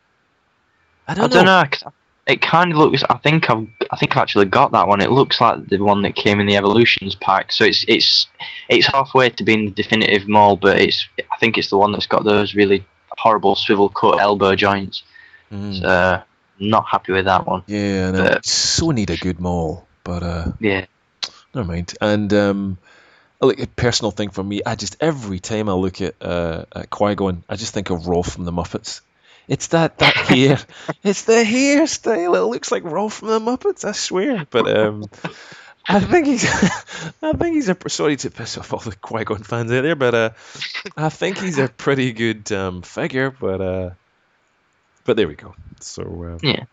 I 1.09 1.15
don't 1.15 1.25
I 1.25 1.27
know. 1.29 1.45
Don't 1.45 1.83
know 1.83 1.93
it 2.27 2.41
kind 2.41 2.71
of 2.71 2.79
looks. 2.79 3.03
I 3.09 3.17
think 3.19 3.51
I've. 3.51 3.67
I 3.91 3.97
think 3.97 4.17
I've 4.17 4.23
actually 4.23 4.47
got 4.47 4.73
that 4.73 4.87
one. 4.87 5.01
It 5.01 5.11
looks 5.11 5.41
like 5.41 5.67
the 5.69 5.79
one 5.79 6.03
that 6.03 6.15
came 6.15 6.41
in 6.41 6.47
the 6.47 6.57
Evolutions 6.57 7.15
pack. 7.15 7.51
So 7.53 7.65
it's 7.65 7.85
it's 7.89 8.27
it's 8.69 8.87
halfway 8.87 9.31
to 9.31 9.45
being 9.45 9.65
the 9.65 9.71
definitive 9.71 10.29
Maul, 10.29 10.57
but 10.57 10.81
it's. 10.81 11.09
I 11.19 11.37
think 11.39 11.59
it's 11.59 11.71
the 11.71 11.79
one 11.79 11.93
that's 11.93 12.07
got 12.07 12.25
those 12.25 12.55
really 12.55 12.85
horrible 13.19 13.57
swivel 13.57 13.89
cut 13.89 14.21
elbow 14.21 14.55
joints. 14.55 15.03
Mm. 15.51 15.81
So, 15.81 16.23
not 16.63 16.87
happy 16.87 17.13
with 17.13 17.27
that 17.27 17.47
one. 17.47 17.63
Yeah, 17.67 18.11
no, 18.11 18.25
but, 18.25 18.47
so 18.47 18.91
need 18.91 19.11
a 19.11 19.17
good 19.17 19.41
Maul, 19.41 19.87
but 20.05 20.23
uh, 20.23 20.53
yeah, 20.61 20.87
never 21.55 21.67
mind. 21.67 21.95
And 22.01 22.33
um, 22.33 22.79
like 23.41 23.61
a 23.61 23.67
personal 23.67 24.11
thing 24.11 24.31
for 24.31 24.43
me, 24.43 24.63
I 24.65 24.75
just 24.77 24.97
every 25.01 25.41
time 25.41 25.69
I 25.69 25.75
look 25.75 26.01
at 26.01 26.15
uh, 26.21 26.65
at 26.75 26.91
Qui 26.91 27.15
Gon, 27.15 27.45
I 27.49 27.57
just 27.57 27.75
think 27.75 27.91
of 27.91 28.03
Rowlf 28.03 28.31
from 28.31 28.45
the 28.45 28.53
Muppets. 28.53 29.01
It's 29.49 29.69
that 29.69 29.99
that 29.99 30.15
hair. 30.29 30.59
it's 31.03 31.25
the 31.25 31.45
hairstyle. 31.45 32.37
It 32.37 32.45
looks 32.45 32.71
like 32.71 32.85
Rowlf 32.85 33.13
from 33.13 33.29
the 33.29 33.41
Muppets. 33.41 33.85
I 33.85 33.93
swear. 33.93 34.47
But 34.49 34.75
um, 34.75 35.05
I 35.87 36.01
think 36.01 36.27
he's. 36.27 36.45
I 37.23 37.33
think 37.33 37.55
he's 37.55 37.69
a. 37.69 37.77
Sorry 37.89 38.17
to 38.17 38.31
piss 38.31 38.57
off 38.57 38.73
all 38.73 38.79
the 38.79 38.95
Qui 38.95 39.25
Gon 39.25 39.43
fans 39.43 39.73
out 39.73 39.83
there, 39.83 39.97
but 39.97 40.15
uh, 40.15 40.31
I 40.97 41.09
think 41.09 41.39
he's 41.39 41.59
a 41.59 41.69
pretty 41.69 42.13
good 42.13 42.51
um, 42.53 42.83
figure. 42.83 43.31
But 43.31 43.61
uh, 43.61 43.91
but 45.05 45.17
there 45.17 45.29
we 45.29 45.35
go. 45.35 45.55
So 45.81 46.03
uh, 46.35 46.39
yeah. 46.43 46.65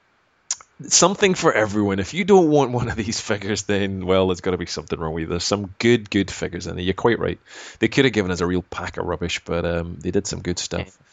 Something 0.87 1.33
for 1.33 1.51
everyone. 1.51 1.99
If 1.99 2.13
you 2.13 2.23
don't 2.23 2.49
want 2.49 2.71
one 2.71 2.87
of 2.87 2.95
these 2.95 3.19
figures, 3.29 3.63
then 3.63 4.05
well, 4.05 4.27
there's 4.27 4.41
got 4.41 4.51
to 4.51 4.57
be 4.57 4.65
something 4.65 4.97
wrong 4.97 5.13
with 5.13 5.23
you. 5.23 5.27
There's 5.27 5.43
some 5.43 5.73
good, 5.79 6.09
good 6.09 6.31
figures 6.31 6.67
in 6.67 6.75
there. 6.75 6.85
You're 6.85 6.93
quite 6.93 7.19
right. 7.19 7.39
They 7.79 7.89
could 7.89 8.05
have 8.05 8.13
given 8.13 8.31
us 8.31 8.39
a 8.39 8.47
real 8.47 8.61
pack 8.61 8.97
of 8.97 9.05
rubbish, 9.05 9.41
but 9.43 9.65
um, 9.65 9.97
they 9.99 10.11
did 10.11 10.27
some 10.27 10.41
good 10.41 10.59
stuff. 10.59 10.87
Yeah. 10.87 11.05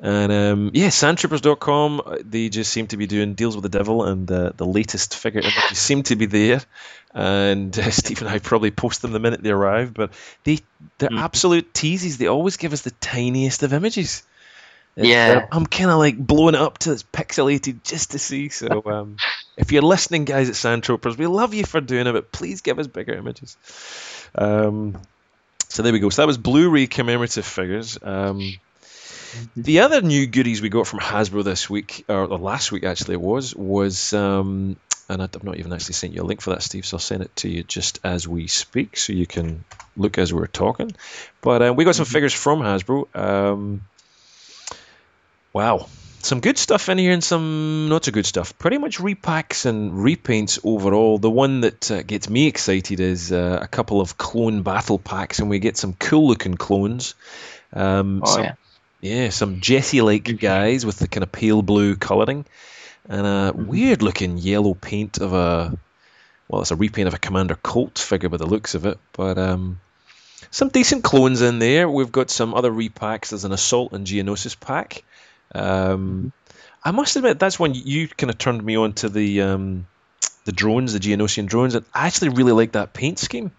And 0.00 0.32
um, 0.32 0.70
yeah, 0.74 0.88
sandtroopers.com, 0.88 2.02
uh, 2.04 2.16
they 2.24 2.48
just 2.48 2.72
seem 2.72 2.88
to 2.88 2.96
be 2.96 3.06
doing 3.06 3.34
deals 3.34 3.54
with 3.54 3.62
the 3.62 3.68
devil, 3.68 4.04
and 4.04 4.30
uh, 4.30 4.52
the 4.56 4.66
latest 4.66 5.16
figure 5.16 5.40
images 5.40 5.78
seem 5.78 6.02
to 6.04 6.16
be 6.16 6.26
there. 6.26 6.60
And 7.12 7.78
uh, 7.78 7.90
Steve 7.90 8.20
and 8.20 8.28
I 8.28 8.38
probably 8.40 8.70
post 8.70 9.02
them 9.02 9.12
the 9.12 9.20
minute 9.20 9.42
they 9.42 9.50
arrive, 9.50 9.94
but 9.94 10.12
they 10.42 10.58
they're 10.98 11.10
mm. 11.10 11.20
absolute 11.20 11.72
teases. 11.72 12.18
They 12.18 12.26
always 12.26 12.56
give 12.56 12.72
us 12.72 12.82
the 12.82 12.90
tiniest 12.90 13.62
of 13.62 13.72
images. 13.72 14.24
Yeah, 14.96 15.46
I'm 15.50 15.66
kind 15.66 15.90
of 15.90 15.98
like 15.98 16.16
blowing 16.16 16.54
it 16.54 16.60
up 16.60 16.78
to 16.78 16.92
it's 16.92 17.02
pixelated 17.02 17.82
just 17.82 18.12
to 18.12 18.18
see. 18.18 18.48
So 18.48 18.82
um, 18.86 19.16
if 19.56 19.72
you're 19.72 19.82
listening, 19.82 20.24
guys 20.24 20.48
at 20.48 20.54
Sandtroopers, 20.54 21.16
we 21.16 21.26
love 21.26 21.54
you 21.54 21.64
for 21.64 21.80
doing 21.80 22.06
it, 22.06 22.12
but 22.12 22.30
please 22.30 22.60
give 22.60 22.78
us 22.78 22.86
bigger 22.86 23.14
images. 23.14 23.56
Um, 24.34 25.00
so 25.68 25.82
there 25.82 25.92
we 25.92 25.98
go. 25.98 26.10
So 26.10 26.22
that 26.22 26.26
was 26.26 26.38
Blu-ray 26.38 26.86
commemorative 26.86 27.44
figures. 27.44 27.98
Um, 28.00 28.40
the 29.56 29.80
other 29.80 30.00
new 30.00 30.26
goodies 30.26 30.62
we 30.62 30.68
got 30.68 30.86
from 30.86 31.00
Hasbro 31.00 31.42
this 31.42 31.68
week, 31.68 32.04
or, 32.08 32.26
last 32.28 32.70
week 32.70 32.84
actually 32.84 33.14
it 33.14 33.20
was, 33.20 33.54
was 33.54 34.12
um, 34.12 34.76
and 35.08 35.22
I've 35.22 35.44
not 35.44 35.56
even 35.56 35.72
actually 35.72 35.94
sent 35.94 36.14
you 36.14 36.22
a 36.22 36.24
link 36.24 36.40
for 36.40 36.50
that, 36.50 36.62
Steve. 36.62 36.86
So 36.86 36.96
I'll 36.96 37.00
send 37.00 37.22
it 37.22 37.34
to 37.36 37.48
you 37.48 37.62
just 37.62 38.00
as 38.04 38.26
we 38.26 38.46
speak, 38.46 38.96
so 38.96 39.12
you 39.12 39.26
can 39.26 39.64
look 39.96 40.18
as 40.18 40.32
we're 40.32 40.46
talking. 40.46 40.92
But 41.40 41.62
uh, 41.62 41.74
we 41.74 41.84
got 41.84 41.94
some 41.94 42.06
mm-hmm. 42.06 42.12
figures 42.12 42.32
from 42.32 42.60
Hasbro. 42.60 43.14
Um, 43.16 43.82
wow, 45.54 45.86
some 46.18 46.40
good 46.40 46.58
stuff 46.58 46.90
in 46.90 46.98
here 46.98 47.12
and 47.12 47.24
some 47.24 47.88
not 47.88 48.04
so 48.04 48.12
good 48.12 48.26
stuff. 48.26 48.58
Pretty 48.58 48.76
much 48.76 48.98
repacks 48.98 49.64
and 49.64 49.92
repaints 49.92 50.58
overall. 50.64 51.18
The 51.18 51.30
one 51.30 51.62
that 51.62 51.90
uh, 51.90 52.02
gets 52.02 52.28
me 52.28 52.46
excited 52.46 53.00
is 53.00 53.32
uh, 53.32 53.60
a 53.62 53.66
couple 53.66 54.02
of 54.02 54.18
clone 54.18 54.62
battle 54.62 54.98
packs, 54.98 55.38
and 55.38 55.48
we 55.48 55.58
get 55.60 55.78
some 55.78 55.94
cool 55.94 56.28
looking 56.28 56.56
clones. 56.56 57.14
Um, 57.72 58.22
oh, 58.22 58.34
some, 58.34 58.44
yeah. 58.44 58.54
Yeah, 59.00 59.28
some 59.30 59.60
Jesse-like 59.60 60.38
guys 60.40 60.86
with 60.86 60.98
the 60.98 61.08
kind 61.08 61.22
of 61.22 61.30
pale 61.30 61.60
blue 61.60 61.94
colouring, 61.94 62.46
and 63.06 63.26
a 63.26 63.52
mm-hmm. 63.52 63.66
weird-looking 63.66 64.38
yellow 64.38 64.72
paint 64.74 65.18
of 65.18 65.34
a 65.34 65.76
well, 66.48 66.62
it's 66.62 66.70
a 66.70 66.76
repaint 66.76 67.08
of 67.08 67.14
a 67.14 67.18
Commander 67.18 67.54
Colt 67.54 67.98
figure 67.98 68.28
by 68.28 68.38
the 68.38 68.46
looks 68.46 68.74
of 68.74 68.86
it, 68.86 68.98
but 69.12 69.38
um, 69.38 69.80
some 70.50 70.68
decent 70.68 71.04
clones 71.04 71.42
in 71.42 71.58
there. 71.58 71.88
We've 71.88 72.12
got 72.12 72.30
some 72.30 72.54
other 72.54 72.70
repacks. 72.70 73.30
There's 73.30 73.44
an 73.44 73.52
Assault 73.52 73.92
and 73.92 74.06
Geonosis 74.06 74.58
pack. 74.58 75.04
Um, 75.54 76.32
mm-hmm. 76.32 76.58
I 76.84 76.90
must 76.90 77.16
admit 77.16 77.38
that's 77.38 77.58
when 77.58 77.74
you 77.74 78.08
kind 78.08 78.30
of 78.30 78.38
turned 78.38 78.62
me 78.62 78.76
on 78.76 78.92
to 78.94 79.08
the 79.08 79.42
um, 79.42 79.86
the 80.44 80.52
drones, 80.52 80.92
the 80.92 81.00
Geonosian 81.00 81.46
drones. 81.46 81.74
I 81.74 81.80
actually 81.94 82.30
really 82.30 82.52
like 82.52 82.72
that 82.72 82.92
paint 82.92 83.18
scheme. 83.18 83.52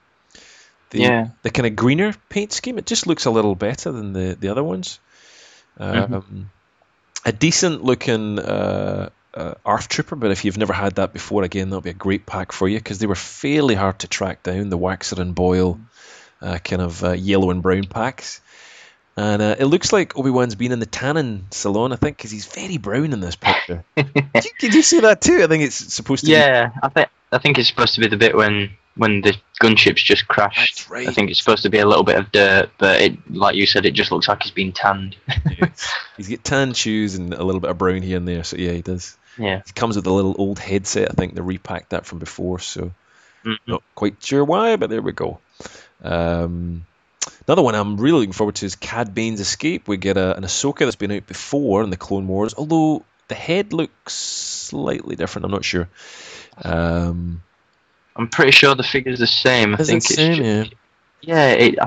The, 0.92 1.00
yeah. 1.00 1.28
The 1.42 1.50
kind 1.50 1.66
of 1.66 1.76
greener 1.76 2.14
paint 2.30 2.54
scheme. 2.54 2.78
It 2.78 2.86
just 2.86 3.08
looks 3.08 3.26
a 3.26 3.32
little 3.32 3.56
better 3.56 3.92
than 3.92 4.14
the, 4.14 4.38
the 4.40 4.50
other 4.50 4.64
ones. 4.64 5.00
Mm-hmm. 5.80 6.14
Um, 6.14 6.22
mm-hmm. 6.22 6.42
A 7.26 7.32
decent 7.32 7.84
looking 7.84 8.38
uh, 8.38 9.10
uh, 9.34 9.56
ARF 9.66 9.88
Trooper, 9.88 10.16
but 10.16 10.30
if 10.30 10.46
you've 10.46 10.60
never 10.60 10.74
had 10.74 10.96
that 10.96 11.12
before, 11.12 11.44
again, 11.44 11.70
that'll 11.70 11.82
be 11.82 11.90
a 11.90 11.94
great 11.94 12.28
pack 12.28 12.52
for 12.52 12.68
you 12.68 12.78
because 12.78 13.00
they 13.00 13.08
were 13.08 13.16
fairly 13.16 13.74
hard 13.74 14.00
to 14.00 14.08
track 14.08 14.44
down. 14.44 14.70
The 14.70 14.78
Waxer 14.78 15.20
and 15.20 15.34
Boil 15.34 15.80
uh, 16.42 16.60
kind 16.60 16.82
of 16.82 17.04
uh, 17.04 17.12
yellow 17.12 17.50
and 17.50 17.64
brown 17.64 17.86
packs. 17.86 18.42
And 19.17 19.41
uh, 19.41 19.56
it 19.58 19.65
looks 19.65 19.93
like 19.93 20.17
Obi 20.17 20.30
Wan's 20.30 20.56
been 20.56 20.73
in 20.73 20.80
the 20.80 20.86
tanning 20.86 21.47
salon, 21.51 21.93
I 21.93 21.95
think, 21.95 22.17
because 22.17 22.32
he's 22.32 22.47
very 22.47 22.78
brown 22.78 23.13
in 23.13 23.21
this 23.21 23.38
picture. 23.38 23.86
did, 23.95 24.12
you, 24.15 24.51
did, 24.60 24.73
you, 24.73 24.82
see 24.82 24.99
that 25.01 25.21
too? 25.21 25.41
I 25.41 25.47
think 25.47 25.63
it's 25.63 25.93
supposed 25.93 26.25
to. 26.25 26.32
Yeah, 26.32 26.67
be... 26.67 26.73
I 26.84 26.89
think 26.89 27.10
I 27.32 27.38
think 27.38 27.58
it's 27.58 27.69
supposed 27.69 27.95
to 27.95 28.01
be 28.01 28.08
the 28.08 28.17
bit 28.17 28.36
when 28.36 28.71
when 28.97 29.21
the 29.21 29.36
gunship's 29.62 30.04
just 30.04 30.28
crashed. 30.28 30.89
Right. 30.89 31.08
I 31.08 31.12
think 31.12 31.30
it's 31.30 31.39
supposed 31.39 31.63
to 31.63 31.69
be 31.69 31.80
a 31.80 31.86
little 31.86 32.04
bit 32.04 32.17
of 32.17 32.32
dirt, 32.32 32.71
but 32.78 33.01
it, 33.01 33.32
like 33.32 33.56
you 33.56 33.65
said, 33.65 33.86
it 33.86 33.91
just 33.91 34.12
looks 34.12 34.28
like 34.28 34.43
he's 34.43 34.51
been 34.51 34.71
tanned. 34.71 35.15
He's 36.17 36.30
got 36.30 36.43
tan 36.45 36.73
shoes 36.73 37.15
and 37.15 37.34
a 37.34 37.43
little 37.43 37.60
bit 37.60 37.71
of 37.71 37.78
brown 37.78 38.01
here 38.01 38.15
and 38.15 38.25
there, 38.28 38.45
so 38.45 38.56
yeah, 38.56 38.71
he 38.71 38.82
does. 38.82 39.17
Yeah. 39.38 39.62
He 39.65 39.73
comes 39.73 39.97
with 39.97 40.08
a 40.08 40.13
little 40.13 40.34
old 40.38 40.60
headset. 40.60 41.12
I 41.12 41.13
think 41.13 41.36
they 41.36 41.41
repacked 41.41 41.89
that 41.89 42.06
from 42.06 42.19
before, 42.19 42.60
so 42.60 42.93
mm-hmm. 43.43 43.54
not 43.67 43.84
quite 43.95 44.23
sure 44.23 44.45
why, 44.45 44.78
but 44.78 44.89
there 44.89 45.01
we 45.01 45.12
go. 45.12 45.39
Um, 46.01 46.86
another 47.48 47.62
one 47.62 47.76
I'm 47.76 47.98
really 47.98 48.20
looking 48.20 48.34
forward 48.34 48.56
to 48.56 48.66
is 48.66 48.76
Cad 48.76 49.14
Bane's 49.14 49.40
Escape. 49.40 49.88
We 49.88 49.98
get 49.98 50.18
a, 50.18 50.36
an 50.36 50.44
Ahsoka 50.44 50.80
that's 50.80 50.96
been 50.96 51.12
out 51.12 51.28
before 51.28 51.84
in 51.84 51.90
the 51.90 51.98
Clone 51.98 52.28
Wars, 52.28 52.54
although 52.58 53.04
the 53.28 53.36
head 53.36 53.74
looks 53.74 54.14
slightly 54.14 55.16
different. 55.16 55.46
I'm 55.46 55.52
not 55.52 55.66
sure. 55.66 55.88
Um, 56.64 57.42
I'm 58.16 58.28
pretty 58.28 58.52
sure 58.52 58.76
the 58.76 58.84
figure's 58.84 59.20
the 59.20 59.28
same. 59.28 59.74
I 59.74 59.78
think 59.78 60.04
it 60.04 60.14
same, 60.14 60.44
it's 60.44 60.72
yeah. 61.22 61.36
yeah, 61.36 61.52
it, 61.52 61.80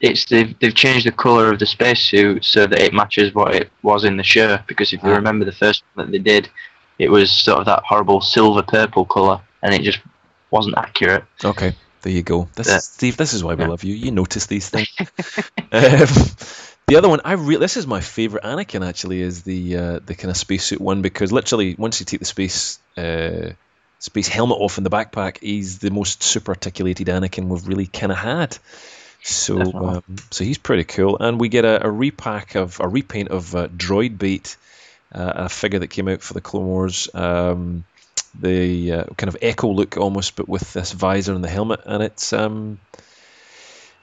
it's 0.00 0.24
they've 0.26 0.58
they've 0.58 0.74
changed 0.74 1.06
the 1.06 1.12
color 1.12 1.52
of 1.52 1.58
the 1.58 1.66
spacesuit 1.66 2.44
so 2.44 2.66
that 2.66 2.80
it 2.80 2.92
matches 2.92 3.34
what 3.34 3.54
it 3.54 3.70
was 3.82 4.04
in 4.04 4.16
the 4.16 4.24
show. 4.24 4.58
Because 4.66 4.92
if 4.92 5.02
you 5.02 5.10
ah. 5.10 5.16
remember 5.16 5.44
the 5.44 5.52
first 5.52 5.84
one 5.94 6.06
that 6.06 6.12
they 6.12 6.18
did, 6.18 6.48
it 6.98 7.10
was 7.10 7.30
sort 7.30 7.60
of 7.60 7.66
that 7.66 7.82
horrible 7.84 8.20
silver 8.20 8.62
purple 8.62 9.04
color, 9.04 9.40
and 9.62 9.74
it 9.74 9.82
just 9.82 10.00
wasn't 10.50 10.76
accurate. 10.78 11.24
Okay, 11.44 11.74
there 12.06 12.14
you 12.14 12.22
go. 12.22 12.48
This 12.54 12.68
yeah. 12.68 12.78
Steve. 12.78 13.16
This 13.16 13.34
is 13.34 13.42
why 13.42 13.54
we 13.54 13.64
yeah. 13.64 13.68
love 13.68 13.82
you. 13.82 13.92
You 13.92 14.12
notice 14.12 14.46
these 14.46 14.68
things. 14.68 14.88
um, 15.00 16.06
the 16.86 16.94
other 16.96 17.08
one, 17.08 17.20
I 17.24 17.32
really 17.32 17.58
this 17.58 17.76
is 17.76 17.84
my 17.84 18.00
favorite 18.00 18.44
Anakin 18.44 18.86
actually 18.86 19.22
is 19.22 19.42
the 19.42 19.76
uh, 19.76 19.98
the 20.06 20.14
kind 20.14 20.30
of 20.30 20.36
spacesuit 20.36 20.80
one 20.80 21.02
because 21.02 21.32
literally 21.32 21.74
once 21.76 21.98
you 21.98 22.06
take 22.06 22.20
the 22.20 22.26
space. 22.26 22.78
Uh, 22.96 23.54
space 23.98 24.28
helmet 24.28 24.58
off 24.60 24.78
in 24.78 24.84
the 24.84 24.90
backpack, 24.90 25.38
he's 25.40 25.78
the 25.78 25.90
most 25.90 26.22
super 26.22 26.52
articulated 26.52 27.08
Anakin 27.08 27.48
we've 27.48 27.66
really 27.66 27.86
kind 27.86 28.12
of 28.12 28.18
had. 28.18 28.56
So, 29.22 29.60
um, 29.60 30.04
so 30.30 30.44
he's 30.44 30.58
pretty 30.58 30.84
cool, 30.84 31.16
and 31.18 31.40
we 31.40 31.48
get 31.48 31.64
a, 31.64 31.84
a 31.84 31.90
repack 31.90 32.54
of 32.54 32.78
a 32.78 32.86
repaint 32.86 33.30
of 33.30 33.56
uh, 33.56 33.68
Droid 33.68 34.18
Bait, 34.18 34.56
uh, 35.12 35.32
a 35.34 35.48
figure 35.48 35.80
that 35.80 35.88
came 35.88 36.08
out 36.08 36.22
for 36.22 36.34
the 36.34 36.42
Clone 36.42 36.66
Wars. 36.66 37.08
Um, 37.14 37.84
the 38.40 38.92
uh, 38.92 39.04
kind 39.16 39.28
of 39.28 39.36
Echo 39.42 39.68
look 39.68 39.96
almost, 39.96 40.36
but 40.36 40.48
with 40.48 40.72
this 40.72 40.92
visor 40.92 41.34
and 41.34 41.42
the 41.42 41.48
helmet, 41.48 41.80
and 41.84 42.02
it's 42.02 42.32
um, 42.32 42.78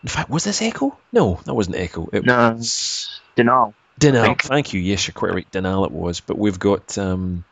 in 0.03 0.09
fact, 0.09 0.29
was 0.29 0.43
this 0.43 0.61
Echo? 0.61 0.97
No, 1.11 1.39
that 1.45 1.53
wasn't 1.53 1.77
Echo. 1.77 2.09
It 2.11 2.25
no, 2.25 2.53
was 2.53 3.21
Denal. 3.37 3.73
Denal, 3.99 4.41
thank 4.41 4.73
you. 4.73 4.81
Yes, 4.81 5.07
you're 5.07 5.13
quite 5.13 5.34
right. 5.34 5.51
Denal 5.51 5.86
it 5.86 5.91
was, 5.91 6.19
but 6.19 6.38
we've 6.38 6.59
got 6.59 6.97
um, 6.97 7.45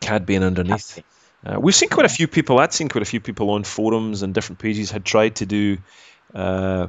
Cad 0.00 0.26
Bane 0.26 0.42
underneath. 0.42 1.02
Uh, 1.44 1.58
we've 1.60 1.74
seen 1.74 1.88
quite 1.88 2.06
a 2.06 2.10
few 2.10 2.28
people. 2.28 2.58
I'd 2.58 2.72
seen 2.72 2.88
quite 2.88 3.02
a 3.02 3.06
few 3.06 3.20
people 3.20 3.50
on 3.50 3.64
forums 3.64 4.22
and 4.22 4.34
different 4.34 4.58
pages 4.58 4.90
had 4.90 5.04
tried 5.04 5.36
to 5.36 5.46
do 5.46 5.78
uh, 6.34 6.88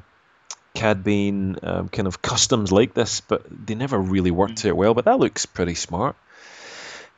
Cad 0.74 1.04
Bane 1.04 1.58
um, 1.64 1.90
kind 1.90 2.08
of 2.08 2.22
customs 2.22 2.72
like 2.72 2.94
this, 2.94 3.22
but 3.22 3.46
they 3.50 3.76
never 3.76 3.98
really 3.98 4.32
worked 4.32 4.64
mm. 4.64 4.70
out 4.70 4.76
well. 4.78 4.94
But 4.94 5.06
that 5.06 5.20
looks 5.20 5.46
pretty 5.46 5.76
smart. 5.76 6.16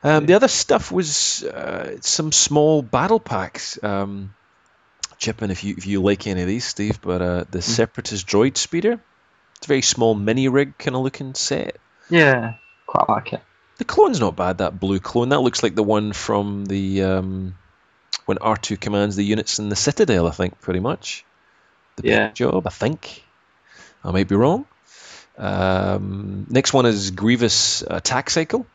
Um, 0.04 0.26
the 0.26 0.36
other 0.36 0.48
stuff 0.48 0.92
was 0.92 1.44
uh, 1.44 1.98
some 2.02 2.32
small 2.32 2.82
battle 2.82 3.20
packs. 3.20 3.82
Um, 3.84 4.34
Chipping, 5.18 5.50
if 5.50 5.64
you 5.64 5.74
if 5.76 5.88
you 5.88 6.02
like 6.02 6.28
any 6.28 6.42
of 6.42 6.48
these, 6.48 6.66
Steve, 6.66 7.02
but 7.02 7.22
uh, 7.22 7.46
the 7.50 7.60
mm. 7.60 7.64
Separatist 7.64 8.28
Droid 8.28 8.56
Speeder, 8.56 9.00
It's 9.56 9.66
a 9.66 9.68
very 9.68 9.82
small 9.82 10.14
mini 10.14 10.48
rig 10.48 10.78
kind 10.78 10.96
of 10.96 11.02
looking 11.02 11.34
set. 11.34 11.78
Yeah, 12.10 12.54
quite 12.86 13.10
like 13.10 13.34
it. 13.34 13.42
The 13.80 13.86
clone's 13.86 14.20
not 14.20 14.36
bad. 14.36 14.60
That 14.60 14.80
blue 14.80 15.00
clone. 15.00 15.30
That 15.30 15.40
looks 15.40 15.64
like 15.64 15.74
the 15.74 15.84
one 15.84 16.14
from 16.14 16.66
the 16.66 17.04
um, 17.04 17.56
when 18.26 18.38
R2 18.38 18.80
commands 18.80 19.16
the 19.16 19.26
units 19.26 19.58
in 19.58 19.70
the 19.70 19.76
Citadel. 19.76 20.28
I 20.28 20.32
think 20.32 20.62
pretty 20.62 20.82
much. 20.82 21.26
The 21.96 22.08
yeah. 22.08 22.32
job. 22.32 22.68
I 22.68 22.70
think. 22.70 23.24
I 24.04 24.12
might 24.12 24.28
be 24.28 24.36
wrong. 24.36 24.68
Um, 25.38 26.46
next 26.50 26.74
one 26.74 26.86
is 26.86 27.12
Grievous 27.12 27.84
Attack 27.86 28.30
Cycle, 28.30 28.66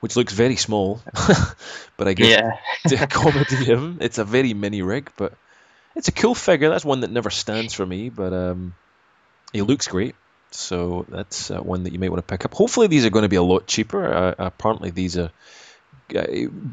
which 0.00 0.16
looks 0.16 0.32
very 0.32 0.56
small, 0.56 1.00
but 1.96 2.08
I 2.08 2.12
guess 2.12 2.28
yeah. 2.28 2.58
to 2.88 3.02
accommodate 3.04 3.66
him, 3.66 3.98
it's 4.00 4.18
a 4.18 4.24
very 4.24 4.54
mini 4.54 4.82
rig. 4.82 5.10
But 5.16 5.34
it's 5.94 6.08
a 6.08 6.12
cool 6.12 6.34
figure. 6.34 6.68
That's 6.68 6.84
one 6.84 7.00
that 7.00 7.10
never 7.10 7.30
stands 7.30 7.74
for 7.74 7.86
me, 7.86 8.10
but 8.10 8.32
um, 8.32 8.74
he 9.52 9.62
looks 9.62 9.88
great. 9.88 10.14
So 10.50 11.06
that's 11.08 11.50
uh, 11.50 11.60
one 11.60 11.84
that 11.84 11.92
you 11.92 11.98
might 11.98 12.10
want 12.10 12.26
to 12.26 12.30
pick 12.30 12.44
up. 12.44 12.54
Hopefully, 12.54 12.86
these 12.86 13.04
are 13.04 13.10
going 13.10 13.24
to 13.24 13.28
be 13.28 13.36
a 13.36 13.42
lot 13.42 13.66
cheaper. 13.66 14.12
Uh, 14.12 14.34
apparently, 14.38 14.90
these 14.90 15.16
are 15.16 15.30
uh, 16.14 16.24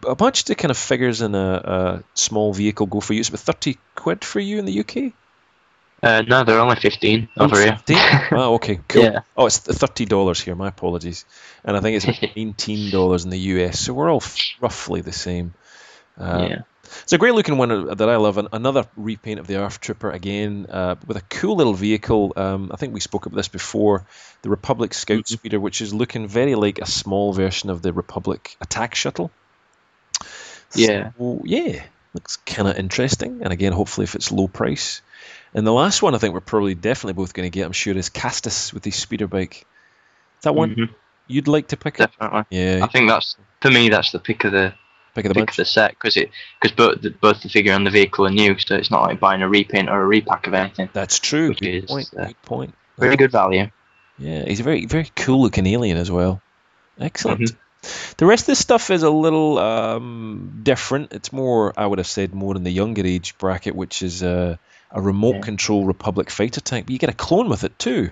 a 0.07 0.15
bunch 0.15 0.49
of 0.49 0.57
kind 0.57 0.71
of 0.71 0.77
figures 0.77 1.21
in 1.21 1.33
a, 1.33 1.39
a, 1.39 2.03
small 2.13 2.53
vehicle 2.53 2.85
go 2.85 2.99
for 2.99 3.13
you. 3.13 3.21
It's 3.21 3.29
about 3.29 3.39
thirty 3.39 3.77
quid 3.95 4.23
for 4.23 4.39
you 4.39 4.59
in 4.59 4.65
the 4.65 4.79
UK. 4.79 5.13
Uh, 6.03 6.21
no, 6.21 6.43
they're 6.43 6.59
only 6.59 6.75
fifteen 6.75 7.29
over 7.37 7.55
15? 7.55 7.95
here. 7.95 8.27
oh, 8.33 8.55
okay, 8.55 8.79
cool. 8.89 9.03
Yeah. 9.03 9.19
Oh, 9.37 9.45
it's 9.45 9.59
thirty 9.59 10.03
dollars 10.05 10.41
here. 10.41 10.53
My 10.53 10.67
apologies. 10.67 11.23
And 11.63 11.77
I 11.77 11.79
think 11.79 12.03
it's 12.03 12.19
eighteen 12.35 12.91
dollars 12.91 13.23
in 13.23 13.29
the 13.29 13.39
US. 13.39 13.79
So 13.79 13.93
we're 13.93 14.11
all 14.11 14.17
f- 14.17 14.37
roughly 14.59 14.99
the 14.99 15.13
same. 15.13 15.53
Uh, 16.19 16.47
yeah. 16.49 16.61
It's 17.03 17.13
a 17.13 17.17
great 17.17 17.33
looking 17.33 17.57
one 17.57 17.95
that 17.95 18.09
I 18.09 18.17
love. 18.17 18.37
Another 18.51 18.85
repaint 18.97 19.39
of 19.39 19.47
the 19.47 19.61
ARF 19.61 19.79
Trooper 19.79 20.11
again 20.11 20.67
uh, 20.69 20.95
with 21.07 21.17
a 21.17 21.21
cool 21.21 21.55
little 21.55 21.73
vehicle. 21.73 22.33
Um, 22.35 22.69
I 22.71 22.77
think 22.77 22.93
we 22.93 22.99
spoke 22.99 23.25
about 23.25 23.37
this 23.37 23.47
before. 23.47 24.05
The 24.41 24.49
Republic 24.49 24.93
Scout 24.93 25.19
mm-hmm. 25.19 25.33
Speeder, 25.33 25.59
which 25.59 25.81
is 25.81 25.93
looking 25.93 26.27
very 26.27 26.55
like 26.55 26.79
a 26.79 26.85
small 26.85 27.33
version 27.33 27.69
of 27.69 27.81
the 27.81 27.93
Republic 27.93 28.57
Attack 28.61 28.93
Shuttle. 28.93 29.31
Yeah. 30.75 31.11
So, 31.17 31.41
yeah, 31.45 31.83
looks 32.13 32.35
kind 32.37 32.67
of 32.67 32.77
interesting. 32.77 33.41
And 33.41 33.53
again, 33.53 33.71
hopefully, 33.71 34.03
if 34.03 34.15
it's 34.15 34.31
low 34.31 34.47
price. 34.47 35.01
And 35.53 35.67
the 35.67 35.73
last 35.73 36.01
one 36.01 36.15
I 36.15 36.17
think 36.17 36.33
we're 36.33 36.41
probably 36.41 36.75
definitely 36.75 37.13
both 37.13 37.33
going 37.33 37.49
to 37.49 37.53
get, 37.53 37.65
I'm 37.65 37.71
sure, 37.71 37.95
is 37.95 38.09
Castas 38.09 38.73
with 38.73 38.83
his 38.83 38.95
speeder 38.95 39.27
bike. 39.27 39.65
Is 40.37 40.43
that 40.43 40.55
one 40.55 40.71
mm-hmm. 40.71 40.93
you'd 41.27 41.47
like 41.47 41.67
to 41.69 41.77
pick 41.77 41.97
definitely. 41.97 42.39
up? 42.39 42.47
Yeah. 42.49 42.79
I 42.83 42.87
think 42.87 43.07
that's, 43.07 43.37
for 43.61 43.69
me, 43.71 43.89
that's 43.89 44.11
the 44.11 44.19
pick 44.19 44.43
of 44.43 44.51
the 44.51 44.73
pick 45.13 45.25
of 45.25 45.29
the, 45.29 45.39
pick 45.39 45.51
of 45.51 45.55
the 45.55 45.65
set 45.65 45.91
because 45.91 46.17
it 46.17 46.31
because 46.59 46.75
both 46.75 47.01
the, 47.01 47.11
both 47.11 47.43
the 47.43 47.49
figure 47.49 47.73
and 47.73 47.85
the 47.85 47.91
vehicle 47.91 48.25
are 48.25 48.31
new, 48.31 48.57
so 48.57 48.75
it's 48.75 48.91
not 48.91 49.03
like 49.03 49.19
buying 49.19 49.41
a 49.41 49.49
repaint 49.49 49.89
or 49.89 50.01
a 50.01 50.05
repack 50.05 50.47
of 50.47 50.53
anything. 50.53 50.89
That's 50.91 51.19
true. 51.19 51.53
Good 51.53 51.83
is, 51.83 51.85
point. 51.85 52.09
Uh, 52.17 52.25
good 52.25 52.41
point. 52.41 52.75
Very 52.97 53.15
good 53.15 53.31
value. 53.31 53.69
Yeah, 54.17 54.43
he's 54.45 54.59
a 54.59 54.63
very 54.63 54.85
very 54.85 55.09
cool 55.15 55.41
looking 55.41 55.67
alien 55.67 55.97
as 55.97 56.11
well. 56.11 56.41
Excellent. 56.99 57.41
Mm-hmm. 57.41 57.57
The 58.17 58.25
rest 58.25 58.43
of 58.43 58.47
the 58.47 58.55
stuff 58.55 58.91
is 58.91 59.03
a 59.03 59.09
little 59.09 59.57
um, 59.57 60.61
different. 60.63 61.11
It's 61.11 61.33
more, 61.33 61.73
I 61.75 61.85
would 61.85 61.99
have 61.99 62.07
said, 62.07 62.33
more 62.33 62.55
in 62.55 62.63
the 62.63 62.71
younger 62.71 63.05
age 63.05 63.37
bracket, 63.37 63.75
which 63.75 64.01
is 64.01 64.23
uh, 64.23 64.55
a 64.93 65.01
remote 65.01 65.35
yeah. 65.35 65.41
control 65.41 65.85
Republic 65.85 66.29
fighter 66.29 66.61
tank, 66.61 66.85
but 66.85 66.93
you 66.93 66.99
get 66.99 67.09
a 67.09 67.13
clone 67.13 67.49
with 67.49 67.63
it 67.63 67.77
too. 67.77 68.11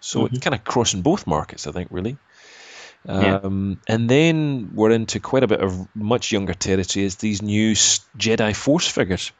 So 0.00 0.20
mm-hmm. 0.20 0.34
it's 0.34 0.44
kind 0.44 0.54
of 0.54 0.64
crossing 0.64 1.02
both 1.02 1.26
markets, 1.26 1.66
I 1.66 1.72
think, 1.72 1.88
really. 1.90 2.16
Um, 3.06 3.78
yeah. 3.86 3.94
And 3.94 4.08
then 4.08 4.70
we're 4.74 4.90
into 4.90 5.20
quite 5.20 5.42
a 5.42 5.46
bit 5.46 5.60
of 5.60 5.88
much 5.94 6.32
younger 6.32 6.54
territory 6.54 7.04
as 7.04 7.16
these 7.16 7.42
new 7.42 7.72
Jedi 7.72 8.56
Force 8.56 8.88
figures. 8.88 9.32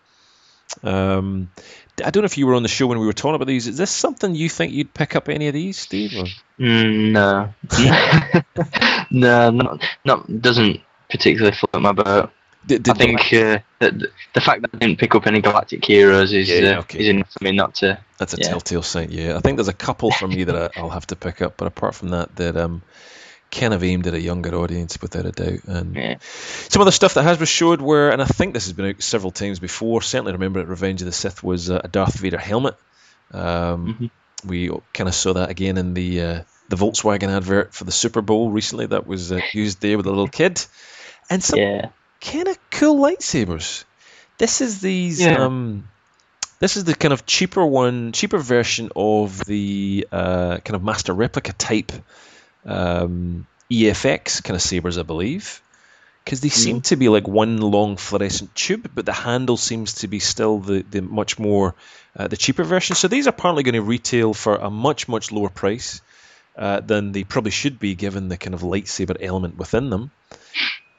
Um, 0.82 1.50
I 2.04 2.10
don't 2.10 2.22
know 2.22 2.26
if 2.26 2.38
you 2.38 2.46
were 2.46 2.54
on 2.54 2.62
the 2.62 2.68
show 2.68 2.86
when 2.86 2.98
we 2.98 3.06
were 3.06 3.12
talking 3.12 3.34
about 3.34 3.48
these. 3.48 3.66
Is 3.66 3.78
this 3.78 3.90
something 3.90 4.34
you 4.34 4.48
think 4.48 4.72
you'd 4.72 4.92
pick 4.92 5.16
up 5.16 5.28
any 5.28 5.48
of 5.48 5.54
these, 5.54 5.78
Steve? 5.78 6.12
Mm, 6.58 7.12
no, 7.12 7.54
no, 9.10 9.50
not, 9.50 9.82
not 10.04 10.40
doesn't 10.42 10.80
particularly 11.10 11.56
float 11.56 11.82
my 11.82 11.92
boat. 11.92 12.30
Did, 12.66 12.82
did 12.82 12.94
I 12.94 12.98
think 12.98 13.20
uh, 13.32 13.59
the, 13.78 14.11
the 14.34 14.40
fact 14.40 14.62
that 14.62 14.70
I 14.74 14.78
didn't 14.78 14.98
pick 14.98 15.14
up 15.14 15.26
any 15.26 15.40
Galactic 15.40 15.84
Heroes 15.84 16.32
is 16.32 16.48
yeah, 16.48 16.70
uh, 16.70 16.80
okay. 16.80 17.00
is 17.00 17.09
enough 17.09 17.32
for 17.32 17.44
me 17.44 17.52
not 17.52 17.76
to. 17.76 17.98
That's 18.18 18.34
a 18.34 18.38
yeah. 18.38 18.48
telltale 18.48 18.82
sign. 18.82 19.11
Yeah, 19.11 19.36
I 19.36 19.40
think 19.40 19.56
there's 19.56 19.68
a 19.68 19.72
couple 19.72 20.11
for 20.11 20.28
me 20.28 20.44
that 20.44 20.76
I, 20.76 20.82
will 20.82 20.90
have 20.90 21.06
to 21.09 21.16
pick 21.16 21.40
up, 21.40 21.56
but 21.56 21.66
apart 21.66 21.94
from 21.94 22.11
that, 22.11 22.34
that 22.36 22.56
um, 22.56 22.82
kind 23.50 23.72
of 23.72 23.82
aimed 23.82 24.06
at 24.06 24.14
a 24.14 24.20
younger 24.20 24.54
audience 24.54 25.00
without 25.00 25.26
a 25.26 25.32
doubt. 25.32 25.64
And 25.66 25.94
yeah. 25.94 26.16
some 26.20 26.82
of 26.82 26.86
the 26.86 26.92
stuff 26.92 27.14
that 27.14 27.24
Hasbro 27.24 27.46
showed 27.46 27.80
were, 27.80 28.11
and 28.11 28.20
I 28.20 28.26
think 28.26 28.54
this 28.54 28.66
has 28.66 28.72
been 28.72 28.86
out 28.86 29.02
several 29.02 29.30
times 29.30 29.59
before. 29.59 30.02
Certainly 30.02 30.32
remember 30.32 30.61
at 30.61 30.68
Revenge 30.68 31.00
of 31.00 31.06
the 31.06 31.12
Sith 31.12 31.42
was 31.42 31.70
uh, 31.70 31.80
a 31.82 31.88
Darth 31.88 32.18
Vader 32.18 32.38
helmet. 32.38 32.76
Um, 33.32 33.94
mm-hmm. 33.94 34.48
We 34.48 34.70
kind 34.92 35.09
of 35.09 35.14
saw 35.14 35.34
that 35.34 35.50
again 35.50 35.78
in 35.78 35.94
the 35.94 36.22
uh, 36.22 36.42
the 36.68 36.76
Volkswagen 36.76 37.28
advert 37.28 37.74
for 37.74 37.84
the 37.84 37.92
Super 37.92 38.20
Bowl 38.20 38.50
recently. 38.50 38.86
That 38.86 39.06
was 39.06 39.32
uh, 39.32 39.40
used 39.52 39.80
there 39.80 39.96
with 39.96 40.06
a 40.06 40.11
little 40.11 40.28
kid, 40.28 40.64
and 41.28 41.42
some 41.42 41.59
yeah. 41.59 41.88
Kind 42.20 42.48
of 42.48 42.58
cool 42.70 42.96
lightsabers. 42.96 43.84
This 44.38 44.60
is 44.60 44.80
these. 44.80 45.20
Yeah. 45.20 45.44
Um, 45.44 45.88
this 46.60 46.76
is 46.76 46.84
the 46.84 46.94
kind 46.94 47.12
of 47.12 47.24
cheaper 47.24 47.64
one, 47.64 48.12
cheaper 48.12 48.38
version 48.38 48.90
of 48.96 49.44
the 49.44 50.08
uh, 50.10 50.58
kind 50.58 50.74
of 50.74 50.82
master 50.82 51.12
replica 51.12 51.52
type 51.52 51.92
um, 52.64 53.46
EFX 53.70 54.42
kind 54.42 54.56
of 54.56 54.62
sabers, 54.62 54.98
I 54.98 55.04
believe, 55.04 55.62
because 56.24 56.40
they 56.40 56.48
seem 56.48 56.80
mm. 56.80 56.84
to 56.84 56.96
be 56.96 57.08
like 57.08 57.28
one 57.28 57.58
long 57.58 57.96
fluorescent 57.96 58.54
tube, 58.56 58.90
but 58.92 59.06
the 59.06 59.12
handle 59.12 59.56
seems 59.56 59.94
to 59.94 60.08
be 60.08 60.18
still 60.18 60.58
the, 60.58 60.82
the 60.82 61.00
much 61.00 61.38
more 61.38 61.74
uh, 62.16 62.26
the 62.26 62.36
cheaper 62.36 62.64
version. 62.64 62.96
So 62.96 63.06
these 63.06 63.28
are 63.28 63.30
apparently 63.30 63.62
going 63.62 63.74
to 63.74 63.82
retail 63.82 64.34
for 64.34 64.56
a 64.56 64.70
much 64.70 65.06
much 65.06 65.30
lower 65.30 65.50
price 65.50 66.00
uh, 66.56 66.80
than 66.80 67.12
they 67.12 67.22
probably 67.22 67.52
should 67.52 67.78
be, 67.78 67.94
given 67.94 68.28
the 68.28 68.36
kind 68.36 68.54
of 68.54 68.62
lightsaber 68.62 69.16
element 69.20 69.56
within 69.56 69.90
them. 69.90 70.10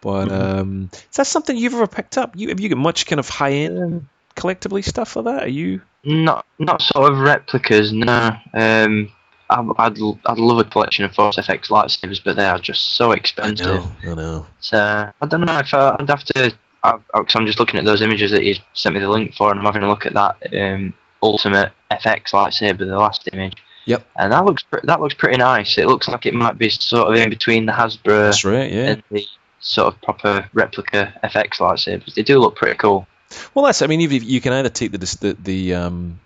But 0.01 0.27
mm-hmm. 0.27 0.59
um, 0.59 0.89
is 0.93 1.17
that 1.17 1.27
something 1.27 1.57
you've 1.57 1.73
ever 1.73 1.87
picked 1.87 2.17
up? 2.17 2.35
You 2.35 2.49
have 2.49 2.59
you 2.59 2.69
got 2.69 2.77
much 2.77 3.05
kind 3.05 3.19
of 3.19 3.27
high 3.27 3.51
end 3.51 4.07
collectibly 4.35 4.81
stuff 4.81 5.15
like 5.15 5.25
that? 5.25 5.43
Are 5.43 5.49
you 5.49 5.81
not 6.03 6.45
not 6.57 6.81
sort 6.81 7.11
of 7.11 7.19
replicas? 7.19 7.91
No. 7.91 8.35
Um, 8.53 9.11
I'd, 9.49 9.97
I'd 10.25 10.37
love 10.37 10.59
a 10.59 10.63
collection 10.63 11.05
of 11.05 11.13
Force 11.15 11.37
FX 11.37 11.69
lightsabers, 11.69 12.23
but 12.23 12.35
they 12.35 12.45
are 12.45 12.59
just 12.59 12.93
so 12.93 13.11
expensive. 13.11 13.67
I 13.67 14.05
know. 14.05 14.11
I 14.11 14.15
know. 14.15 14.45
So 14.59 14.77
I 15.21 15.25
don't 15.25 15.41
know 15.41 15.57
if 15.57 15.73
I, 15.73 15.95
would 15.99 16.09
have 16.09 16.23
to. 16.25 16.53
Because 16.83 17.35
I'm 17.35 17.45
just 17.45 17.59
looking 17.59 17.79
at 17.79 17.85
those 17.85 18.01
images 18.01 18.31
that 18.31 18.43
you 18.43 18.55
sent 18.73 18.95
me 18.95 19.01
the 19.01 19.09
link 19.09 19.33
for, 19.35 19.49
and 19.49 19.59
I'm 19.59 19.65
having 19.65 19.83
a 19.83 19.89
look 19.89 20.05
at 20.05 20.13
that 20.13 20.37
um, 20.53 20.93
Ultimate 21.21 21.73
FX 21.91 22.31
lightsaber, 22.31 22.79
the 22.79 22.97
last 22.97 23.27
image. 23.33 23.55
Yep. 23.85 24.05
And 24.17 24.31
that 24.31 24.45
looks 24.45 24.63
that 24.83 25.01
looks 25.01 25.15
pretty 25.15 25.37
nice. 25.37 25.77
It 25.77 25.87
looks 25.87 26.07
like 26.07 26.25
it 26.25 26.35
might 26.35 26.57
be 26.57 26.69
sort 26.69 27.07
of 27.11 27.15
in 27.15 27.29
between 27.29 27.65
the 27.65 27.71
Hasbro 27.71 28.27
That's 28.27 28.45
right, 28.45 28.71
yeah. 28.71 28.91
and 28.91 29.03
the 29.09 29.25
sort 29.59 29.93
of 29.93 30.01
proper 30.01 30.49
replica 30.53 31.13
FX 31.23 31.57
lightsabers. 31.57 32.13
They 32.13 32.23
do 32.23 32.39
look 32.39 32.55
pretty 32.55 32.77
cool. 32.77 33.07
Well, 33.53 33.65
that's. 33.65 33.81
I 33.81 33.87
mean, 33.87 33.99
you, 33.99 34.09
you 34.09 34.41
can 34.41 34.53
either 34.53 34.69
take 34.69 34.91
the 34.91 34.97
the, 34.97 35.37
the 35.41 35.73
um, 35.75 36.19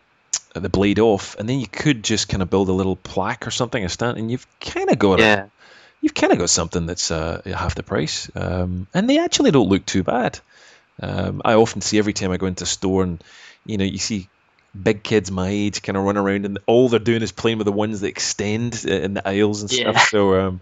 the 0.53 0.69
blade 0.69 0.99
off, 0.99 1.35
and 1.37 1.47
then 1.47 1.59
you 1.59 1.67
could 1.67 2.03
just 2.03 2.29
kind 2.29 2.41
of 2.41 2.49
build 2.49 2.69
a 2.69 2.73
little 2.73 2.95
plaque 2.95 3.47
or 3.47 3.51
something, 3.51 3.83
a 3.83 3.89
stand, 3.89 4.17
and 4.17 4.31
you've 4.31 4.47
kind 4.59 4.89
of 4.89 4.99
got 4.99 5.19
yeah. 5.19 5.45
A, 5.45 5.49
you've 6.01 6.13
kind 6.13 6.31
of 6.31 6.39
got 6.39 6.49
something 6.49 6.85
that's 6.85 7.11
uh, 7.11 7.41
half 7.45 7.75
the 7.75 7.83
price, 7.83 8.29
um, 8.35 8.87
and 8.93 9.09
they 9.09 9.19
actually 9.19 9.51
don't 9.51 9.69
look 9.69 9.85
too 9.85 10.03
bad. 10.03 10.39
Um, 11.01 11.41
I 11.43 11.53
often 11.55 11.81
see 11.81 11.97
every 11.97 12.13
time 12.13 12.31
I 12.31 12.37
go 12.37 12.45
into 12.45 12.63
a 12.63 12.67
store, 12.67 13.03
and 13.03 13.23
you 13.65 13.77
know, 13.77 13.85
you 13.85 13.97
see 13.97 14.29
big 14.81 15.03
kids 15.03 15.29
my 15.29 15.49
age 15.49 15.81
kind 15.81 15.97
of 15.97 16.03
run 16.03 16.17
around, 16.17 16.45
and 16.45 16.59
all 16.65 16.89
they're 16.89 16.99
doing 16.99 17.21
is 17.21 17.31
playing 17.31 17.57
with 17.57 17.65
the 17.65 17.71
ones 17.71 18.01
that 18.01 18.07
extend 18.07 18.85
uh, 18.87 18.91
in 18.91 19.13
the 19.15 19.27
aisles 19.27 19.61
and 19.61 19.71
yeah. 19.71 19.91
stuff. 19.91 20.09
So 20.09 20.39
um, 20.39 20.61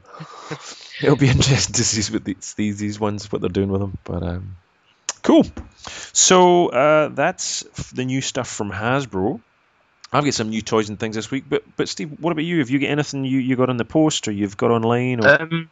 it'll 1.02 1.16
be 1.16 1.30
interesting 1.38 1.74
to 1.74 1.84
see 1.84 2.14
what 2.14 2.24
these, 2.24 2.56
these 2.56 3.00
ones 3.00 3.32
what 3.32 3.42
they're 3.42 3.50
doing 3.50 3.70
with 3.70 3.82
them. 3.82 3.98
But 4.04 4.24
um, 4.24 4.58
cool. 5.22 5.46
So 6.14 6.70
uh, 6.70 7.10
that's 7.10 7.64
the 7.94 8.06
new 8.06 8.22
stuff 8.22 8.48
from 8.48 8.72
Hasbro. 8.72 9.40
I've 10.14 10.26
got 10.26 10.34
some 10.34 10.50
new 10.50 10.62
toys 10.62 10.90
and 10.90 11.00
things 11.00 11.16
this 11.16 11.32
week, 11.32 11.46
but 11.48 11.64
but 11.78 11.88
Steve, 11.88 12.18
what 12.20 12.32
about 12.32 12.44
you? 12.44 12.60
Have 12.60 12.70
you 12.70 12.80
got 12.80 12.88
anything 12.88 13.24
you, 13.24 13.40
you 13.40 13.56
got 13.56 13.70
on 13.70 13.78
the 13.78 13.86
post 13.86 14.28
or 14.28 14.32
you've 14.32 14.58
got 14.58 14.72
online? 14.72 15.24
Or? 15.24 15.42
Um, 15.42 15.70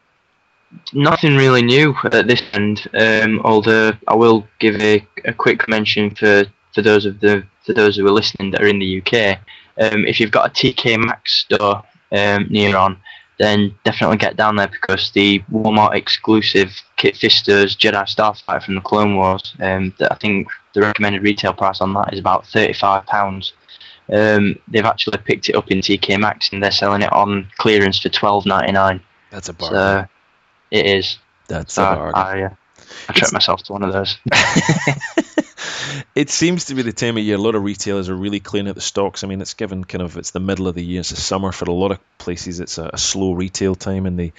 nothing 0.93 1.35
really 1.35 1.61
new 1.61 1.95
at 2.05 2.27
this 2.27 2.41
end. 2.53 2.87
Um, 2.93 3.41
although 3.43 3.93
I 4.07 4.15
will 4.15 4.47
give 4.59 4.75
a, 4.81 5.05
a 5.25 5.33
quick 5.33 5.67
mention 5.67 6.15
for, 6.15 6.45
for 6.73 6.81
those 6.81 7.05
of 7.05 7.19
the 7.19 7.45
for 7.65 7.73
those 7.73 7.97
who 7.97 8.07
are 8.07 8.11
listening 8.11 8.51
that 8.51 8.61
are 8.61 8.67
in 8.67 8.79
the 8.79 9.01
UK. 9.01 9.39
Um, 9.79 10.05
if 10.05 10.19
you've 10.19 10.31
got 10.31 10.47
a 10.47 10.49
TK 10.49 11.05
Maxx 11.05 11.33
store 11.41 11.83
um, 12.11 12.47
near 12.49 12.75
on, 12.75 12.99
then 13.39 13.73
definitely 13.85 14.17
get 14.17 14.35
down 14.35 14.57
there 14.57 14.67
because 14.67 15.11
the 15.11 15.39
Walmart 15.51 15.95
exclusive 15.95 16.71
Kit 16.97 17.15
Fisto's 17.15 17.75
Jedi 17.75 18.03
Starfighter 18.03 18.63
from 18.63 18.75
the 18.75 18.81
Clone 18.81 19.15
Wars. 19.15 19.55
Um, 19.61 19.93
I 20.01 20.15
think 20.15 20.49
the 20.73 20.81
recommended 20.81 21.23
retail 21.23 21.53
price 21.53 21.81
on 21.81 21.93
that 21.93 22.13
is 22.13 22.19
about 22.19 22.45
thirty 22.45 22.73
five 22.73 23.05
pounds. 23.05 23.53
Um, 24.11 24.57
they've 24.67 24.85
actually 24.85 25.19
picked 25.19 25.49
it 25.49 25.55
up 25.55 25.71
in 25.71 25.79
TK 25.79 26.19
Maxx 26.19 26.51
and 26.51 26.61
they're 26.61 26.71
selling 26.71 27.01
it 27.01 27.13
on 27.13 27.47
clearance 27.57 27.99
for 27.99 28.09
twelve 28.09 28.45
ninety 28.45 28.73
nine. 28.73 29.01
That's 29.31 29.49
a 29.49 29.53
bargain. 29.53 29.77
So 29.77 30.07
it 30.71 30.85
is. 30.85 31.17
That's 31.47 31.73
so 31.73 31.83
a 31.83 31.95
bargain. 31.95 32.13
I, 32.15 32.43
uh, 32.43 32.55
I 33.07 33.13
treat 33.13 33.31
myself 33.31 33.63
to 33.63 33.73
one 33.73 33.83
of 33.83 33.93
those. 33.93 34.17
it 36.15 36.29
seems 36.29 36.65
to 36.65 36.75
be 36.75 36.81
the 36.81 36.93
time 36.93 37.17
of 37.17 37.23
year 37.23 37.35
a 37.35 37.41
lot 37.41 37.55
of 37.55 37.63
retailers 37.63 38.09
are 38.09 38.15
really 38.15 38.39
cleaning 38.39 38.69
out 38.69 38.75
the 38.75 38.81
stocks. 38.81 39.23
I 39.23 39.27
mean, 39.27 39.41
it's 39.41 39.53
given 39.53 39.83
kind 39.83 40.01
of 40.01 40.17
it's 40.17 40.31
the 40.31 40.39
middle 40.39 40.67
of 40.67 40.75
the 40.75 40.83
year, 40.83 41.01
it's 41.01 41.09
the 41.09 41.15
summer 41.15 41.51
for 41.51 41.65
a 41.65 41.73
lot 41.73 41.91
of 41.91 41.99
places. 42.17 42.59
It's 42.59 42.77
a, 42.77 42.91
a 42.93 42.97
slow 42.97 43.33
retail 43.33 43.75
time, 43.75 44.05
and 44.05 44.17
they 44.17 44.33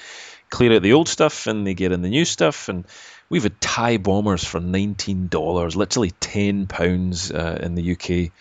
clear 0.50 0.74
out 0.74 0.82
the 0.82 0.92
old 0.92 1.08
stuff 1.08 1.46
and 1.46 1.66
they 1.66 1.74
get 1.74 1.92
in 1.92 2.02
the 2.02 2.08
new 2.08 2.24
stuff. 2.24 2.68
And 2.68 2.84
we've 3.28 3.42
had 3.42 3.60
TIE 3.60 3.96
bombers 3.98 4.44
for 4.44 4.60
nineteen 4.60 5.28
dollars, 5.28 5.76
literally 5.76 6.10
ten 6.12 6.66
pounds 6.66 7.30
uh, 7.30 7.58
in 7.62 7.74
the 7.74 7.92
UK. 7.92 8.32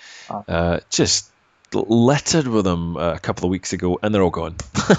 Uh, 0.47 0.80
just 0.89 1.32
littered 1.74 2.47
with 2.47 2.66
them 2.66 2.97
uh, 2.97 3.14
a 3.14 3.20
couple 3.20 3.45
of 3.45 3.51
weeks 3.51 3.74
ago, 3.74 3.99
and 4.01 4.14
they're 4.14 4.24
all 4.24 4.30
gone. 4.30 4.55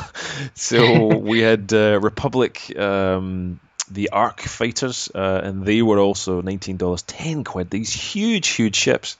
so 0.54 1.16
we 1.18 1.40
had 1.40 1.72
uh, 1.72 1.98
Republic. 2.00 2.76
Um, 2.78 3.60
the 3.90 4.10
ARC 4.10 4.40
fighters, 4.40 5.10
uh, 5.14 5.40
and 5.42 5.64
they 5.64 5.82
were 5.82 5.98
also 5.98 6.40
nineteen 6.40 6.76
dollars, 6.76 7.02
ten 7.02 7.44
quid. 7.44 7.70
These 7.70 7.92
huge, 7.92 8.48
huge 8.48 8.76
ships, 8.76 9.16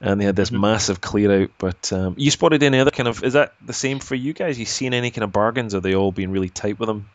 and 0.00 0.20
they 0.20 0.24
had 0.24 0.36
this 0.36 0.50
mm-hmm. 0.50 0.60
massive 0.60 1.00
clear 1.00 1.42
out. 1.42 1.50
But 1.58 1.92
um, 1.92 2.14
you 2.16 2.30
spotted 2.30 2.62
any 2.62 2.80
other 2.80 2.90
kind 2.90 3.08
of? 3.08 3.22
Is 3.24 3.34
that 3.34 3.54
the 3.64 3.72
same 3.72 3.98
for 4.00 4.14
you 4.14 4.32
guys? 4.32 4.58
You 4.58 4.66
seen 4.66 4.94
any 4.94 5.10
kind 5.10 5.24
of 5.24 5.32
bargains? 5.32 5.74
Are 5.74 5.80
they 5.80 5.94
all 5.94 6.12
being 6.12 6.30
really 6.30 6.48
tight 6.48 6.78
with 6.78 6.88
them? 6.88 7.08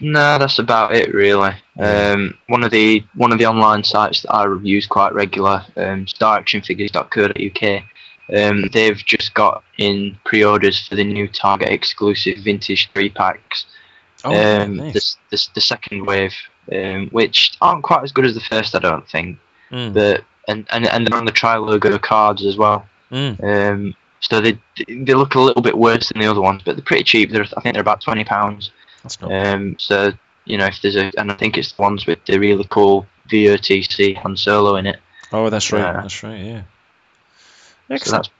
No, 0.00 0.38
that's 0.38 0.58
about 0.58 0.94
it 0.94 1.14
really. 1.14 1.52
Um, 1.78 2.36
one 2.46 2.62
of 2.62 2.70
the 2.70 3.04
one 3.14 3.32
of 3.32 3.38
the 3.38 3.46
online 3.46 3.84
sites 3.84 4.22
that 4.22 4.32
I 4.32 4.46
use 4.62 4.86
quite 4.86 5.14
regular, 5.14 5.64
um, 5.76 6.06
staractionfigures.co.uk. 6.06 7.82
Um, 8.34 8.68
they've 8.72 8.96
just 8.96 9.34
got 9.34 9.64
in 9.78 10.18
pre-orders 10.24 10.86
for 10.86 10.94
the 10.94 11.04
new 11.04 11.28
Target 11.28 11.68
exclusive 11.68 12.38
vintage 12.38 12.90
three 12.92 13.10
packs. 13.10 13.66
Oh, 14.24 14.62
um, 14.62 14.76
nice. 14.76 15.16
the, 15.30 15.36
the, 15.36 15.48
the, 15.54 15.60
second 15.60 16.06
wave, 16.06 16.34
um, 16.70 17.08
which 17.10 17.56
aren't 17.60 17.82
quite 17.82 18.02
as 18.02 18.12
good 18.12 18.24
as 18.24 18.34
the 18.34 18.40
first, 18.40 18.74
I 18.74 18.78
don't 18.78 19.08
think. 19.08 19.38
Mm. 19.70 19.94
But 19.94 20.24
and, 20.48 20.66
and 20.70 20.86
and 20.86 21.06
they're 21.06 21.18
on 21.18 21.24
the 21.24 21.32
tri 21.32 21.56
logo 21.56 21.98
cards 21.98 22.44
as 22.44 22.56
well. 22.56 22.86
Mm. 23.10 23.42
Um, 23.42 23.94
so 24.20 24.40
they 24.40 24.58
they 24.88 25.14
look 25.14 25.34
a 25.34 25.40
little 25.40 25.62
bit 25.62 25.76
worse 25.76 26.08
than 26.08 26.20
the 26.20 26.28
other 26.28 26.40
ones, 26.40 26.62
but 26.64 26.76
they're 26.76 26.84
pretty 26.84 27.04
cheap. 27.04 27.30
They're 27.30 27.46
I 27.56 27.60
think 27.60 27.74
they're 27.74 27.80
about 27.80 28.00
twenty 28.00 28.24
pounds. 28.24 28.70
That's 29.02 29.20
not. 29.20 29.32
Um, 29.32 29.76
so 29.78 30.12
you 30.44 30.58
know 30.58 30.66
if 30.66 30.80
there's 30.82 30.96
a 30.96 31.10
and 31.18 31.30
I 31.32 31.34
think 31.34 31.58
it's 31.58 31.72
the 31.72 31.82
ones 31.82 32.06
with 32.06 32.24
the 32.26 32.38
really 32.38 32.66
cool 32.70 33.06
VOTC 33.28 34.16
Han 34.18 34.36
Solo 34.36 34.76
in 34.76 34.86
it. 34.86 35.00
Oh, 35.32 35.50
that's 35.50 35.72
right. 35.72 35.82
Uh, 35.82 36.02
that's 36.02 36.22
right. 36.22 36.44
Yeah. 36.44 36.62
Excellent. 37.90 38.26
So 38.26 38.32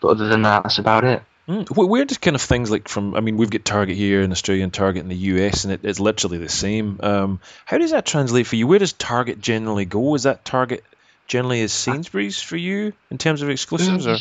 but 0.00 0.08
other 0.08 0.28
than 0.28 0.42
that, 0.42 0.62
that's 0.62 0.78
about 0.78 1.04
it. 1.04 1.22
Mm. 1.48 1.88
Where 1.88 2.04
does 2.04 2.18
kind 2.18 2.36
of 2.36 2.42
things 2.42 2.70
like 2.70 2.88
from? 2.88 3.14
I 3.14 3.20
mean, 3.20 3.36
we've 3.36 3.50
got 3.50 3.64
Target 3.64 3.96
here 3.96 4.22
in 4.22 4.30
Australia 4.30 4.62
and 4.62 4.72
Target 4.72 5.02
in 5.02 5.08
the 5.08 5.16
US, 5.16 5.64
and 5.64 5.72
it, 5.72 5.80
it's 5.82 5.98
literally 5.98 6.38
the 6.38 6.48
same. 6.48 7.00
Um, 7.02 7.40
how 7.64 7.78
does 7.78 7.90
that 7.90 8.06
translate 8.06 8.46
for 8.46 8.56
you? 8.56 8.66
Where 8.66 8.78
does 8.78 8.92
Target 8.92 9.40
generally 9.40 9.84
go? 9.84 10.14
Is 10.14 10.22
that 10.22 10.44
Target 10.44 10.84
generally 11.26 11.62
as 11.62 11.72
Sainsbury's 11.72 12.40
for 12.40 12.56
you 12.56 12.92
in 13.10 13.18
terms 13.18 13.42
of 13.42 13.50
exclusives, 13.50 14.06
or? 14.06 14.18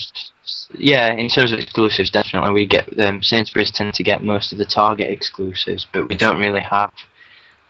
Yeah, 0.76 1.14
in 1.14 1.30
terms 1.30 1.52
of 1.52 1.60
exclusives, 1.60 2.10
definitely 2.10 2.54
we 2.54 2.66
get 2.66 3.00
um, 3.00 3.22
Sainsbury's 3.22 3.72
tend 3.72 3.94
to 3.96 4.04
get 4.04 4.24
most 4.24 4.52
of 4.52 4.58
the 4.58 4.66
Target 4.66 5.12
exclusives, 5.12 5.86
but 5.92 6.10
we 6.10 6.16
don't 6.16 6.40
really 6.40 6.62
have 6.62 6.92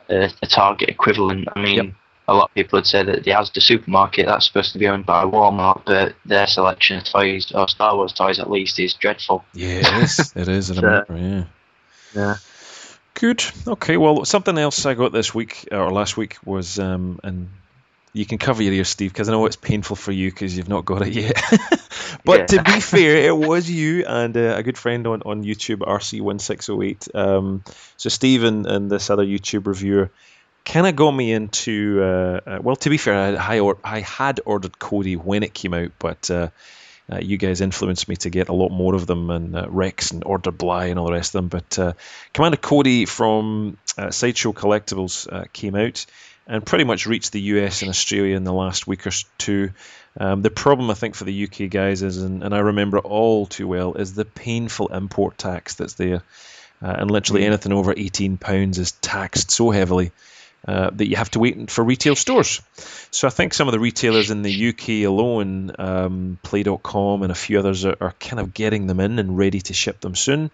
a, 0.10 0.32
a 0.42 0.48
Target 0.48 0.90
equivalent. 0.90 1.50
I 1.54 1.62
mean. 1.62 1.76
Yep 1.76 1.96
a 2.32 2.34
lot 2.34 2.50
of 2.50 2.54
people 2.56 2.78
would 2.78 2.88
said 2.88 3.08
that 3.08 3.24
the 3.24 3.32
Asda 3.32 3.62
supermarket 3.62 4.26
that's 4.26 4.48
supposed 4.48 4.72
to 4.74 4.80
be 4.80 4.88
owned 4.88 5.06
by 5.06 5.26
Walmart, 5.26 5.84
but 5.86 6.16
their 6.26 6.48
selection 6.48 6.98
of 6.98 7.04
toys 7.04 7.52
or 7.52 7.68
Star 7.68 7.96
Wars 7.96 8.14
toys 8.14 8.40
at 8.40 8.50
least 8.50 8.80
is 8.80 8.94
dreadful. 8.94 9.44
Yeah, 9.54 9.82
it 9.82 10.04
is. 10.04 10.34
it 10.36 10.48
is. 10.48 10.68
so, 10.68 11.04
yeah. 11.10 11.44
Yeah. 12.16 12.36
Good. 13.14 13.44
Okay. 13.68 13.98
Well, 13.98 14.24
something 14.24 14.58
else 14.58 14.86
I 14.86 14.94
got 14.94 15.12
this 15.12 15.36
week 15.36 15.68
or 15.72 15.92
last 15.92 16.16
week 16.16 16.38
was, 16.46 16.80
um, 16.80 17.20
and 17.24 17.50
you 18.14 18.26
can 18.26 18.38
cover 18.38 18.64
your 18.64 18.74
ears, 18.74 18.88
Steve, 18.88 19.12
because 19.12 19.28
I 19.28 19.34
know 19.34 19.46
it's 19.46 19.58
painful 19.58 19.98
for 19.98 20.14
you 20.14 20.32
because 20.32 20.56
you've 20.56 20.70
not 20.70 20.86
got 20.86 21.06
it 21.06 21.14
yet. 21.14 21.36
but 22.26 22.40
yeah. 22.40 22.46
to 22.46 22.64
be 22.64 22.80
fair, 22.80 23.18
it 23.18 23.36
was 23.36 23.70
you 23.70 24.06
and 24.06 24.36
uh, 24.38 24.56
a 24.56 24.64
good 24.64 24.78
friend 24.78 25.06
on, 25.06 25.22
on 25.26 25.44
YouTube, 25.44 25.80
RC1608. 25.80 27.14
Um, 27.14 27.64
so 27.98 28.08
Steve 28.10 28.44
and, 28.46 28.66
and 28.66 28.90
this 28.90 29.10
other 29.10 29.26
YouTube 29.26 29.68
reviewer 29.68 30.12
kind 30.66 30.88
of 30.88 30.96
got 30.96 31.12
me 31.12 31.32
into. 31.32 32.02
Uh, 32.02 32.40
uh, 32.46 32.60
well, 32.62 32.76
to 32.78 32.90
be 32.90 32.98
fair, 32.98 33.40
I, 33.40 33.60
or, 33.60 33.78
I, 33.84 34.02
had 34.02 34.40
ordered 34.46 34.80
Cody 34.80 35.16
when 35.16 35.44
it 35.44 35.54
came 35.54 35.74
out, 35.74 35.92
but 36.00 36.30
uh, 36.30 36.50
uh, 37.12 37.20
you 37.20 37.38
guys 37.38 37.62
influenced 37.62 38.08
me 38.08 38.16
to 38.18 38.30
get 38.30 38.50
a 38.50 38.54
lot 38.54 38.70
more 38.70 38.96
of 38.96 39.08
them, 39.08 39.30
and 39.30 39.56
uh, 39.56 39.68
Rex 39.70 40.12
and 40.12 40.24
Order 40.24 40.52
Bly 40.52 40.86
and 40.88 41.00
all 41.00 41.08
the 41.08 41.14
rest 41.14 41.36
of 41.36 41.40
them. 41.40 41.48
But 41.48 41.80
uh, 41.80 41.94
Commander 42.34 42.58
Cody 42.58 43.06
from 43.06 43.78
Sideshow 44.10 44.54
Collectibles 44.54 45.52
came 45.54 45.76
out 45.76 46.06
and 46.48 46.66
pretty 46.66 46.84
much 46.84 47.06
reached 47.06 47.32
the 47.32 47.42
US 47.42 47.82
and 47.82 47.90
Australia 47.90 48.36
in 48.36 48.44
the 48.44 48.54
last 48.54 48.88
week 48.88 49.06
or 49.08 49.12
two. 49.38 49.72
Um, 50.20 50.42
the 50.42 50.50
problem, 50.50 50.90
I 50.90 50.96
think, 50.96 51.16
for 51.16 51.24
the 51.24 51.44
UK 51.46 51.70
guys 51.70 52.04
is, 52.04 52.22
and, 52.22 52.44
and 52.44 52.54
I 52.54 52.60
remember 52.60 52.98
it 52.98 53.06
all 53.06 53.46
too 53.46 53.68
well, 53.68 53.94
is 53.94 54.14
the 54.14 54.26
painful 54.26 54.88
import 54.88 55.38
tax 55.38 55.76
that's 55.76 55.94
there. 55.94 56.24
Uh, 56.82 56.96
and 56.98 57.12
literally 57.12 57.44
mm. 57.44 57.46
anything 57.46 57.72
over 57.72 57.94
£18 57.94 58.78
is 58.78 58.92
taxed 58.94 59.52
so 59.52 59.70
heavily 59.70 60.12
uh, 60.68 60.92
that 60.92 61.08
you 61.08 61.16
have 61.16 61.32
to 61.32 61.40
wait 61.40 61.72
for 61.72 61.84
retail 61.84 62.16
stores. 62.16 62.62
So 63.10 63.28
I 63.28 63.32
think 63.32 63.54
some 63.54 63.68
of 63.68 63.72
the 63.72 63.80
retailers 63.80 64.30
in 64.30 64.44
the 64.44 64.70
UK 64.70 65.08
alone, 65.08 65.72
um, 65.80 66.40
Play.com 66.44 67.24
and 67.24 67.32
a 67.32 67.36
few 67.36 67.58
others, 67.58 67.84
are, 67.86 67.98
are, 68.00 68.14
kind 68.20 68.40
of 68.40 68.54
getting 68.54 68.86
them 68.86 69.00
in 69.00 69.18
and 69.18 69.38
ready 69.38 69.62
to 69.62 69.74
ship 69.74 70.02
them 70.02 70.16
soon. 70.16 70.52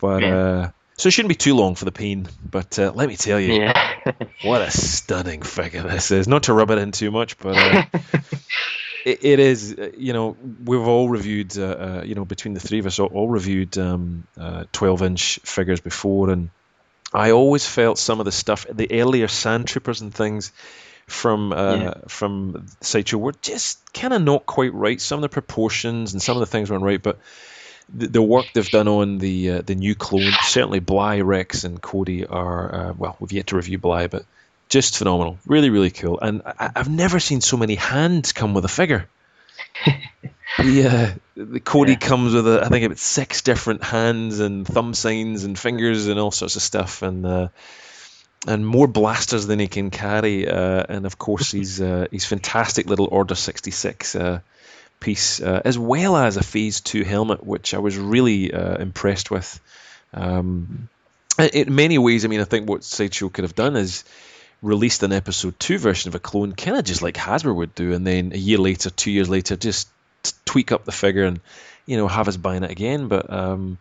But 0.00 0.22
yeah. 0.22 0.36
uh, 0.36 0.70
so 0.96 1.08
it 1.08 1.10
shouldn't 1.10 1.28
be 1.28 1.34
too 1.34 1.54
long 1.54 1.74
for 1.74 1.84
the 1.84 1.92
pain. 1.92 2.26
But 2.42 2.78
uh, 2.78 2.92
let 2.94 3.08
me 3.08 3.16
tell 3.16 3.38
you, 3.38 3.54
yeah. 3.60 3.94
what 4.42 4.62
a 4.62 4.70
stunning 4.70 5.42
figure 5.42 5.82
this 5.82 6.10
is. 6.10 6.26
Not 6.26 6.44
to 6.44 6.54
rub 6.54 6.70
it 6.70 6.78
in 6.78 6.92
too 6.92 7.10
much, 7.10 7.38
but. 7.38 7.56
Uh, 7.56 7.82
it, 9.04 9.24
it 9.24 9.40
is, 9.40 9.74
uh, 9.78 9.90
you 9.96 10.14
know, 10.14 10.36
we've 10.64 10.86
all 10.86 11.08
reviewed, 11.08 11.56
uh, 11.58 12.02
you 12.04 12.14
know, 12.14 12.24
between 12.24 12.54
the 12.54 12.60
three 12.60 12.78
of 12.78 12.86
us, 12.86 12.98
all, 12.98 13.08
all 13.08 13.28
reviewed 13.28 13.76
um, 13.76 14.26
12 14.72 15.02
inch 15.02 15.40
figures 15.44 15.80
before, 15.80 16.30
and 16.30 16.48
I 17.12 17.30
always 17.30 17.66
felt 17.66 17.98
some 17.98 18.20
of 18.20 18.26
the 18.26 18.32
stuff, 18.32 18.66
the 18.70 19.00
earlier 19.00 19.28
Sand 19.28 19.66
Troopers 19.66 20.00
and 20.00 20.14
things 20.14 20.52
from 21.06 21.52
uh, 21.52 21.76
yeah. 21.76 21.94
from 22.06 22.66
Sideshow 22.82 23.18
were 23.18 23.32
just 23.40 23.92
kind 23.94 24.12
of 24.12 24.22
not 24.22 24.44
quite 24.44 24.74
right. 24.74 25.00
Some 25.00 25.18
of 25.18 25.22
the 25.22 25.28
proportions 25.30 26.12
and 26.12 26.22
some 26.22 26.36
of 26.36 26.40
the 26.40 26.46
things 26.46 26.70
weren't 26.70 26.82
right, 26.82 27.02
but 27.02 27.18
the, 27.92 28.08
the 28.08 28.22
work 28.22 28.46
they've 28.52 28.68
done 28.68 28.88
on 28.88 29.18
the 29.18 29.50
uh, 29.50 29.62
the 29.62 29.74
new 29.74 29.94
clone, 29.94 30.32
certainly 30.42 30.80
Bly, 30.80 31.20
Rex, 31.20 31.64
and 31.64 31.80
Cody 31.80 32.26
are 32.26 32.74
uh, 32.74 32.92
well, 32.96 33.16
we've 33.20 33.32
yet 33.32 33.48
to 33.48 33.56
review 33.56 33.78
Bly, 33.78 34.06
but 34.08 34.26
just 34.68 34.98
phenomenal, 34.98 35.38
really, 35.46 35.70
really 35.70 35.90
cool. 35.90 36.18
And 36.20 36.42
I, 36.44 36.70
have 36.76 36.90
never 36.90 37.20
seen 37.20 37.40
so 37.40 37.56
many 37.56 37.74
hands 37.74 38.32
come 38.32 38.52
with 38.52 38.66
a 38.66 38.68
figure. 38.68 39.08
Yeah, 40.64 41.14
the 41.36 41.60
Cody 41.60 41.92
yeah. 41.92 41.98
comes 41.98 42.34
with 42.34 42.48
a, 42.48 42.64
I 42.64 42.68
think 42.68 42.84
about 42.84 42.98
six 42.98 43.42
different 43.42 43.84
hands 43.84 44.40
and 44.40 44.66
thumb 44.66 44.92
signs 44.94 45.44
and 45.44 45.58
fingers 45.58 46.08
and 46.08 46.18
all 46.18 46.32
sorts 46.32 46.56
of 46.56 46.62
stuff, 46.62 47.02
and 47.02 47.24
uh, 47.24 47.48
and 48.46 48.66
more 48.66 48.88
blasters 48.88 49.46
than 49.46 49.58
he 49.58 49.68
can 49.68 49.90
carry. 49.90 50.48
Uh, 50.48 50.84
and 50.88 51.06
of 51.06 51.18
course, 51.18 51.52
he's 51.52 51.80
uh, 51.80 52.06
he's 52.10 52.24
fantastic 52.24 52.86
little 52.86 53.08
Order 53.10 53.36
sixty 53.36 53.70
six 53.70 54.16
uh, 54.16 54.40
piece, 54.98 55.40
uh, 55.40 55.62
as 55.64 55.78
well 55.78 56.16
as 56.16 56.36
a 56.36 56.42
Phase 56.42 56.80
two 56.80 57.04
helmet, 57.04 57.44
which 57.44 57.72
I 57.72 57.78
was 57.78 57.96
really 57.96 58.52
uh, 58.52 58.78
impressed 58.78 59.30
with. 59.30 59.60
Um, 60.12 60.88
in 61.52 61.74
many 61.74 61.98
ways, 61.98 62.24
I 62.24 62.28
mean, 62.28 62.40
I 62.40 62.44
think 62.44 62.68
what 62.68 62.82
Sideshow 62.82 63.28
could 63.28 63.44
have 63.44 63.54
done 63.54 63.76
is 63.76 64.02
released 64.60 65.04
an 65.04 65.12
episode 65.12 65.58
two 65.60 65.78
version 65.78 66.08
of 66.08 66.16
a 66.16 66.18
clone, 66.18 66.52
kind 66.52 66.76
of 66.76 66.84
just 66.84 67.00
like 67.00 67.14
Hasbro 67.14 67.54
would 67.54 67.76
do, 67.76 67.92
and 67.92 68.04
then 68.04 68.32
a 68.32 68.36
year 68.38 68.58
later, 68.58 68.90
two 68.90 69.12
years 69.12 69.28
later, 69.28 69.54
just 69.54 69.88
tweak 70.44 70.72
up 70.72 70.84
the 70.84 70.92
figure 70.92 71.24
and 71.24 71.40
you 71.86 71.96
know 71.96 72.08
have 72.08 72.28
us 72.28 72.36
buying 72.36 72.64
it 72.64 72.70
again. 72.70 73.08
But 73.08 73.32
um, 73.32 73.78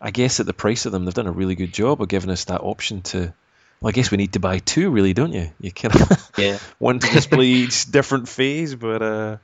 I 0.00 0.10
guess 0.10 0.40
at 0.40 0.46
the 0.46 0.52
price 0.52 0.86
of 0.86 0.92
them, 0.92 1.04
they've 1.04 1.14
done 1.14 1.26
a 1.26 1.32
really 1.32 1.54
good 1.54 1.72
job 1.72 2.00
of 2.00 2.08
giving 2.08 2.30
us 2.30 2.44
that 2.44 2.60
option 2.60 3.02
to. 3.02 3.32
Well, 3.80 3.88
I 3.88 3.92
guess 3.92 4.10
we 4.10 4.16
need 4.16 4.34
to 4.34 4.40
buy 4.40 4.60
two, 4.60 4.90
really, 4.90 5.12
don't 5.12 5.32
you? 5.32 5.50
You 5.60 5.70
kind 5.70 6.00
of 6.00 6.30
yeah. 6.38 6.58
one 6.78 7.00
to 7.00 7.06
display 7.12 7.46
each 7.46 7.90
different 7.90 8.28
phase, 8.28 8.74
but 8.74 9.02
uh, 9.02 9.36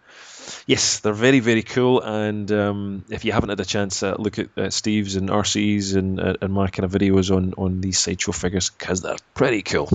yes, 0.66 1.00
they're 1.00 1.12
very 1.12 1.40
very 1.40 1.62
cool. 1.62 2.00
And 2.00 2.50
um, 2.52 3.04
if 3.10 3.24
you 3.24 3.32
haven't 3.32 3.50
had 3.50 3.60
a 3.60 3.64
chance, 3.64 4.02
uh, 4.02 4.14
look 4.18 4.38
at 4.38 4.48
uh, 4.56 4.70
Steve's 4.70 5.16
and 5.16 5.28
RC's 5.28 5.94
and 5.94 6.20
uh, 6.20 6.34
and 6.40 6.52
my 6.52 6.68
kind 6.68 6.84
of 6.84 6.92
videos 6.92 7.34
on 7.34 7.54
on 7.58 7.80
these 7.80 7.98
sideshow 7.98 8.32
figures 8.32 8.70
because 8.70 9.02
they're 9.02 9.16
pretty 9.34 9.62
cool. 9.62 9.90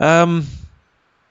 Um, 0.00 0.46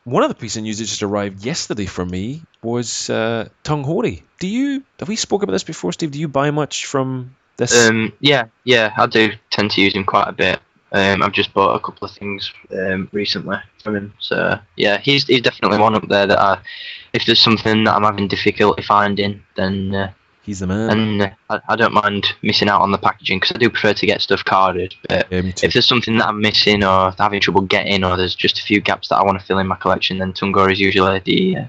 one 0.07 0.23
of 0.23 0.29
the 0.29 0.35
pieces 0.35 0.57
of 0.57 0.63
news 0.63 0.77
that 0.77 0.85
just 0.85 1.03
arrived 1.03 1.43
yesterday 1.43 1.85
for 1.85 2.05
me 2.05 2.41
was 2.63 3.09
uh, 3.09 3.49
Tung 3.63 3.83
Hori. 3.83 4.23
Do 4.39 4.47
you 4.47 4.81
have 4.99 5.09
we 5.09 5.17
spoke 5.17 5.43
about 5.43 5.51
this 5.51 5.65
before, 5.65 5.91
Steve? 5.91 6.11
Do 6.11 6.19
you 6.19 6.29
buy 6.29 6.49
much 6.51 6.85
from 6.85 7.35
this? 7.57 7.89
Um, 7.89 8.13
yeah, 8.21 8.45
yeah, 8.63 8.93
I 8.97 9.07
do 9.07 9.31
tend 9.49 9.71
to 9.71 9.81
use 9.81 9.93
him 9.93 10.05
quite 10.05 10.29
a 10.29 10.31
bit. 10.31 10.61
Um, 10.93 11.21
I've 11.21 11.33
just 11.33 11.53
bought 11.53 11.75
a 11.75 11.81
couple 11.81 12.07
of 12.07 12.15
things 12.15 12.53
um, 12.71 13.09
recently 13.11 13.57
from 13.83 13.97
him. 13.97 14.13
So 14.19 14.57
yeah, 14.77 14.97
he's 14.97 15.27
he's 15.27 15.41
definitely 15.41 15.79
one 15.79 15.95
up 15.95 16.07
there 16.07 16.25
that 16.25 16.39
I, 16.39 16.59
if 17.11 17.25
there's 17.25 17.41
something 17.41 17.83
that 17.83 17.93
I'm 17.93 18.03
having 18.03 18.29
difficulty 18.29 18.83
finding, 18.83 19.43
then 19.57 19.93
uh, 19.93 20.13
He's 20.47 20.59
the 20.59 20.67
man. 20.67 20.89
And 20.89 21.21
uh, 21.21 21.29
I, 21.49 21.59
I, 21.67 21.75
don't 21.75 21.93
mind 21.93 22.27
missing 22.41 22.69
out 22.69 22.79
on 22.79 22.93
the 22.93 22.97
packaging 22.97 23.39
because 23.41 23.53
I 23.53 23.59
do 23.59 23.69
prefer 23.69 23.93
to 23.93 24.05
get 24.05 24.21
stuff 24.21 24.45
carded. 24.45 24.95
But 25.09 25.27
if 25.29 25.73
there's 25.73 25.85
something 25.85 26.17
that 26.19 26.29
I'm 26.29 26.39
missing 26.39 26.85
or 26.85 27.11
having 27.17 27.41
trouble 27.41 27.63
getting, 27.63 28.05
or 28.05 28.15
there's 28.15 28.33
just 28.33 28.57
a 28.57 28.61
few 28.61 28.79
gaps 28.79 29.09
that 29.09 29.17
I 29.17 29.23
want 29.23 29.37
to 29.37 29.45
fill 29.45 29.59
in 29.59 29.67
my 29.67 29.75
collection, 29.75 30.19
then 30.19 30.31
Tungor 30.31 30.71
is 30.71 30.79
usually 30.79 31.19
the 31.19 31.57
uh, 31.57 31.65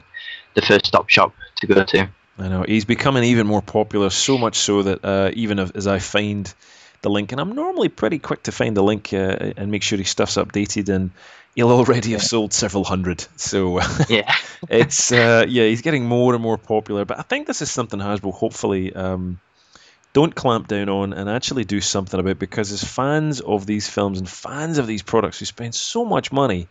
the 0.55 0.63
first 0.63 0.87
stop 0.87 1.09
shop 1.09 1.35
to 1.57 1.67
go 1.67 1.83
to. 1.83 2.09
I 2.39 2.49
know 2.49 2.65
he's 2.69 2.85
becoming 2.85 3.25
even 3.25 3.49
more 3.49 3.63
popular, 3.63 4.11
so 4.11 4.39
much 4.39 4.57
so 4.59 4.85
that 4.85 5.05
uh, 5.05 5.33
even 5.35 5.59
as 5.59 5.89
I 5.89 5.99
find 5.99 6.55
the 7.03 7.11
link, 7.11 7.33
and 7.33 7.41
I'm 7.41 7.57
normally 7.57 7.89
pretty 7.89 8.21
quick 8.21 8.45
to 8.45 8.53
find 8.53 8.77
the 8.77 8.83
link 8.85 9.13
uh, 9.13 9.55
and 9.57 9.73
make 9.73 9.83
sure 9.83 9.99
his 9.99 10.09
stuff's 10.09 10.37
updated, 10.37 10.89
and 10.89 11.11
he'll 11.59 11.73
already 11.73 12.13
have 12.13 12.23
sold 12.23 12.53
several 12.53 12.85
hundred. 12.85 13.27
So 13.35 13.81
yeah, 14.09 14.33
it's 14.69 15.11
uh, 15.23 15.45
yeah, 15.49 15.65
he's 15.65 15.83
getting 15.83 16.07
more 16.07 16.33
and 16.35 16.43
more 16.43 16.57
popular. 16.57 17.05
But 17.05 17.19
I 17.19 17.23
think 17.23 17.49
this 17.49 17.63
is 17.63 17.71
something 17.71 17.99
Hasbro 17.99 18.33
hopefully 18.33 18.95
um, 18.95 19.41
don't 20.13 20.33
clamp 20.33 20.69
down 20.69 20.89
on 20.89 21.13
and 21.13 21.29
actually 21.29 21.65
do 21.65 21.81
something 21.81 22.21
about 22.21 22.39
because 22.39 22.71
as 22.71 22.85
fans 22.85 23.41
of 23.41 23.67
these 23.67 23.89
films 23.89 24.21
and 24.21 24.29
fans 24.29 24.79
of 24.79 24.87
these 24.87 25.03
products 25.03 25.41
who 25.41 25.47
spend 25.47 25.75
so 25.75 26.05
much 26.05 26.31
money. 26.31 26.69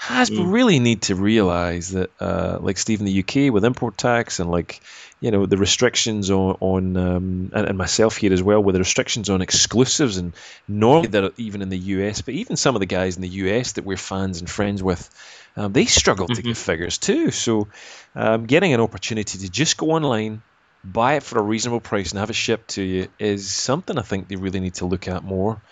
Hasbro 0.00 0.38
mm. 0.38 0.52
really 0.52 0.80
need 0.80 1.02
to 1.02 1.14
realize 1.14 1.90
that, 1.90 2.10
uh, 2.18 2.58
like 2.60 2.78
Steve 2.78 3.00
in 3.00 3.06
the 3.06 3.20
UK 3.20 3.52
with 3.52 3.64
import 3.64 3.96
tax 3.96 4.40
and 4.40 4.50
like 4.50 4.80
you 5.24 5.30
know 5.30 5.46
the 5.46 5.56
restrictions 5.56 6.30
on, 6.30 6.58
on 6.60 6.96
um, 6.98 7.50
and, 7.54 7.66
and, 7.68 7.78
myself 7.78 8.18
here 8.18 8.30
as 8.30 8.42
well 8.42 8.62
with 8.62 8.74
the 8.74 8.78
restrictions 8.78 9.30
on 9.30 9.40
exclusives 9.40 10.18
and 10.18 10.34
normally 10.68 11.08
that 11.08 11.32
even 11.38 11.62
in 11.62 11.70
the 11.70 11.78
US 11.78 12.20
but 12.20 12.34
even 12.34 12.56
some 12.56 12.76
of 12.76 12.80
the 12.80 12.86
guys 12.86 13.16
in 13.16 13.22
the 13.22 13.28
US 13.44 13.72
that 13.72 13.86
we're 13.86 13.96
fans 13.96 14.40
and 14.40 14.50
friends 14.50 14.82
with 14.82 15.08
um, 15.56 15.72
they 15.72 15.86
struggle 15.86 16.26
mm-hmm. 16.26 16.34
to 16.34 16.42
get 16.42 16.58
figures 16.58 16.98
too 16.98 17.30
so 17.30 17.68
um, 18.14 18.44
getting 18.44 18.74
an 18.74 18.82
opportunity 18.82 19.38
to 19.38 19.50
just 19.50 19.78
go 19.78 19.92
online 19.92 20.42
buy 20.84 21.14
it 21.14 21.22
for 21.22 21.38
a 21.38 21.42
reasonable 21.42 21.80
price 21.80 22.10
and 22.10 22.20
have 22.20 22.28
it 22.28 22.36
shipped 22.36 22.68
to 22.72 22.82
you 22.82 23.08
is 23.18 23.48
something 23.48 23.98
I 23.98 24.02
think 24.02 24.28
they 24.28 24.36
really 24.36 24.60
need 24.60 24.74
to 24.74 24.84
look 24.84 25.08
at 25.08 25.24
more 25.24 25.62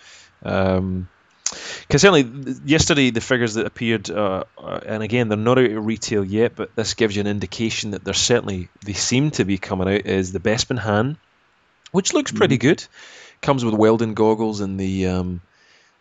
um, 0.41 1.07
because 1.87 2.01
certainly 2.01 2.59
yesterday 2.65 3.09
the 3.09 3.21
figures 3.21 3.55
that 3.55 3.65
appeared, 3.65 4.09
uh, 4.09 4.43
uh, 4.57 4.79
and 4.85 5.03
again 5.03 5.29
they're 5.29 5.37
not 5.37 5.57
out 5.57 5.65
at 5.69 5.81
retail 5.81 6.23
yet, 6.23 6.55
but 6.55 6.75
this 6.75 6.93
gives 6.93 7.15
you 7.15 7.21
an 7.21 7.27
indication 7.27 7.91
that 7.91 8.03
they're 8.03 8.13
certainly 8.13 8.69
they 8.83 8.93
seem 8.93 9.31
to 9.31 9.45
be 9.45 9.57
coming 9.57 9.87
out. 9.87 10.05
Is 10.05 10.31
the 10.31 10.39
Bespin 10.39 10.79
Han, 10.79 11.17
which 11.91 12.13
looks 12.13 12.31
pretty 12.31 12.57
mm-hmm. 12.57 12.69
good, 12.69 12.85
comes 13.41 13.63
with 13.63 13.73
welding 13.73 14.13
goggles 14.13 14.61
and 14.61 14.79
the 14.79 15.07
um, 15.07 15.41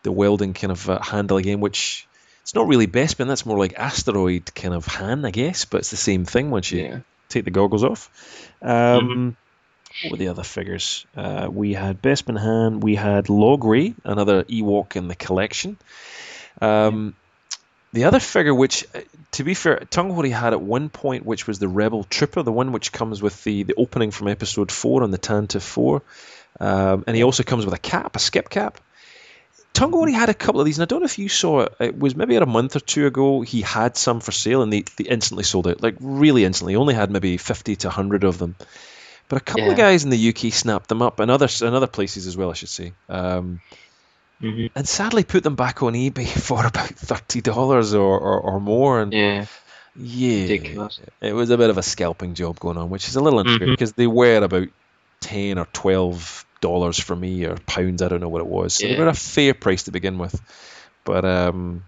the 0.03 0.13
welding 0.13 0.55
kind 0.55 0.73
of 0.73 0.89
uh, 0.89 1.01
handle 1.01 1.37
again, 1.37 1.61
which 1.61 2.07
it's 2.43 2.55
not 2.55 2.67
really 2.67 2.87
Bespin. 2.87 3.29
That's 3.29 3.47
more 3.47 3.59
like 3.59 3.75
asteroid 3.77 4.55
kind 4.55 4.75
of 4.75 4.87
Han, 4.87 5.25
I 5.25 5.31
guess, 5.31 5.65
but 5.65 5.79
it's 5.79 5.91
the 5.91 5.97
same 5.97 6.25
thing 6.25 6.51
once 6.51 6.71
you 6.71 6.83
yeah. 6.83 6.99
take 7.29 7.45
the 7.45 7.51
goggles 7.51 7.85
off. 7.85 8.11
Um, 8.61 8.69
mm-hmm. 8.71 9.29
What 10.03 10.12
were 10.12 10.16
the 10.16 10.28
other 10.28 10.43
figures? 10.43 11.07
Uh, 11.16 11.49
we 11.51 11.74
had 11.74 12.03
Bespin 12.03 12.38
Han, 12.38 12.80
we 12.80 12.95
had 12.95 13.26
Logray, 13.26 13.95
another 14.05 14.45
Ewok 14.45 14.97
in 14.97 15.09
the 15.09 15.14
collection. 15.14 15.76
Um, 16.61 17.14
the 17.93 18.05
other 18.05 18.20
figure, 18.20 18.55
which, 18.55 18.86
uh, 18.95 19.01
to 19.32 19.45
be 19.45 19.55
fair, 19.55 19.76
Tunghori 19.90 20.32
had 20.32 20.55
at 20.55 20.62
one 20.62 20.88
point, 20.88 21.26
which 21.26 21.47
was 21.47 21.59
the 21.59 21.68
Rebel 21.68 22.05
Trooper, 22.05 22.43
the 22.43 22.53
one 22.53 22.72
which 22.72 22.90
comes 22.90 23.20
with 23.20 23.43
the, 23.45 23.64
the 23.64 23.74
opening 23.74 24.11
from 24.11 24.28
Episode 24.28 24.72
4 24.72 25.03
on 25.03 25.11
the 25.11 25.18
Tantive 25.18 25.62
4. 25.62 26.03
Um, 26.61 27.05
and 27.07 27.16
he 27.16 27.22
also 27.22 27.43
comes 27.43 27.64
with 27.64 27.74
a 27.74 27.78
cap, 27.78 28.16
a 28.16 28.18
skip 28.18 28.49
cap. 28.49 28.78
Tunghori 29.74 30.12
had 30.12 30.28
a 30.28 30.34
couple 30.34 30.61
of 30.61 30.66
these, 30.66 30.78
and 30.78 30.82
I 30.82 30.86
don't 30.86 31.01
know 31.01 31.07
if 31.07 31.18
you 31.18 31.28
saw 31.28 31.61
it. 31.61 31.74
It 31.80 31.99
was 31.99 32.14
maybe 32.14 32.36
a 32.36 32.45
month 32.47 32.76
or 32.76 32.80
two 32.80 33.07
ago. 33.07 33.40
He 33.40 33.62
had 33.62 33.97
some 33.97 34.20
for 34.20 34.32
sale, 34.32 34.62
and 34.62 34.72
they, 34.72 34.82
they 34.82 35.05
instantly 35.05 35.45
sold 35.45 35.66
out, 35.66 35.82
like 35.82 35.97
really 36.01 36.45
instantly. 36.45 36.74
He 36.74 36.76
only 36.76 36.95
had 36.95 37.11
maybe 37.11 37.36
50 37.36 37.76
to 37.76 37.88
100 37.88 38.24
of 38.24 38.38
them. 38.38 38.55
But 39.33 39.41
a 39.41 39.45
couple 39.47 39.64
yeah. 39.64 39.70
of 39.70 39.78
guys 39.78 40.05
in 40.05 40.11
the 40.11 40.28
UK 40.28 40.53
snapped 40.53 40.89
them 40.89 41.01
up, 41.01 41.18
and 41.18 41.30
other 41.30 41.49
and 41.62 41.74
other 41.74 41.87
places 41.87 42.26
as 42.26 42.37
well, 42.37 42.51
I 42.51 42.53
should 42.53 42.68
say. 42.68 42.93
Um, 43.09 43.62
mm-hmm. 44.43 44.66
And 44.76 44.87
sadly, 44.87 45.24
put 45.24 45.43
them 45.43 45.57
back 45.57 45.83
on 45.83 45.95
eBay 45.95 46.28
for 46.39 46.66
about 46.66 46.91
thirty 46.91 47.41
dollars 47.41 47.95
or, 47.95 48.20
or, 48.20 48.41
or 48.41 48.61
more. 48.61 49.01
And 49.01 49.11
yeah, 49.11 49.47
yeah, 49.97 50.43
Ridiculous. 50.43 51.01
it 51.22 51.33
was 51.33 51.49
a 51.49 51.57
bit 51.57 51.70
of 51.70 51.78
a 51.78 51.83
scalping 51.83 52.35
job 52.35 52.61
going 52.61 52.76
on, 52.76 52.91
which 52.91 53.09
is 53.09 53.16
a 53.16 53.22
little 53.22 53.39
unfair 53.39 53.61
mm-hmm. 53.61 53.70
because 53.70 53.95
they 53.95 54.07
were 54.07 54.43
about 54.43 54.68
ten 55.20 55.59
or 55.59 55.64
twelve 55.72 56.45
dollars 56.61 56.99
for 57.01 57.16
me 57.16 57.47
or 57.47 57.57
pounds. 57.57 58.03
I 58.03 58.09
don't 58.09 58.20
know 58.20 58.28
what 58.28 58.43
it 58.43 58.47
was. 58.47 58.74
So 58.74 58.87
yeah. 58.87 58.97
they 58.97 59.01
were 59.01 59.09
a 59.09 59.14
fair 59.14 59.55
price 59.55 59.85
to 59.85 59.93
begin 59.93 60.18
with. 60.18 60.39
But 61.05 61.24
um, 61.24 61.85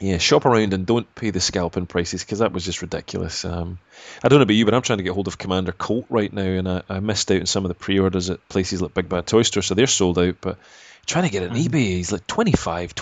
yeah, 0.00 0.16
shop 0.16 0.46
around 0.46 0.72
and 0.72 0.86
don't 0.86 1.14
pay 1.14 1.28
the 1.30 1.40
scalping 1.40 1.84
prices 1.86 2.24
because 2.24 2.38
that 2.38 2.52
was 2.52 2.64
just 2.64 2.80
ridiculous. 2.80 3.44
Um, 3.44 3.78
I 4.24 4.28
don't 4.28 4.38
know 4.38 4.44
about 4.44 4.54
you, 4.54 4.64
but 4.64 4.72
I'm 4.72 4.80
trying 4.80 4.98
to 4.98 5.04
get 5.04 5.12
hold 5.12 5.28
of 5.28 5.36
Commander 5.36 5.72
Colt 5.72 6.06
right 6.08 6.32
now, 6.32 6.42
and 6.42 6.66
I, 6.66 6.82
I 6.88 7.00
missed 7.00 7.30
out 7.30 7.40
on 7.40 7.46
some 7.46 7.64
of 7.64 7.68
the 7.68 7.74
pre-orders 7.74 8.30
at 8.30 8.48
places 8.48 8.80
like 8.80 8.94
Big 8.94 9.10
Bad 9.10 9.26
Toy 9.26 9.42
Store, 9.42 9.62
so 9.62 9.74
they're 9.74 9.86
sold 9.86 10.18
out. 10.18 10.36
But 10.40 10.58
trying 11.04 11.24
to 11.24 11.30
get 11.30 11.42
it 11.42 11.50
on 11.50 11.56
mm-hmm. 11.56 11.74
eBay, 11.74 11.96
he's 11.96 12.12
like 12.12 12.26
25 12.26 12.94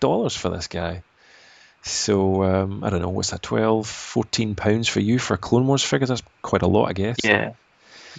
dollars 0.00 0.34
for 0.34 0.48
this 0.48 0.68
guy. 0.68 1.02
So 1.82 2.42
um, 2.42 2.82
I 2.82 2.90
don't 2.90 3.02
know, 3.02 3.10
what's 3.10 3.30
that, 3.30 3.42
12, 3.42 3.86
14 3.86 4.54
pounds 4.54 4.88
for 4.88 5.00
you 5.00 5.18
for 5.18 5.34
a 5.34 5.38
Clone 5.38 5.66
Wars 5.66 5.84
figure? 5.84 6.06
That's 6.06 6.22
quite 6.40 6.62
a 6.62 6.66
lot, 6.66 6.86
I 6.86 6.92
guess. 6.94 7.18
Yeah. 7.22 7.52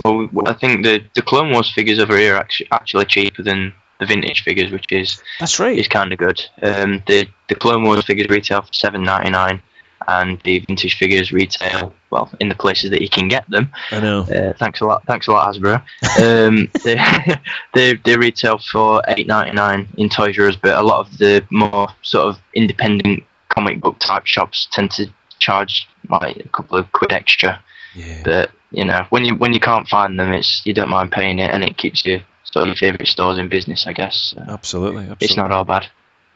Well, 0.06 0.30
I 0.46 0.54
think 0.54 0.86
the 0.86 1.04
the 1.16 1.22
Clone 1.24 1.52
Wars 1.52 1.74
figures 1.74 2.00
over 2.00 2.16
here 2.16 2.36
are 2.36 2.40
actually, 2.40 2.68
actually 2.72 3.06
cheaper 3.06 3.44
than 3.44 3.74
the 4.00 4.06
vintage 4.06 4.44
figures, 4.44 4.72
which 4.72 4.86
is 4.92 5.22
that's 5.40 5.60
right. 5.60 5.78
Is 5.78 5.88
kind 5.88 6.12
of 6.12 6.20
good. 6.20 6.42
Um, 6.62 7.04
the 7.08 7.28
the 7.48 7.56
Clone 7.56 7.84
Wars 7.84 8.06
figures 8.06 8.30
retail 8.30 8.62
for 8.62 8.74
seven 8.74 9.04
ninety 9.04 9.30
nine, 9.30 9.62
and 10.08 10.40
the 10.44 10.60
vintage 10.60 10.98
figures 10.98 11.32
retail 11.32 11.94
well 12.10 12.32
in 12.40 12.50
the 12.50 12.56
places 12.56 12.90
that 12.92 13.02
you 13.02 13.10
can 13.10 13.28
get 13.28 13.50
them. 13.50 13.72
I 13.92 14.00
know. 14.00 14.22
Uh, 14.22 14.54
thanks 14.54 14.82
a 14.82 14.86
lot. 14.86 15.06
Thanks 15.06 15.28
a 15.28 15.32
lot, 15.32 15.54
Hasbro. 15.54 15.82
Um, 16.20 16.70
they, 16.84 17.36
they 17.74 17.94
they 17.96 18.18
retail 18.18 18.58
for 18.58 19.04
eight 19.10 19.28
ninety 19.28 19.52
nine 19.52 19.88
in 19.98 20.10
Toys 20.10 20.40
R 20.40 20.48
Us, 20.48 20.56
but 20.56 20.78
a 20.78 20.82
lot 20.82 21.06
of 21.06 21.18
the 21.18 21.46
more 21.52 21.90
sort 22.02 22.28
of 22.28 22.42
independent 22.54 23.24
comic 23.50 23.82
book 23.82 24.00
type 24.00 24.26
shops 24.26 24.68
tend 24.72 24.92
to 24.92 25.08
charge 25.40 25.88
like 26.10 26.38
a 26.38 26.50
couple 26.50 26.78
of 26.78 26.92
quid 26.94 27.12
extra. 27.12 27.62
Yeah. 27.96 28.22
But 28.24 28.52
you 28.72 28.86
know, 28.86 29.06
when 29.10 29.26
you 29.26 29.36
when 29.36 29.52
you 29.52 29.60
can't 29.60 29.88
find 29.88 30.18
them, 30.18 30.32
it's 30.32 30.66
you 30.66 30.74
don't 30.74 30.90
mind 30.90 31.12
paying 31.12 31.40
it, 31.40 31.52
and 31.52 31.64
it 31.64 31.78
keeps 31.78 32.06
you 32.06 32.22
sort 32.52 32.64
of 32.64 32.68
your 32.68 32.76
favourite 32.76 33.08
stores 33.08 33.38
in 33.38 33.50
business, 33.50 33.88
I 33.88 33.94
guess. 33.94 34.34
Uh, 34.38 34.46
absolutely, 34.48 35.04
absolutely, 35.04 35.26
It's 35.26 35.38
not 35.38 35.52
all 35.52 35.66
bad. 35.66 35.88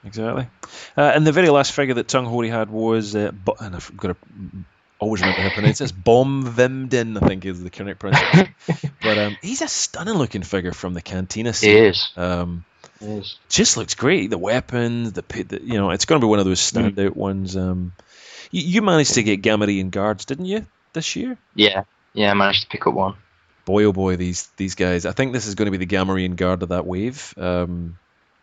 Exactly. 0.05 0.47
Uh, 0.97 1.01
and 1.01 1.25
the 1.25 1.31
very 1.31 1.49
last 1.49 1.71
figure 1.71 1.93
that 1.95 2.07
Tunghori 2.07 2.49
had 2.49 2.69
was, 2.69 3.15
uh, 3.15 3.31
and 3.59 3.75
I've 3.75 3.95
got 3.95 4.09
to 4.09 4.15
always 4.99 5.21
remember 5.21 5.41
how 5.41 5.49
to 5.49 5.53
pronounce 5.53 5.79
this, 5.79 5.91
Bom 5.91 6.45
Vimdin, 6.45 7.21
I 7.21 7.27
think 7.27 7.45
is 7.45 7.63
the 7.63 7.69
correct 7.69 7.99
pronunciation. 7.99 8.53
but 9.01 9.17
um, 9.17 9.37
he's 9.41 9.61
a 9.61 9.67
stunning 9.67 10.15
looking 10.15 10.43
figure 10.43 10.73
from 10.73 10.93
the 10.93 11.01
Cantina 11.01 11.53
scene. 11.53 11.69
He 11.69 11.77
is. 11.77 12.11
Um, 12.17 12.65
he 12.99 13.05
is. 13.07 13.37
Just 13.49 13.77
looks 13.77 13.95
great. 13.95 14.29
The 14.29 14.37
weapons, 14.37 15.13
the, 15.13 15.21
the 15.21 15.61
you 15.63 15.77
know, 15.77 15.91
it's 15.91 16.05
going 16.05 16.19
to 16.19 16.25
be 16.25 16.29
one 16.29 16.39
of 16.39 16.45
those 16.45 16.59
mm. 16.59 16.93
standout 16.93 17.11
mm. 17.11 17.15
ones. 17.15 17.55
Um, 17.55 17.93
you, 18.51 18.61
you, 18.61 18.81
managed 18.81 19.15
to 19.15 19.23
get 19.23 19.41
Gamorrean 19.41 19.89
guards, 19.89 20.25
didn't 20.25 20.45
you, 20.45 20.65
this 20.93 21.15
year? 21.15 21.37
Yeah, 21.55 21.83
yeah, 22.13 22.31
I 22.31 22.33
managed 22.33 22.63
to 22.63 22.67
pick 22.67 22.85
up 22.87 22.93
one 22.93 23.15
boy 23.65 23.85
oh 23.85 23.93
boy, 23.93 24.15
these 24.15 24.47
these 24.57 24.75
guys. 24.75 25.05
I 25.05 25.11
think 25.11 25.33
this 25.33 25.47
is 25.47 25.55
going 25.55 25.71
to 25.71 25.77
be 25.77 25.83
the 25.83 25.95
Gamorrean 25.95 26.35
guard 26.35 26.63
of 26.63 26.69
that 26.69 26.85
wave. 26.85 27.33
Um, 27.37 27.97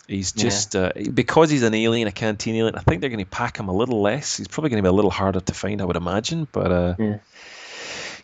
he's 0.07 0.33
just 0.33 0.75
yeah. 0.75 0.93
uh, 0.97 1.11
because 1.13 1.51
he's 1.51 1.63
an 1.63 1.75
alien, 1.75 2.09
a 2.09 2.13
cantina 2.13 2.59
alien. 2.59 2.75
I 2.77 2.81
think 2.81 3.01
they're 3.01 3.11
going 3.11 3.25
to 3.25 3.31
pack 3.31 3.59
him 3.59 3.69
a 3.69 3.75
little 3.75 4.01
less. 4.01 4.37
He's 4.37 4.49
probably 4.49 4.71
going 4.71 4.83
to 4.83 4.87
be 4.87 4.93
a 4.93 4.97
little 4.97 5.11
harder 5.11 5.41
to 5.41 5.55
find, 5.55 5.81
I 5.81 5.85
would 5.85 5.97
imagine. 5.97 6.49
But 6.51 6.73
uh, 6.73 6.95
yeah. 6.99 7.19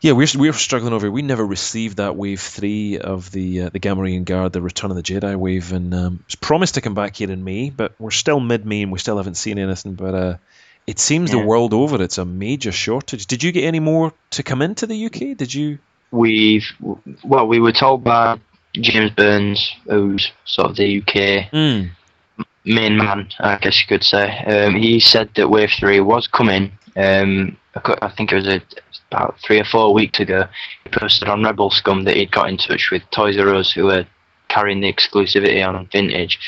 yeah, 0.01 0.13
we're 0.13 0.27
we're 0.37 0.53
struggling 0.53 0.93
over. 0.93 1.11
We 1.11 1.23
never 1.23 1.47
received 1.47 1.99
that 1.99 2.17
wave 2.17 2.41
three 2.41 2.99
of 2.99 3.31
the 3.31 3.63
uh, 3.63 3.69
the 3.71 3.81
Gamorrean 3.81 4.25
guard, 4.25 4.53
the 4.53 4.63
Return 4.63 4.91
of 4.91 4.97
the 4.97 5.03
Jedi 5.03 5.37
wave, 5.37 5.73
and 5.73 5.95
um, 5.95 6.25
it's 6.27 6.35
promised 6.35 6.75
to 6.75 6.81
come 6.81 6.95
back 6.95 7.17
here 7.17 7.31
in 7.31 7.45
May. 7.45 7.71
But 7.71 7.93
we're 7.99 8.11
still 8.11 8.41
mid 8.41 8.67
May 8.67 8.83
and 8.83 8.93
we 8.93 8.99
still 8.99 9.17
haven't 9.17 9.37
seen 9.37 9.59
anything. 9.59 9.95
But 9.95 10.15
uh, 10.15 10.37
it 10.87 10.99
seems 10.99 11.33
yeah. 11.33 11.41
the 11.41 11.47
world 11.47 11.75
over, 11.75 12.01
it's 12.01 12.19
a 12.19 12.25
major 12.25 12.71
shortage. 12.71 13.27
Did 13.27 13.43
you 13.43 13.51
get 13.51 13.65
any 13.65 13.81
more 13.81 14.13
to 14.31 14.43
come 14.43 14.63
into 14.63 14.87
the 14.87 15.07
UK? 15.07 15.37
Did 15.37 15.53
you? 15.53 15.79
We've 16.11 16.67
well, 17.25 17.47
we 17.47 17.61
were 17.61 17.73
told 17.73 18.05
by 18.05 18.39
James 18.75 19.11
Burns, 19.13 19.73
who's 19.89 20.33
sort 20.45 20.71
of 20.71 20.77
the 20.77 20.99
UK 20.99 21.51
mm. 21.51 21.91
main 22.65 22.97
man, 22.97 23.29
I 23.41 23.59
guess 23.59 23.81
you 23.81 23.87
could 23.87 24.05
say. 24.05 24.39
Um, 24.45 24.75
he 24.75 25.01
said 25.01 25.31
that 25.37 25.49
Wave 25.49 25.71
Three 25.79 26.01
was 26.01 26.27
coming. 26.27 26.73
Um, 26.97 27.57
I 27.75 28.09
think 28.17 28.33
it 28.33 28.37
was 28.37 28.49
a, 28.49 28.63
about 29.11 29.39
three 29.45 29.61
or 29.61 29.65
four 29.65 29.93
weeks 29.93 30.21
ago. 30.21 30.47
He 30.85 30.91
posted 30.91 31.29
on 31.29 31.43
Rebel 31.43 31.71
Scum 31.71 32.05
that 32.05 32.17
he'd 32.17 32.33
got 32.33 32.49
in 32.49 32.57
touch 32.57 32.91
with 32.91 33.03
Toys 33.11 33.39
R 33.39 33.55
Us, 33.55 33.73
who 33.73 33.85
were 33.85 34.07
carrying 34.49 34.81
the 34.81 34.93
exclusivity 34.93 35.67
on 35.67 35.87
Vintage. 35.93 36.39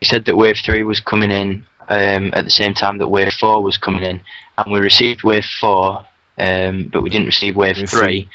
He 0.00 0.06
said 0.06 0.24
that 0.24 0.36
Wave 0.36 0.58
Three 0.64 0.82
was 0.82 1.00
coming 1.00 1.30
in 1.30 1.66
um, 1.88 2.30
at 2.34 2.44
the 2.44 2.50
same 2.50 2.74
time 2.74 2.98
that 2.98 3.08
Wave 3.08 3.32
Four 3.34 3.62
was 3.62 3.76
coming 3.76 4.02
in, 4.02 4.20
and 4.58 4.72
we 4.72 4.80
received 4.80 5.22
Wave 5.22 5.44
Four, 5.60 6.06
um, 6.38 6.88
but 6.92 7.02
we 7.02 7.10
didn't 7.10 7.26
receive 7.26 7.56
Wave, 7.56 7.76
Wave 7.76 7.88
Three. 7.88 8.28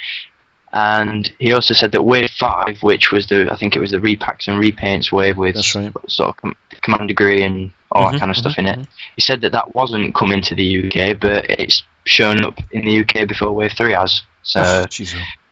3 0.75 0.81
and 0.81 1.33
he 1.39 1.53
also 1.53 1.73
said 1.73 1.93
that 1.93 2.03
Wave 2.03 2.29
Five, 2.31 2.83
which 2.83 3.11
was 3.11 3.27
the 3.27 3.49
I 3.51 3.55
think 3.55 3.75
it 3.75 3.79
was 3.79 3.91
the 3.91 3.97
repacks 3.97 4.47
and 4.47 4.61
repaints 4.61 5.11
wave 5.11 5.37
with 5.37 5.55
right. 5.55 5.93
sort 6.07 6.29
of 6.29 6.37
com- 6.37 6.55
Commander 6.81 7.13
Grey 7.13 7.43
and 7.43 7.71
all 7.91 8.03
mm-hmm, 8.03 8.11
that 8.11 8.19
kind 8.19 8.29
of 8.29 8.35
mm-hmm, 8.35 8.41
stuff 8.41 8.59
in 8.59 8.65
it. 8.65 8.79
Mm-hmm. 8.79 8.91
He 9.15 9.21
said 9.21 9.41
that 9.41 9.53
that 9.53 9.73
wasn't 9.73 10.13
coming 10.13 10.41
to 10.41 10.55
the 10.55 10.85
UK, 10.85 11.19
but 11.19 11.49
it's 11.49 11.83
shown 12.03 12.43
up 12.43 12.59
in 12.71 12.83
the 12.85 12.99
UK 12.99 13.27
before 13.27 13.53
Wave 13.53 13.71
Three 13.71 13.93
has. 13.93 14.23
So 14.43 14.61
oh, 14.61 14.85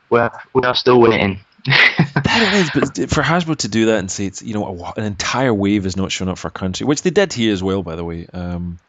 we're 0.09 0.29
we 0.53 0.61
are 0.63 0.75
still 0.75 0.99
waiting. 0.99 1.39
that 1.65 2.51
is, 2.55 2.71
but 2.73 3.09
for 3.09 3.23
Hasbro 3.23 3.55
to 3.59 3.69
do 3.69 3.85
that 3.85 3.99
and 3.99 4.11
say 4.11 4.25
it's 4.25 4.41
you 4.41 4.53
know 4.53 4.93
an 4.97 5.05
entire 5.05 5.53
wave 5.53 5.85
is 5.85 5.95
not 5.95 6.11
showing 6.11 6.29
up 6.29 6.37
for 6.37 6.49
a 6.49 6.51
country, 6.51 6.85
which 6.85 7.01
they 7.01 7.09
did 7.09 7.31
here 7.31 7.53
as 7.53 7.63
well, 7.63 7.81
by 7.81 7.95
the 7.95 8.03
way. 8.03 8.27
Um, 8.33 8.79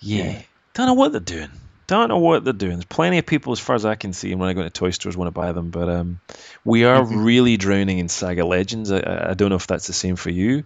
yeah. 0.00 0.24
yeah, 0.24 0.42
don't 0.74 0.86
know 0.86 0.94
what 0.94 1.12
they're 1.12 1.20
doing. 1.22 1.50
Don't 1.86 2.08
know 2.08 2.18
what 2.18 2.44
they're 2.44 2.52
doing. 2.52 2.74
There's 2.74 2.84
plenty 2.84 3.18
of 3.18 3.26
people, 3.26 3.52
as 3.52 3.60
far 3.60 3.76
as 3.76 3.84
I 3.84 3.94
can 3.94 4.12
see, 4.12 4.34
when 4.34 4.48
I 4.48 4.54
go 4.54 4.62
to 4.62 4.70
toy 4.70 4.90
stores, 4.90 5.16
want 5.16 5.28
to 5.28 5.38
buy 5.38 5.52
them. 5.52 5.70
But 5.70 5.88
um, 5.88 6.20
we 6.64 6.84
are 6.84 7.02
mm-hmm. 7.02 7.24
really 7.24 7.56
drowning 7.56 7.98
in 7.98 8.08
Saga 8.08 8.44
Legends. 8.44 8.90
I, 8.90 9.30
I 9.30 9.34
don't 9.34 9.50
know 9.50 9.56
if 9.56 9.66
that's 9.66 9.86
the 9.86 9.92
same 9.92 10.16
for 10.16 10.30
you. 10.30 10.64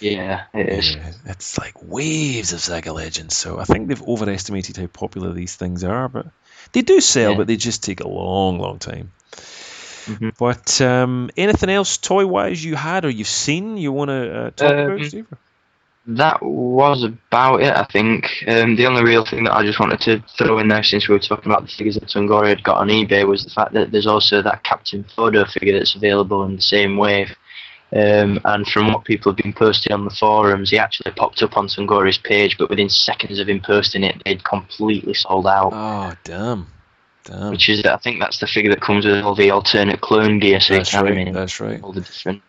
Yeah, 0.00 0.44
it 0.54 0.68
is. 0.68 0.94
Yeah, 0.94 1.12
it's 1.26 1.58
like 1.58 1.74
waves 1.82 2.52
of 2.52 2.60
Saga 2.60 2.92
Legends. 2.92 3.36
So 3.36 3.58
I 3.58 3.64
think 3.64 3.88
they've 3.88 4.02
overestimated 4.02 4.76
how 4.76 4.86
popular 4.86 5.32
these 5.32 5.56
things 5.56 5.84
are. 5.84 6.08
But 6.08 6.26
they 6.72 6.82
do 6.82 7.00
sell, 7.00 7.32
yeah. 7.32 7.36
but 7.36 7.46
they 7.46 7.56
just 7.56 7.84
take 7.84 8.00
a 8.00 8.08
long, 8.08 8.58
long 8.58 8.78
time. 8.78 9.12
Mm-hmm. 10.06 10.30
But 10.38 10.80
um, 10.80 11.30
anything 11.36 11.68
else 11.68 11.98
toy 11.98 12.26
wise 12.26 12.64
you 12.64 12.74
had 12.74 13.04
or 13.04 13.10
you've 13.10 13.28
seen 13.28 13.76
you 13.76 13.92
want 13.92 14.08
to 14.08 14.40
uh, 14.40 14.50
talk 14.50 14.72
um, 14.72 14.78
about, 14.78 15.06
Steve? 15.06 15.26
That 16.06 16.42
was 16.42 17.04
about 17.04 17.62
it, 17.62 17.76
I 17.76 17.84
think. 17.84 18.26
Um, 18.48 18.76
the 18.76 18.86
only 18.86 19.04
real 19.04 19.24
thing 19.24 19.44
that 19.44 19.54
I 19.54 19.64
just 19.64 19.78
wanted 19.78 20.00
to 20.00 20.24
throw 20.38 20.58
in 20.58 20.68
there, 20.68 20.82
since 20.82 21.08
we 21.08 21.14
were 21.14 21.20
talking 21.20 21.52
about 21.52 21.62
the 21.62 21.68
figures 21.68 21.96
that 21.96 22.08
Tongori 22.08 22.48
had 22.48 22.64
got 22.64 22.78
on 22.78 22.88
eBay, 22.88 23.26
was 23.26 23.44
the 23.44 23.50
fact 23.50 23.74
that 23.74 23.92
there's 23.92 24.06
also 24.06 24.42
that 24.42 24.64
Captain 24.64 25.04
Fordo 25.04 25.46
figure 25.50 25.78
that's 25.78 25.94
available 25.94 26.44
in 26.44 26.56
the 26.56 26.62
same 26.62 26.96
wave. 26.96 27.36
Um, 27.92 28.40
and 28.44 28.66
from 28.66 28.92
what 28.92 29.04
people 29.04 29.32
have 29.32 29.36
been 29.36 29.52
posting 29.52 29.92
on 29.92 30.04
the 30.04 30.10
forums, 30.10 30.70
he 30.70 30.78
actually 30.78 31.10
popped 31.12 31.42
up 31.42 31.56
on 31.56 31.66
Tongori's 31.66 32.18
page, 32.18 32.56
but 32.56 32.70
within 32.70 32.88
seconds 32.88 33.38
of 33.40 33.48
him 33.48 33.60
posting 33.60 34.04
it, 34.04 34.22
they'd 34.24 34.44
completely 34.44 35.14
sold 35.14 35.46
out. 35.46 35.72
Oh, 35.72 36.16
damn. 36.24 36.68
Damn. 37.24 37.50
Which 37.50 37.68
is, 37.68 37.84
I 37.84 37.98
think 37.98 38.20
that's 38.20 38.38
the 38.38 38.46
figure 38.46 38.70
that 38.70 38.80
comes 38.80 39.04
with 39.04 39.22
all 39.22 39.34
the 39.34 39.50
alternate 39.50 40.00
clone 40.00 40.38
gear, 40.38 40.60
so 40.60 40.74
that's 40.74 40.92
you 40.92 41.00
can 41.00 41.26
right, 41.26 41.34
That's 41.34 41.60
right. 41.60 41.82
All 41.82 41.92
the 41.92 42.00
different 42.00 42.42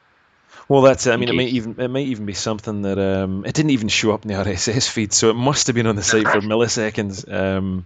well, 0.72 0.84
that's 0.84 1.05
it. 1.05 1.11
I 1.11 1.17
mean, 1.17 1.28
it 1.28 1.36
might 1.36 1.49
even 1.49 1.76
it 1.80 1.89
might 1.89 2.07
even 2.07 2.26
be 2.26 2.34
something 2.34 2.84
that 2.84 2.97
um, 2.97 3.43
it 3.45 3.53
didn't 3.53 3.72
even 3.72 3.89
show 3.89 4.13
up 4.13 4.24
in 4.24 4.30
the 4.30 4.36
RSS 4.36 4.88
feed, 4.88 5.11
so 5.11 5.30
it 5.30 5.34
must 5.34 5.67
have 5.67 5.76
been 5.76 5.86
on 5.86 5.97
the 5.97 6.01
site 6.01 6.26
for 6.26 6.39
milliseconds. 6.39 7.30
Um, 7.30 7.86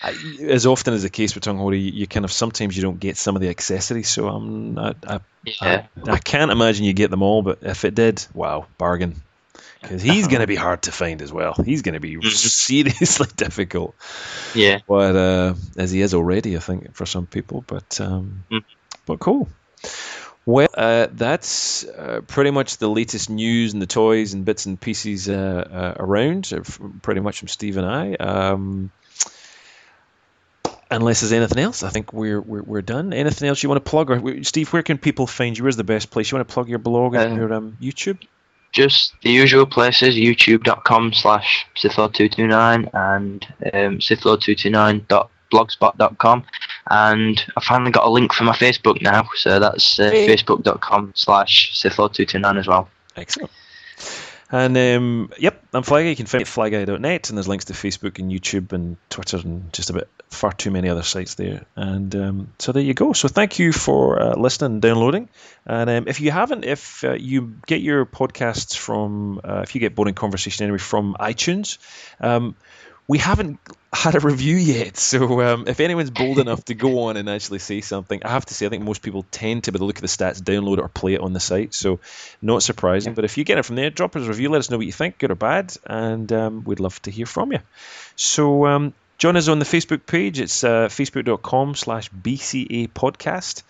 I, 0.00 0.14
as 0.40 0.64
often 0.64 0.94
as 0.94 1.02
the 1.02 1.10
case 1.10 1.34
with 1.34 1.42
Tongori, 1.42 1.92
you 1.92 2.06
kind 2.06 2.24
of 2.24 2.30
sometimes 2.30 2.76
you 2.76 2.82
don't 2.84 3.00
get 3.00 3.16
some 3.16 3.34
of 3.34 3.42
the 3.42 3.48
accessories, 3.48 4.08
so 4.08 4.28
I'm 4.28 4.78
I, 4.78 4.94
I, 5.04 5.20
yeah. 5.44 5.86
I, 6.06 6.12
I 6.12 6.18
can't 6.18 6.52
imagine 6.52 6.84
you 6.84 6.92
get 6.92 7.10
them 7.10 7.22
all, 7.22 7.42
but 7.42 7.58
if 7.62 7.84
it 7.84 7.96
did, 7.96 8.24
wow, 8.32 8.66
bargain. 8.78 9.20
Because 9.80 10.00
he's 10.00 10.28
going 10.28 10.42
to 10.42 10.46
be 10.46 10.54
hard 10.54 10.82
to 10.82 10.92
find 10.92 11.20
as 11.22 11.32
well. 11.32 11.54
He's 11.54 11.82
going 11.82 11.94
to 11.94 12.00
be 12.00 12.14
mm-hmm. 12.14 12.28
seriously 12.28 13.26
difficult. 13.36 13.96
Yeah. 14.54 14.78
But 14.86 15.16
uh, 15.16 15.54
as 15.76 15.90
he 15.90 16.02
is 16.02 16.14
already, 16.14 16.56
I 16.56 16.60
think 16.60 16.94
for 16.94 17.04
some 17.04 17.26
people. 17.26 17.64
But 17.66 18.00
um, 18.00 18.44
mm. 18.48 18.62
but 19.06 19.18
cool. 19.18 19.48
Well, 20.44 20.68
uh, 20.74 21.06
that's 21.12 21.84
uh, 21.84 22.22
pretty 22.26 22.50
much 22.50 22.78
the 22.78 22.88
latest 22.88 23.30
news 23.30 23.72
and 23.72 23.80
the 23.80 23.86
toys 23.86 24.34
and 24.34 24.44
bits 24.44 24.66
and 24.66 24.80
pieces 24.80 25.28
uh, 25.28 25.94
uh 25.98 26.02
around, 26.02 26.52
uh, 26.52 26.60
pretty 27.00 27.20
much 27.20 27.38
from 27.38 27.48
Steve 27.48 27.76
and 27.76 27.86
I. 27.86 28.14
Um, 28.14 28.90
unless 30.90 31.20
there's 31.20 31.32
anything 31.32 31.62
else, 31.62 31.84
I 31.84 31.90
think 31.90 32.12
we're, 32.12 32.40
we're, 32.40 32.62
we're 32.62 32.82
done. 32.82 33.12
Anything 33.12 33.48
else 33.48 33.62
you 33.62 33.68
want 33.68 33.84
to 33.84 33.88
plug? 33.88 34.10
Or 34.10 34.42
Steve, 34.42 34.72
where 34.72 34.82
can 34.82 34.98
people 34.98 35.28
find 35.28 35.56
you? 35.56 35.62
Where's 35.62 35.76
the 35.76 35.84
best 35.84 36.10
place? 36.10 36.30
You 36.32 36.38
want 36.38 36.48
to 36.48 36.52
plug 36.52 36.68
your 36.68 36.80
blog 36.80 37.14
and 37.14 37.32
um, 37.32 37.38
your 37.38 37.54
um, 37.54 37.76
YouTube? 37.80 38.18
Just 38.72 39.14
the 39.22 39.30
usual 39.30 39.66
places: 39.66 40.16
youtube.com 40.16 41.12
slash 41.12 41.66
sithlord229 41.76 42.90
and 42.94 43.46
um, 43.72 43.98
sithlord229.com 43.98 45.28
blogspot.com, 45.52 46.44
and 46.90 47.44
I 47.56 47.60
finally 47.64 47.90
got 47.90 48.06
a 48.06 48.10
link 48.10 48.32
for 48.32 48.44
my 48.44 48.54
Facebook 48.54 49.00
now, 49.02 49.28
so 49.34 49.58
that's 49.60 49.98
uh, 49.98 50.10
hey. 50.10 50.28
facebook.com 50.28 51.12
slash 51.14 51.72
sithlord229 51.74 52.58
as 52.58 52.66
well. 52.66 52.88
Excellent. 53.16 53.50
And 54.52 54.76
um, 54.76 55.32
yep, 55.38 55.64
I'm 55.72 55.82
Flyguy. 55.82 56.10
You 56.10 56.16
can 56.16 56.26
find 56.26 56.40
me 56.40 56.42
at 56.42 56.86
flyguy.net, 56.86 57.30
and 57.30 57.38
there's 57.38 57.48
links 57.48 57.64
to 57.66 57.72
Facebook 57.72 58.18
and 58.18 58.30
YouTube 58.30 58.74
and 58.74 58.98
Twitter 59.08 59.38
and 59.38 59.72
just 59.72 59.88
about 59.88 60.08
far 60.28 60.52
too 60.52 60.70
many 60.70 60.90
other 60.90 61.02
sites 61.02 61.36
there. 61.36 61.64
And 61.74 62.14
um, 62.14 62.52
so 62.58 62.72
there 62.72 62.82
you 62.82 62.92
go. 62.92 63.14
So 63.14 63.28
thank 63.28 63.58
you 63.58 63.72
for 63.72 64.20
uh, 64.20 64.36
listening 64.36 64.72
and 64.72 64.82
downloading. 64.82 65.30
And 65.64 65.88
um, 65.88 66.04
if 66.06 66.20
you 66.20 66.30
haven't, 66.32 66.66
if 66.66 67.02
uh, 67.02 67.14
you 67.14 67.54
get 67.66 67.80
your 67.80 68.04
podcasts 68.04 68.76
from, 68.76 69.40
uh, 69.42 69.60
if 69.62 69.74
you 69.74 69.80
get 69.80 69.94
Boring 69.94 70.14
Conversation 70.14 70.64
anyway 70.64 70.78
from 70.78 71.16
iTunes, 71.18 71.78
um, 72.20 72.54
we 73.08 73.18
haven't 73.18 73.58
had 73.92 74.14
a 74.14 74.20
review 74.20 74.56
yet. 74.56 74.96
So 74.96 75.42
um, 75.42 75.64
if 75.66 75.80
anyone's 75.80 76.10
bold 76.10 76.38
enough 76.46 76.64
to 76.66 76.74
go 76.74 77.04
on 77.04 77.16
and 77.16 77.28
actually 77.28 77.58
say 77.58 77.80
something, 77.80 78.22
I 78.24 78.30
have 78.30 78.46
to 78.46 78.54
say 78.54 78.66
I 78.66 78.68
think 78.68 78.84
most 78.84 79.02
people 79.02 79.26
tend 79.30 79.64
to, 79.64 79.72
by 79.72 79.78
the 79.78 79.84
look 79.84 79.96
of 79.96 80.02
the 80.02 80.08
stats, 80.08 80.40
download 80.40 80.78
it 80.78 80.80
or 80.80 80.88
play 80.88 81.14
it 81.14 81.20
on 81.20 81.32
the 81.32 81.40
site. 81.40 81.74
So 81.74 82.00
not 82.40 82.62
surprising. 82.62 83.14
But 83.14 83.24
if 83.24 83.36
you 83.36 83.44
get 83.44 83.58
it 83.58 83.64
from 83.64 83.76
there, 83.76 83.90
drop 83.90 84.16
us 84.16 84.24
a 84.24 84.28
review. 84.28 84.48
Let 84.48 84.60
us 84.60 84.70
know 84.70 84.78
what 84.78 84.86
you 84.86 84.92
think, 84.92 85.18
good 85.18 85.30
or 85.30 85.34
bad, 85.34 85.76
and 85.84 86.32
um, 86.32 86.64
we'd 86.64 86.80
love 86.80 87.00
to 87.02 87.10
hear 87.10 87.26
from 87.26 87.52
you. 87.52 87.58
So 88.16 88.66
um, 88.66 88.94
join 89.18 89.36
us 89.36 89.48
on 89.48 89.58
the 89.58 89.64
Facebook 89.64 90.06
page. 90.06 90.40
It's 90.40 90.64
uh, 90.64 90.88
facebook.com 90.88 91.74
slash 91.74 92.10
BCA 92.10 92.88
podcast. 92.88 93.62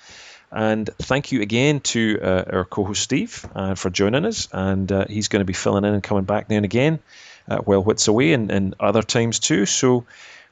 And 0.55 0.89
thank 0.99 1.33
you 1.33 1.41
again 1.41 1.81
to 1.81 2.21
uh, 2.23 2.45
our 2.53 2.65
co-host 2.67 3.03
Steve 3.03 3.49
uh, 3.55 3.75
for 3.75 3.89
joining 3.89 4.27
us. 4.27 4.49
And 4.53 4.93
uh, 4.93 5.07
he's 5.09 5.29
going 5.29 5.41
to 5.41 5.47
be 5.47 5.55
filling 5.55 5.85
in 5.85 5.95
and 5.95 6.03
coming 6.03 6.25
back 6.25 6.51
now 6.51 6.57
and 6.57 6.67
again 6.67 7.01
uh, 7.49 7.59
while 7.59 7.83
Whit's 7.83 8.09
away 8.09 8.33
and, 8.33 8.51
and 8.51 8.75
other 8.81 9.03
times 9.03 9.39
too. 9.39 9.67
So 9.67 10.05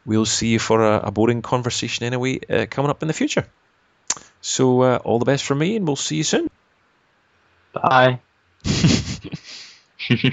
we'll 0.05 0.27
see 0.27 0.49
you 0.49 0.59
for 0.59 0.83
a, 0.83 1.01
a 1.05 1.11
boring 1.11 1.43
conversation 1.43 2.07
anyway 2.07 2.41
uh, 2.49 2.67
coming 2.71 2.91
up 2.91 3.03
in 3.03 3.09
the 3.09 3.15
future. 3.15 3.47
So 4.41 4.83
uh, 4.83 4.97
all 5.05 5.19
the 5.19 5.25
best 5.25 5.45
from 5.45 5.59
me, 5.59 5.77
and 5.77 5.87
we'll 5.87 5.97
see 5.97 6.17
you 6.17 6.25
soon. 6.25 6.49
Bye. 7.73 8.21